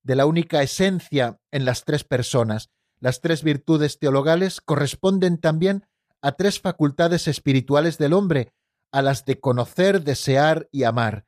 de 0.02 0.16
la 0.16 0.24
única 0.24 0.62
esencia 0.62 1.38
en 1.50 1.66
las 1.66 1.84
tres 1.84 2.04
personas. 2.04 2.70
Las 2.98 3.20
tres 3.20 3.42
virtudes 3.42 3.98
teologales 3.98 4.62
corresponden 4.62 5.38
también 5.38 5.86
a 6.22 6.32
tres 6.32 6.60
facultades 6.60 7.28
espirituales 7.28 7.98
del 7.98 8.14
hombre, 8.14 8.54
a 8.90 9.02
las 9.02 9.26
de 9.26 9.38
conocer, 9.38 10.02
desear 10.02 10.68
y 10.72 10.84
amar. 10.84 11.26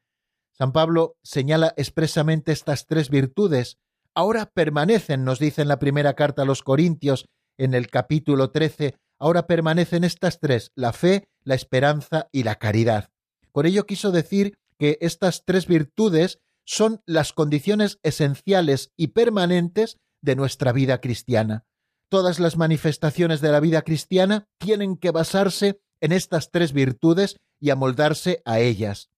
San 0.52 0.72
Pablo 0.72 1.18
señala 1.22 1.74
expresamente 1.76 2.52
estas 2.52 2.86
tres 2.86 3.10
virtudes. 3.10 3.76
Ahora 4.14 4.46
permanecen, 4.46 5.24
nos 5.24 5.38
dice 5.38 5.60
en 5.60 5.68
la 5.68 5.78
primera 5.78 6.14
carta 6.14 6.42
a 6.42 6.46
los 6.46 6.62
Corintios, 6.62 7.28
en 7.58 7.74
el 7.74 7.88
capítulo 7.88 8.50
13, 8.50 8.94
ahora 9.18 9.46
permanecen 9.46 10.04
estas 10.04 10.40
tres, 10.40 10.72
la 10.74 10.92
fe, 10.92 11.28
la 11.44 11.54
esperanza 11.54 12.28
y 12.32 12.42
la 12.42 12.56
caridad. 12.56 13.10
Por 13.52 13.66
ello 13.66 13.86
quiso 13.86 14.12
decir 14.12 14.58
que 14.78 14.98
estas 15.00 15.44
tres 15.44 15.66
virtudes 15.66 16.40
son 16.64 17.00
las 17.06 17.32
condiciones 17.32 17.98
esenciales 18.02 18.92
y 18.96 19.08
permanentes 19.08 19.98
de 20.20 20.36
nuestra 20.36 20.72
vida 20.72 21.00
cristiana. 21.00 21.64
Todas 22.08 22.38
las 22.38 22.56
manifestaciones 22.56 23.40
de 23.40 23.50
la 23.50 23.60
vida 23.60 23.82
cristiana 23.82 24.46
tienen 24.58 24.96
que 24.96 25.10
basarse 25.10 25.80
en 26.00 26.12
estas 26.12 26.50
tres 26.50 26.72
virtudes 26.72 27.36
y 27.60 27.70
amoldarse 27.70 28.42
a 28.44 28.60
ellas. 28.60 29.10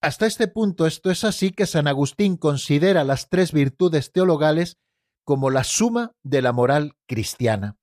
Hasta 0.00 0.26
este 0.26 0.46
punto 0.46 0.86
esto 0.86 1.10
es 1.10 1.24
así 1.24 1.50
que 1.50 1.66
San 1.66 1.88
Agustín 1.88 2.36
considera 2.36 3.02
las 3.02 3.28
tres 3.28 3.52
virtudes 3.52 4.12
teologales 4.12 4.76
como 5.24 5.50
la 5.50 5.64
suma 5.64 6.12
de 6.22 6.42
la 6.42 6.52
moral 6.52 6.96
cristiana. 7.06 7.76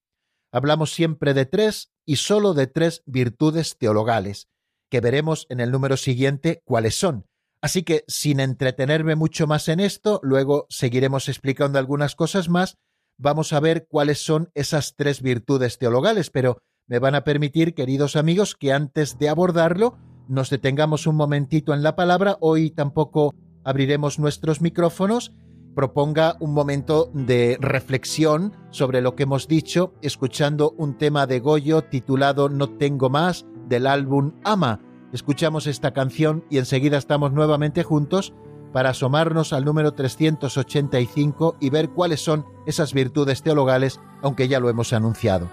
Hablamos 0.56 0.94
siempre 0.94 1.34
de 1.34 1.46
tres 1.46 1.92
y 2.06 2.16
sólo 2.16 2.54
de 2.54 2.68
tres 2.68 3.04
virtudes 3.06 3.76
teologales, 3.78 4.48
que 4.90 5.02
veremos 5.02 5.48
en 5.50 5.60
el 5.60 5.70
número 5.70 5.98
siguiente 5.98 6.62
cuáles 6.64 6.96
son. 6.96 7.26
Así 7.60 7.84
que, 7.84 8.06
sin 8.08 8.40
entretenerme 8.40 9.16
mucho 9.16 9.48
más 9.48 9.68
en 9.68 9.82
esto, 9.82 10.22
luego 10.24 10.66
seguiremos 10.70 11.28
explicando 11.28 11.78
algunas 11.78 12.16
cosas 12.16 12.48
más, 12.48 12.78
vamos 13.18 13.52
a 13.52 13.60
ver 13.60 13.86
cuáles 13.90 14.24
son 14.24 14.50
esas 14.54 14.96
tres 14.96 15.22
virtudes 15.22 15.78
teologales, 15.78 16.30
pero 16.30 16.60
me 16.88 17.00
van 17.00 17.16
a 17.16 17.26
permitir, 17.26 17.74
queridos 17.74 18.16
amigos, 18.16 18.56
que 18.56 18.72
antes 18.72 19.20
de 19.20 19.28
abordarlo 19.28 19.98
nos 20.30 20.50
detengamos 20.50 21.06
un 21.06 21.18
momentito 21.18 21.74
en 21.74 21.84
la 21.84 21.98
palabra. 21.98 22.38
Hoy 22.40 22.72
tampoco 22.72 23.34
abriremos 23.66 24.20
nuestros 24.20 24.62
micrófonos. 24.62 25.34
Proponga 25.76 26.38
un 26.40 26.54
momento 26.54 27.12
de 27.14 27.58
reflexión 27.60 28.54
sobre 28.70 29.02
lo 29.02 29.16
que 29.16 29.24
hemos 29.24 29.50
dicho, 29.50 29.94
escuchando 30.02 30.74
un 30.78 30.98
tema 30.98 31.28
de 31.28 31.42
Goyo 31.42 31.82
titulado 31.82 32.48
No 32.48 32.70
tengo 32.70 33.10
más 33.10 33.46
del 33.68 33.86
álbum 33.86 34.32
Ama. 34.46 34.80
escuchamos 35.12 35.68
esta 35.68 35.92
canción 35.92 36.46
y 36.50 36.60
enseguida 36.60 36.98
estamos 36.98 37.34
nuevamente 37.34 37.84
juntos 37.84 38.34
para 38.72 38.92
asomarnos 38.92 39.52
al 39.52 39.66
número 39.66 39.94
385 39.94 41.58
y 41.60 41.70
ver 41.70 41.90
cuáles 41.90 42.22
son 42.22 42.46
esas 42.66 42.94
virtudes 42.94 43.44
teologales, 43.44 44.00
aunque 44.22 44.48
ya 44.48 44.62
lo 44.62 44.70
hemos 44.70 44.94
anunciado. 44.94 45.50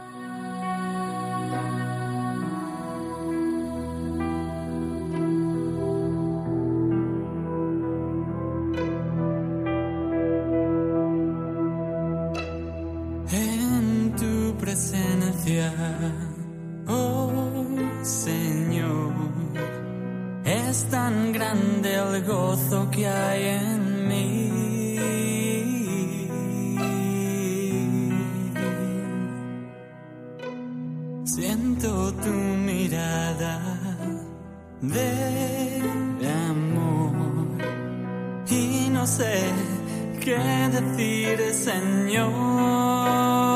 Qué 40.41 40.69
decir, 40.69 41.55
Señor. 41.55 43.52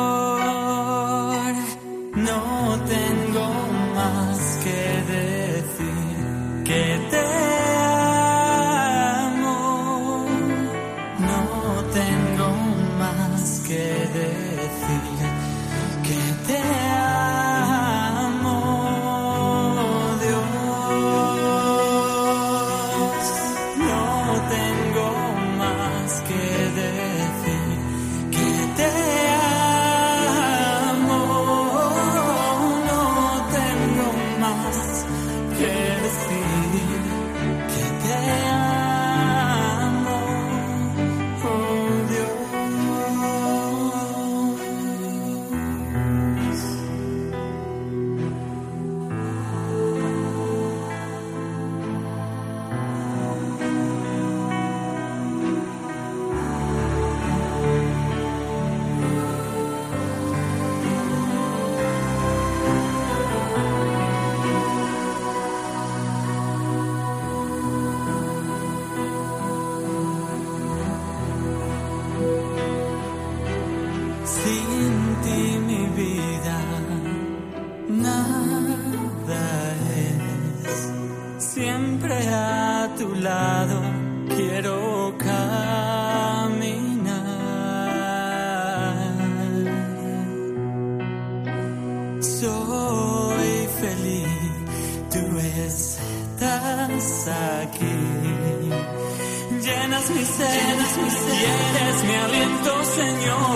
Señor. 102.97 103.56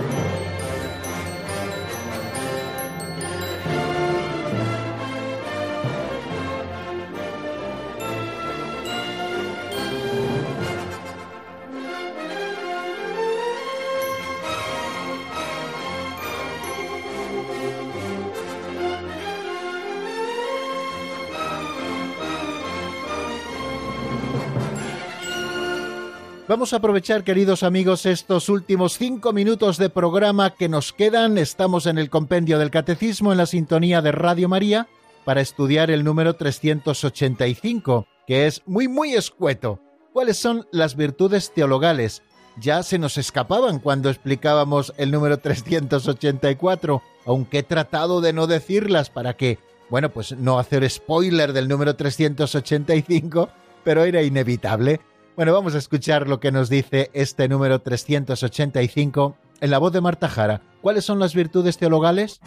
Vamos 26.51 26.73
a 26.73 26.77
aprovechar, 26.77 27.23
queridos 27.23 27.63
amigos, 27.63 28.05
estos 28.05 28.49
últimos 28.49 28.97
cinco 28.97 29.31
minutos 29.31 29.77
de 29.77 29.89
programa 29.89 30.49
que 30.49 30.67
nos 30.67 30.91
quedan. 30.91 31.37
Estamos 31.37 31.85
en 31.85 31.97
el 31.97 32.09
compendio 32.09 32.59
del 32.59 32.71
Catecismo 32.71 33.31
en 33.31 33.37
la 33.37 33.45
sintonía 33.45 34.01
de 34.01 34.11
Radio 34.11 34.49
María 34.49 34.89
para 35.23 35.39
estudiar 35.39 35.89
el 35.89 36.03
número 36.03 36.35
385, 36.35 38.05
que 38.27 38.47
es 38.47 38.63
muy, 38.65 38.89
muy 38.89 39.13
escueto. 39.13 39.79
¿Cuáles 40.11 40.39
son 40.39 40.67
las 40.73 40.97
virtudes 40.97 41.53
teologales? 41.53 42.21
ya 42.59 42.83
se 42.83 42.99
nos 42.99 43.17
escapaban 43.17 43.79
cuando 43.79 44.09
explicábamos 44.09 44.93
el 44.97 45.09
número 45.09 45.37
384, 45.37 47.01
aunque 47.25 47.59
he 47.59 47.63
tratado 47.63 48.19
de 48.19 48.33
no 48.33 48.45
decirlas 48.45 49.09
para 49.09 49.37
que, 49.37 49.57
bueno, 49.89 50.09
pues 50.09 50.33
no 50.33 50.59
hacer 50.59 50.89
spoiler 50.89 51.53
del 51.53 51.69
número 51.69 51.95
385, 51.95 53.47
pero 53.85 54.03
era 54.03 54.21
inevitable. 54.21 54.99
Bueno, 55.35 55.53
vamos 55.53 55.75
a 55.75 55.77
escuchar 55.77 56.27
lo 56.27 56.41
que 56.41 56.51
nos 56.51 56.69
dice 56.69 57.09
este 57.13 57.47
número 57.47 57.79
385 57.79 59.37
en 59.61 59.71
la 59.71 59.77
voz 59.77 59.93
de 59.93 60.01
Marta 60.01 60.27
Jara. 60.27 60.61
¿Cuáles 60.81 61.05
son 61.05 61.19
las 61.19 61.33
virtudes 61.33 61.77
teologales? 61.77 62.41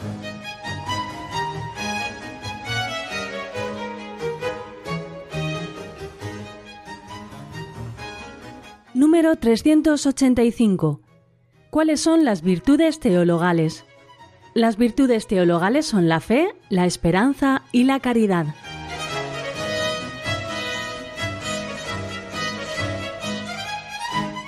Número 8.92 9.34
385. 9.36 11.00
¿Cuáles 11.70 12.00
son 12.00 12.24
las 12.24 12.42
virtudes 12.42 13.00
teologales? 13.00 13.86
Las 14.52 14.76
virtudes 14.76 15.26
teologales 15.26 15.86
son 15.86 16.08
la 16.08 16.20
fe, 16.20 16.54
la 16.68 16.84
esperanza 16.84 17.62
y 17.72 17.84
la 17.84 17.98
caridad. 17.98 18.46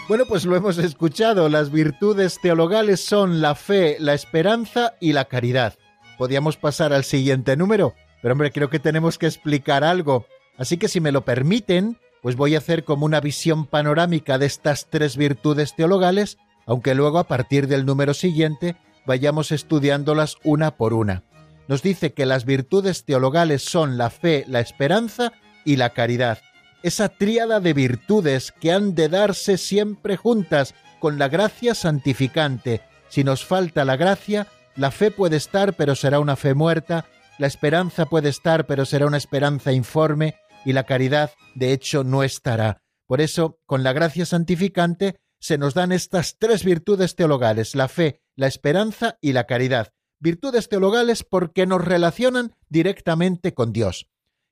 Bueno, 0.09 0.25
pues 0.25 0.45
lo 0.45 0.55
hemos 0.55 0.79
escuchado. 0.79 1.49
Las 1.49 1.73
virtudes 1.73 2.39
teologales 2.41 3.05
son 3.05 3.41
la 3.41 3.57
fe, 3.57 3.97
la 3.99 4.15
esperanza 4.15 4.95
y 5.01 5.13
la 5.13 5.25
caridad. 5.25 5.75
Podíamos 6.17 6.57
pasar 6.57 6.93
al 6.93 7.03
siguiente 7.03 7.57
número, 7.57 7.93
pero 8.23 8.33
hombre, 8.33 8.53
creo 8.53 8.71
que 8.71 8.79
tenemos 8.79 9.19
que 9.19 9.27
explicar 9.27 9.83
algo. 9.83 10.27
Así 10.59 10.77
que 10.77 10.87
si 10.87 11.01
me 11.01 11.11
lo 11.11 11.25
permiten, 11.25 11.99
pues 12.23 12.37
voy 12.37 12.55
a 12.55 12.59
hacer 12.59 12.85
como 12.85 13.05
una 13.05 13.19
visión 13.21 13.67
panorámica 13.67 14.39
de 14.39 14.47
estas 14.47 14.87
tres 14.89 15.17
virtudes 15.17 15.75
teologales, 15.75 16.39
aunque 16.67 16.95
luego 16.95 17.19
a 17.19 17.27
partir 17.27 17.67
del 17.67 17.85
número 17.85 18.15
siguiente 18.15 18.77
vayamos 19.07 19.51
estudiándolas 19.51 20.37
una 20.45 20.77
por 20.77 20.95
una. 20.95 21.25
Nos 21.67 21.83
dice 21.83 22.13
que 22.13 22.27
las 22.27 22.45
virtudes 22.45 23.05
teologales 23.05 23.63
son 23.63 23.99
la 23.99 24.11
fe, 24.11 24.45
la 24.47 24.61
esperanza 24.61 25.33
y 25.65 25.77
la 25.77 25.91
caridad 25.91 26.39
esa 26.83 27.09
tríada 27.09 27.61
de 27.61 27.73
virtudes 27.73 28.53
que 28.53 28.73
han 28.73 28.95
de 28.95 29.09
darse 29.09 29.59
siempre 29.59 30.17
juntas 30.17 30.75
con 31.01 31.19
la 31.19 31.29
gracia 31.29 31.75
santificante. 31.75 32.83
Si 33.09 33.25
nos 33.25 33.45
falta 33.45 33.85
la 33.85 33.97
gracia, 33.97 34.47
la 34.77 34.91
fe 34.91 35.11
puede 35.11 35.37
estar, 35.37 35.75
pero 35.75 35.95
será 35.95 36.21
una 36.21 36.37
fe 36.37 36.55
muerta, 36.55 37.07
la 37.39 37.47
esperanza 37.47 38.07
puede 38.07 38.29
estar, 38.29 38.67
pero 38.67 38.85
será 38.85 39.07
una 39.07 39.17
esperanza 39.17 39.73
informe, 39.73 40.37
y 40.65 40.73
la 40.73 40.85
caridad, 40.85 41.31
de 41.55 41.73
hecho, 41.73 42.03
no 42.03 42.23
estará. 42.23 42.83
Por 43.07 43.21
eso, 43.21 43.61
con 43.67 43.83
la 43.85 43.93
gracia 43.93 44.27
santificante, 44.27 45.21
se 45.39 45.59
nos 45.59 45.75
dan 45.75 45.93
estas 45.93 46.39
tres 46.39 46.65
virtudes 46.65 47.15
teologales, 47.15 47.75
la 47.75 47.89
fe, 47.89 48.23
la 48.35 48.47
esperanza 48.49 49.19
y 49.21 49.33
la 49.33 49.45
caridad. 49.45 49.93
Virtudes 50.19 50.69
teologales 50.69 51.23
porque 51.23 51.67
nos 51.67 51.85
relacionan 51.85 52.55
directamente 52.69 53.55
con 53.55 53.73
Dios. 53.73 54.09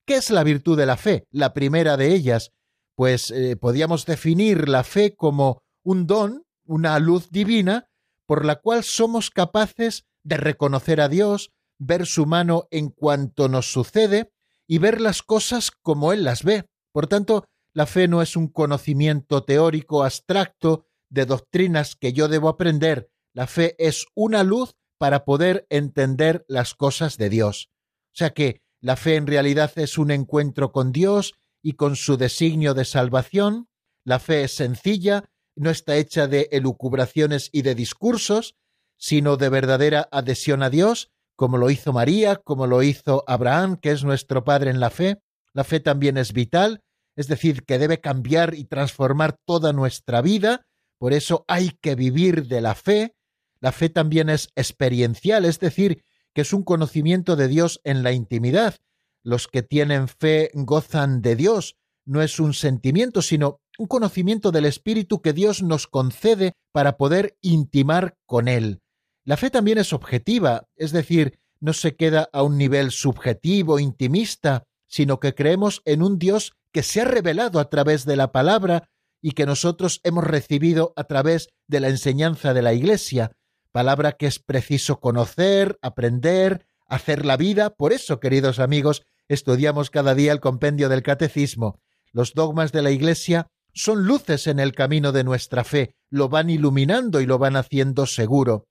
¿Qué 0.07 0.17
es 0.17 0.31
la 0.31 0.45
virtud 0.45 0.77
de 0.77 0.87
la 0.87 0.97
fe? 0.97 1.27
La 1.31 1.55
primera 1.55 1.97
de 1.97 2.15
ellas, 2.15 2.53
pues 2.95 3.31
eh, 3.31 3.57
podíamos 3.57 4.07
definir 4.07 4.69
la 4.69 4.85
fe 4.85 5.15
como 5.15 5.63
un 5.83 6.07
don, 6.07 6.45
una 6.67 6.99
luz 6.99 7.31
divina, 7.31 7.89
por 8.27 8.45
la 8.45 8.57
cual 8.57 8.85
somos 8.85 9.31
capaces 9.31 10.05
de 10.23 10.37
reconocer 10.37 11.01
a 11.01 11.09
Dios, 11.09 11.53
ver 11.79 12.07
su 12.07 12.27
mano 12.27 12.69
en 12.71 12.91
cuanto 12.91 13.49
nos 13.49 13.73
sucede 13.73 14.33
y 14.67 14.79
ver 14.79 15.01
las 15.01 15.23
cosas 15.23 15.71
como 15.71 16.13
Él 16.13 16.25
las 16.25 16.43
ve. 16.43 16.65
Por 16.93 17.07
tanto, 17.07 17.45
la 17.73 17.87
fe 17.87 18.09
no 18.09 18.23
es 18.23 18.37
un 18.37 18.49
conocimiento 18.49 19.45
teórico 19.45 20.05
abstracto 20.05 20.87
de 21.09 21.27
doctrinas 21.27 21.97
que 21.97 22.13
yo 22.13 22.29
debo 22.29 22.49
aprender, 22.49 23.11
la 23.35 23.49
fe 23.49 23.75
es 23.79 24.07
una 24.15 24.45
luz 24.45 24.77
para 24.97 25.25
poder 25.25 25.67
entender 25.69 26.45
las 26.49 26.75
cosas 26.75 27.19
de 27.19 27.29
Dios. 27.29 27.69
O 28.13 28.17
sea 28.17 28.31
que 28.31 28.63
la 28.85 28.97
fe 28.97 29.17
en 29.17 29.27
realidad 29.27 29.73
es 29.77 29.97
un 29.97 30.11
encuentro 30.11 30.71
con 30.71 30.93
Dios 30.93 31.33
y 31.63 31.73
con 31.73 31.97
su 31.97 32.19
designio 32.19 32.75
de 32.75 32.85
salvación. 32.85 33.71
La 34.05 34.19
fe 34.19 34.45
es 34.45 34.57
sencilla, 34.57 35.25
no 35.57 35.71
está 35.71 35.97
hecha 35.97 36.27
de 36.27 36.51
elucubraciones 36.53 37.49
y 37.51 37.63
de 37.63 37.75
discursos, 37.75 38.57
sino 38.99 39.39
de 39.39 39.49
verdadera 39.49 40.07
adhesión 40.13 40.63
a 40.63 40.69
Dios, 40.69 41.11
como 41.35 41.57
lo 41.57 41.71
hizo 41.71 41.95
María, 41.95 42.37
como 42.37 42.67
lo 42.67 42.83
hizo 42.83 43.25
Abraham, 43.27 43.79
que 43.79 43.91
es 43.91 44.05
nuestro 44.05 44.45
Padre 44.45 44.71
en 44.71 44.81
la 44.81 44.91
fe. 44.91 45.17
La 45.55 45.65
fe 45.65 45.81
también 45.81 46.19
es 46.19 46.35
vital, 46.35 46.83
es 47.17 47.27
decir, 47.27 47.65
que 47.65 47.79
debe 47.79 48.03
cambiar 48.03 48.53
y 48.53 48.67
transformar 48.67 49.39
toda 49.47 49.73
nuestra 49.73 50.21
vida, 50.21 50.67
por 50.99 51.15
eso 51.15 51.47
hay 51.49 51.71
que 51.81 51.95
vivir 51.95 52.49
de 52.49 52.61
la 52.61 52.75
fe. 52.75 53.15
La 53.61 53.73
fe 53.73 53.89
también 53.89 54.29
es 54.29 54.51
experiencial, 54.57 55.47
es 55.47 55.59
decir, 55.59 56.05
que 56.35 56.43
es 56.43 56.53
un 56.53 56.65
conocimiento 56.65 57.37
de 57.37 57.49
Dios 57.49 57.81
en 57.85 58.03
la 58.03 58.13
intimidad. 58.13 58.75
Los 59.23 59.49
que 59.49 59.63
tienen 59.63 60.09
fe 60.09 60.51
gozan 60.55 61.23
de 61.23 61.37
Dios. 61.37 61.77
No 62.05 62.21
es 62.21 62.39
un 62.39 62.53
sentimiento, 62.53 63.23
sino 63.23 63.61
un 63.79 63.87
conocimiento 63.87 64.53
del 64.53 64.67
Espíritu 64.67 65.23
que 65.23 65.33
Dios 65.33 65.63
nos 65.63 65.87
concede 65.87 66.53
para 66.73 66.97
poder 66.97 67.39
intimar 67.41 68.17
con 68.27 68.49
Él. 68.49 68.83
La 69.25 69.37
fe 69.37 69.51
también 69.51 69.79
es 69.79 69.93
objetiva, 69.93 70.69
es 70.77 70.93
decir, 70.93 71.39
no 71.61 71.73
se 71.73 71.97
queda 71.97 72.29
a 72.33 72.43
un 72.43 72.59
nivel 72.59 72.91
subjetivo, 72.91 73.79
intimista, 73.79 74.65
sino 74.87 75.19
que 75.19 75.35
creemos 75.35 75.81
en 75.87 76.03
un 76.03 76.19
Dios 76.19 76.53
que 76.73 76.83
se 76.83 77.01
ha 77.01 77.05
revelado 77.05 77.59
a 77.59 77.71
través 77.71 78.05
de 78.05 78.17
la 78.17 78.33
palabra 78.33 78.91
y 79.23 79.31
que 79.31 79.47
nosotros 79.47 80.01
hemos 80.03 80.25
recibido 80.25 80.93
a 80.97 81.05
través 81.05 81.49
de 81.69 81.81
la 81.81 81.89
enseñanza 81.89 82.53
de 82.53 82.61
la 82.61 82.75
Iglesia 82.75 83.33
palabra 83.75 84.13
que 84.13 84.27
es 84.27 84.39
preciso 84.39 85.01
conocer, 85.01 85.81
aprender, 85.83 86.65
hacer 86.87 87.27
la 87.27 87.37
vida. 87.37 87.71
Por 87.71 87.93
eso, 87.93 88.21
queridos 88.21 88.61
amigos, 88.61 89.03
estudiamos 89.27 89.91
cada 89.91 90.15
día 90.15 90.31
el 90.31 90.39
compendio 90.39 90.89
del 90.89 91.03
catecismo. 91.03 91.81
Los 92.13 92.35
dogmas 92.35 92.71
de 92.71 92.83
la 92.83 92.93
Iglesia 92.93 93.49
son 93.73 94.05
luces 94.05 94.47
en 94.47 94.61
el 94.61 94.77
camino 94.77 95.11
de 95.11 95.25
nuestra 95.25 95.65
fe, 95.65 95.97
lo 96.09 96.29
van 96.29 96.51
iluminando 96.51 97.21
y 97.21 97.27
lo 97.27 97.39
van 97.39 97.57
haciendo 97.57 98.07
seguro. 98.07 98.69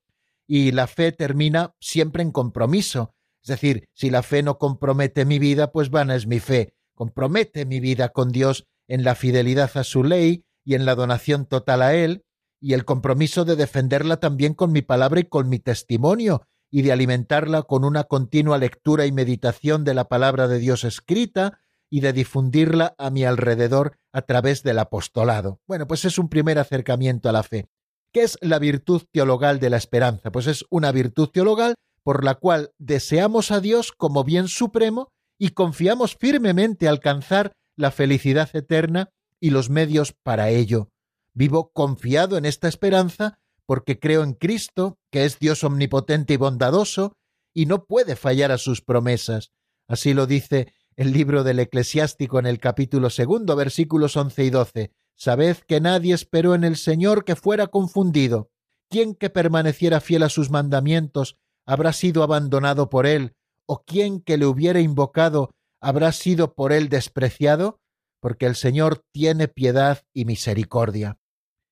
Y 0.48 0.72
la 0.72 0.88
fe 0.88 1.12
termina 1.12 1.74
siempre 1.82 2.24
en 2.24 2.32
compromiso. 2.32 3.14
Es 3.42 3.50
decir, 3.50 3.90
si 3.94 4.10
la 4.10 4.24
fe 4.24 4.42
no 4.42 4.58
compromete 4.58 5.26
mi 5.26 5.38
vida, 5.38 5.74
pues 5.74 5.90
vana 5.90 6.16
es 6.16 6.28
mi 6.28 6.40
fe. 6.40 6.76
Compromete 6.96 7.66
mi 7.66 7.82
vida 7.82 8.08
con 8.08 8.32
Dios 8.32 8.68
en 8.88 9.04
la 9.04 9.16
fidelidad 9.16 9.70
a 9.76 9.84
su 9.84 10.06
ley 10.06 10.46
y 10.64 10.76
en 10.76 10.86
la 10.86 10.96
donación 10.96 11.46
total 11.46 11.82
a 11.82 11.94
Él, 11.94 12.24
y 12.64 12.74
el 12.74 12.86
compromiso 12.86 13.44
de 13.44 13.58
defenderla 13.58 14.22
también 14.22 14.54
con 14.54 14.72
mi 14.72 14.82
palabra 14.82 15.20
y 15.20 15.26
con 15.26 15.50
mi 15.50 15.60
testimonio, 15.60 16.48
y 16.72 16.82
de 16.82 16.94
alimentarla 16.94 17.64
con 17.64 17.84
una 17.84 18.06
continua 18.06 18.58
lectura 18.58 19.06
y 19.06 19.12
meditación 19.12 19.84
de 19.84 19.94
la 19.94 20.08
palabra 20.08 20.48
de 20.48 20.60
Dios 20.60 20.86
escrita, 20.86 21.60
y 21.90 22.00
de 22.00 22.14
difundirla 22.14 22.96
a 22.98 23.10
mi 23.10 23.26
alrededor 23.26 23.98
a 24.14 24.22
través 24.22 24.64
del 24.64 24.80
apostolado. 24.80 25.60
Bueno, 25.68 25.88
pues 25.88 26.06
es 26.06 26.18
un 26.18 26.30
primer 26.30 26.58
acercamiento 26.58 27.28
a 27.28 27.34
la 27.34 27.44
fe. 27.44 27.68
¿Qué 28.14 28.22
es 28.22 28.38
la 28.40 28.60
virtud 28.60 29.04
teologal 29.12 29.60
de 29.60 29.70
la 29.70 29.78
esperanza? 29.78 30.32
Pues 30.32 30.48
es 30.48 30.64
una 30.70 30.94
virtud 30.94 31.30
teologal 31.30 31.76
por 32.02 32.24
la 32.24 32.36
cual 32.36 32.72
deseamos 32.78 33.52
a 33.52 33.60
Dios 33.60 33.92
como 33.92 34.24
bien 34.24 34.48
supremo 34.48 35.10
y 35.38 35.50
confiamos 35.50 36.16
firmemente 36.16 36.88
alcanzar 36.88 37.52
la 37.76 37.92
felicidad 37.92 38.50
eterna 38.54 39.10
y 39.42 39.50
los 39.50 39.70
medios 39.70 40.14
para 40.24 40.50
ello. 40.50 40.93
Vivo 41.34 41.72
confiado 41.72 42.38
en 42.38 42.46
esta 42.46 42.68
esperanza 42.68 43.40
porque 43.66 44.00
creo 44.00 44.24
en 44.24 44.34
Cristo, 44.34 45.00
que 45.12 45.26
es 45.26 45.40
Dios 45.40 45.64
omnipotente 45.64 46.34
y 46.34 46.38
bondadoso, 46.38 47.16
y 47.54 47.66
no 47.66 47.86
puede 47.86 48.16
fallar 48.16 48.52
a 48.52 48.58
sus 48.58 48.82
promesas. 48.82 49.52
Así 49.88 50.14
lo 50.14 50.28
dice 50.28 50.74
el 50.96 51.12
libro 51.12 51.44
del 51.44 51.60
eclesiástico 51.60 52.40
en 52.40 52.46
el 52.46 52.60
capítulo 52.60 53.10
segundo, 53.10 53.56
versículos 53.56 54.16
once 54.18 54.44
y 54.44 54.50
doce. 54.50 54.92
Sabed 55.16 55.58
que 55.68 55.80
nadie 55.80 56.14
esperó 56.14 56.56
en 56.56 56.64
el 56.64 56.76
Señor 56.76 57.24
que 57.26 57.36
fuera 57.36 57.68
confundido. 57.68 58.50
¿Quién 58.90 59.16
que 59.16 59.30
permaneciera 59.30 60.02
fiel 60.02 60.24
a 60.24 60.30
sus 60.30 60.50
mandamientos 60.50 61.38
habrá 61.66 61.94
sido 61.94 62.24
abandonado 62.24 62.90
por 62.90 63.06
él? 63.06 63.36
¿O 63.66 63.84
quién 63.84 64.20
que 64.20 64.38
le 64.38 64.46
hubiera 64.46 64.82
invocado 64.82 65.52
habrá 65.82 66.12
sido 66.12 66.54
por 66.54 66.74
él 66.74 66.90
despreciado? 66.90 67.80
Porque 68.20 68.46
el 68.46 68.56
Señor 68.56 69.04
tiene 69.12 69.48
piedad 69.48 70.04
y 70.14 70.26
misericordia. 70.26 71.18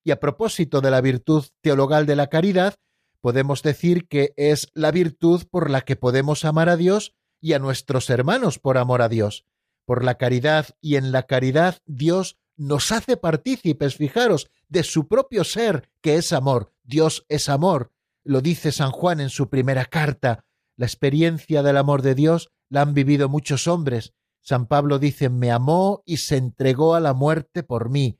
Y 0.04 0.10
a 0.10 0.20
propósito 0.20 0.80
de 0.80 0.90
la 0.90 1.00
virtud 1.00 1.44
teologal 1.60 2.06
de 2.06 2.16
la 2.16 2.28
caridad, 2.28 2.74
podemos 3.20 3.62
decir 3.62 4.08
que 4.08 4.34
es 4.36 4.68
la 4.74 4.90
virtud 4.90 5.44
por 5.50 5.70
la 5.70 5.82
que 5.82 5.96
podemos 5.96 6.44
amar 6.44 6.68
a 6.68 6.76
Dios 6.76 7.14
y 7.40 7.52
a 7.52 7.58
nuestros 7.58 8.10
hermanos 8.10 8.58
por 8.58 8.78
amor 8.78 9.00
a 9.02 9.08
Dios. 9.08 9.46
Por 9.84 10.04
la 10.04 10.16
caridad 10.16 10.70
y 10.80 10.96
en 10.96 11.12
la 11.12 11.24
caridad 11.24 11.78
Dios 11.86 12.38
nos 12.56 12.92
hace 12.92 13.16
partícipes, 13.16 13.96
fijaros, 13.96 14.50
de 14.68 14.82
su 14.82 15.08
propio 15.08 15.44
ser, 15.44 15.90
que 16.00 16.16
es 16.16 16.32
amor. 16.32 16.72
Dios 16.82 17.24
es 17.28 17.48
amor. 17.48 17.92
Lo 18.24 18.40
dice 18.40 18.72
San 18.72 18.90
Juan 18.90 19.20
en 19.20 19.30
su 19.30 19.48
primera 19.48 19.84
carta. 19.84 20.44
La 20.76 20.86
experiencia 20.86 21.62
del 21.62 21.76
amor 21.76 22.02
de 22.02 22.14
Dios 22.14 22.50
la 22.68 22.82
han 22.82 22.94
vivido 22.94 23.28
muchos 23.28 23.68
hombres. 23.68 24.14
San 24.40 24.66
Pablo 24.66 24.98
dice, 24.98 25.28
me 25.28 25.52
amó 25.52 26.02
y 26.04 26.16
se 26.18 26.36
entregó 26.36 26.94
a 26.94 27.00
la 27.00 27.14
muerte 27.14 27.62
por 27.62 27.90
mí 27.90 28.18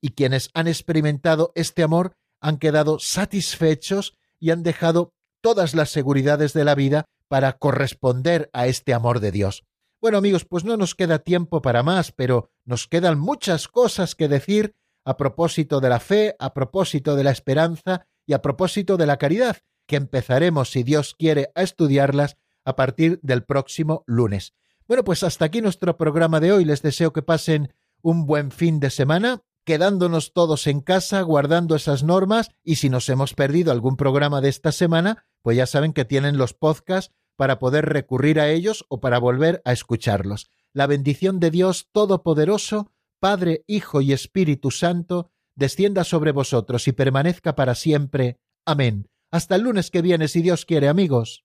y 0.00 0.10
quienes 0.10 0.50
han 0.54 0.68
experimentado 0.68 1.52
este 1.54 1.82
amor 1.82 2.16
han 2.40 2.58
quedado 2.58 2.98
satisfechos 2.98 4.16
y 4.38 4.50
han 4.50 4.62
dejado 4.62 5.12
todas 5.40 5.74
las 5.74 5.90
seguridades 5.90 6.52
de 6.52 6.64
la 6.64 6.74
vida 6.74 7.04
para 7.28 7.58
corresponder 7.58 8.50
a 8.52 8.66
este 8.66 8.94
amor 8.94 9.20
de 9.20 9.30
Dios. 9.30 9.64
Bueno 10.00 10.18
amigos, 10.18 10.44
pues 10.44 10.64
no 10.64 10.76
nos 10.76 10.94
queda 10.94 11.18
tiempo 11.18 11.60
para 11.60 11.82
más, 11.82 12.12
pero 12.12 12.50
nos 12.64 12.88
quedan 12.88 13.18
muchas 13.18 13.68
cosas 13.68 14.14
que 14.14 14.28
decir 14.28 14.74
a 15.04 15.16
propósito 15.16 15.80
de 15.80 15.88
la 15.88 16.00
fe, 16.00 16.36
a 16.38 16.54
propósito 16.54 17.16
de 17.16 17.24
la 17.24 17.30
esperanza 17.30 18.06
y 18.26 18.32
a 18.32 18.42
propósito 18.42 18.96
de 18.96 19.06
la 19.06 19.18
caridad, 19.18 19.58
que 19.86 19.96
empezaremos, 19.96 20.70
si 20.70 20.82
Dios 20.82 21.14
quiere, 21.18 21.50
a 21.54 21.62
estudiarlas 21.62 22.36
a 22.64 22.76
partir 22.76 23.18
del 23.22 23.44
próximo 23.44 24.04
lunes. 24.06 24.54
Bueno, 24.86 25.04
pues 25.04 25.22
hasta 25.22 25.44
aquí 25.44 25.60
nuestro 25.60 25.96
programa 25.96 26.40
de 26.40 26.52
hoy. 26.52 26.64
Les 26.64 26.82
deseo 26.82 27.12
que 27.12 27.22
pasen 27.22 27.74
un 28.02 28.26
buen 28.26 28.50
fin 28.50 28.80
de 28.80 28.90
semana, 28.90 29.42
quedándonos 29.70 30.32
todos 30.32 30.66
en 30.66 30.80
casa, 30.80 31.22
guardando 31.22 31.76
esas 31.76 32.02
normas, 32.02 32.50
y 32.64 32.74
si 32.74 32.90
nos 32.90 33.08
hemos 33.08 33.34
perdido 33.34 33.70
algún 33.70 33.96
programa 33.96 34.40
de 34.40 34.48
esta 34.48 34.72
semana, 34.72 35.26
pues 35.42 35.56
ya 35.56 35.64
saben 35.64 35.92
que 35.92 36.04
tienen 36.04 36.38
los 36.38 36.54
podcasts 36.54 37.14
para 37.36 37.60
poder 37.60 37.86
recurrir 37.86 38.40
a 38.40 38.48
ellos 38.48 38.84
o 38.88 38.98
para 38.98 39.20
volver 39.20 39.62
a 39.64 39.70
escucharlos. 39.70 40.50
La 40.72 40.88
bendición 40.88 41.38
de 41.38 41.52
Dios 41.52 41.86
Todopoderoso, 41.92 42.90
Padre, 43.20 43.62
Hijo 43.68 44.00
y 44.00 44.12
Espíritu 44.12 44.72
Santo, 44.72 45.30
descienda 45.54 46.02
sobre 46.02 46.32
vosotros 46.32 46.88
y 46.88 46.92
permanezca 46.92 47.54
para 47.54 47.76
siempre. 47.76 48.40
Amén. 48.66 49.08
Hasta 49.30 49.54
el 49.54 49.62
lunes 49.62 49.92
que 49.92 50.02
viene, 50.02 50.26
si 50.26 50.42
Dios 50.42 50.64
quiere, 50.64 50.88
amigos. 50.88 51.44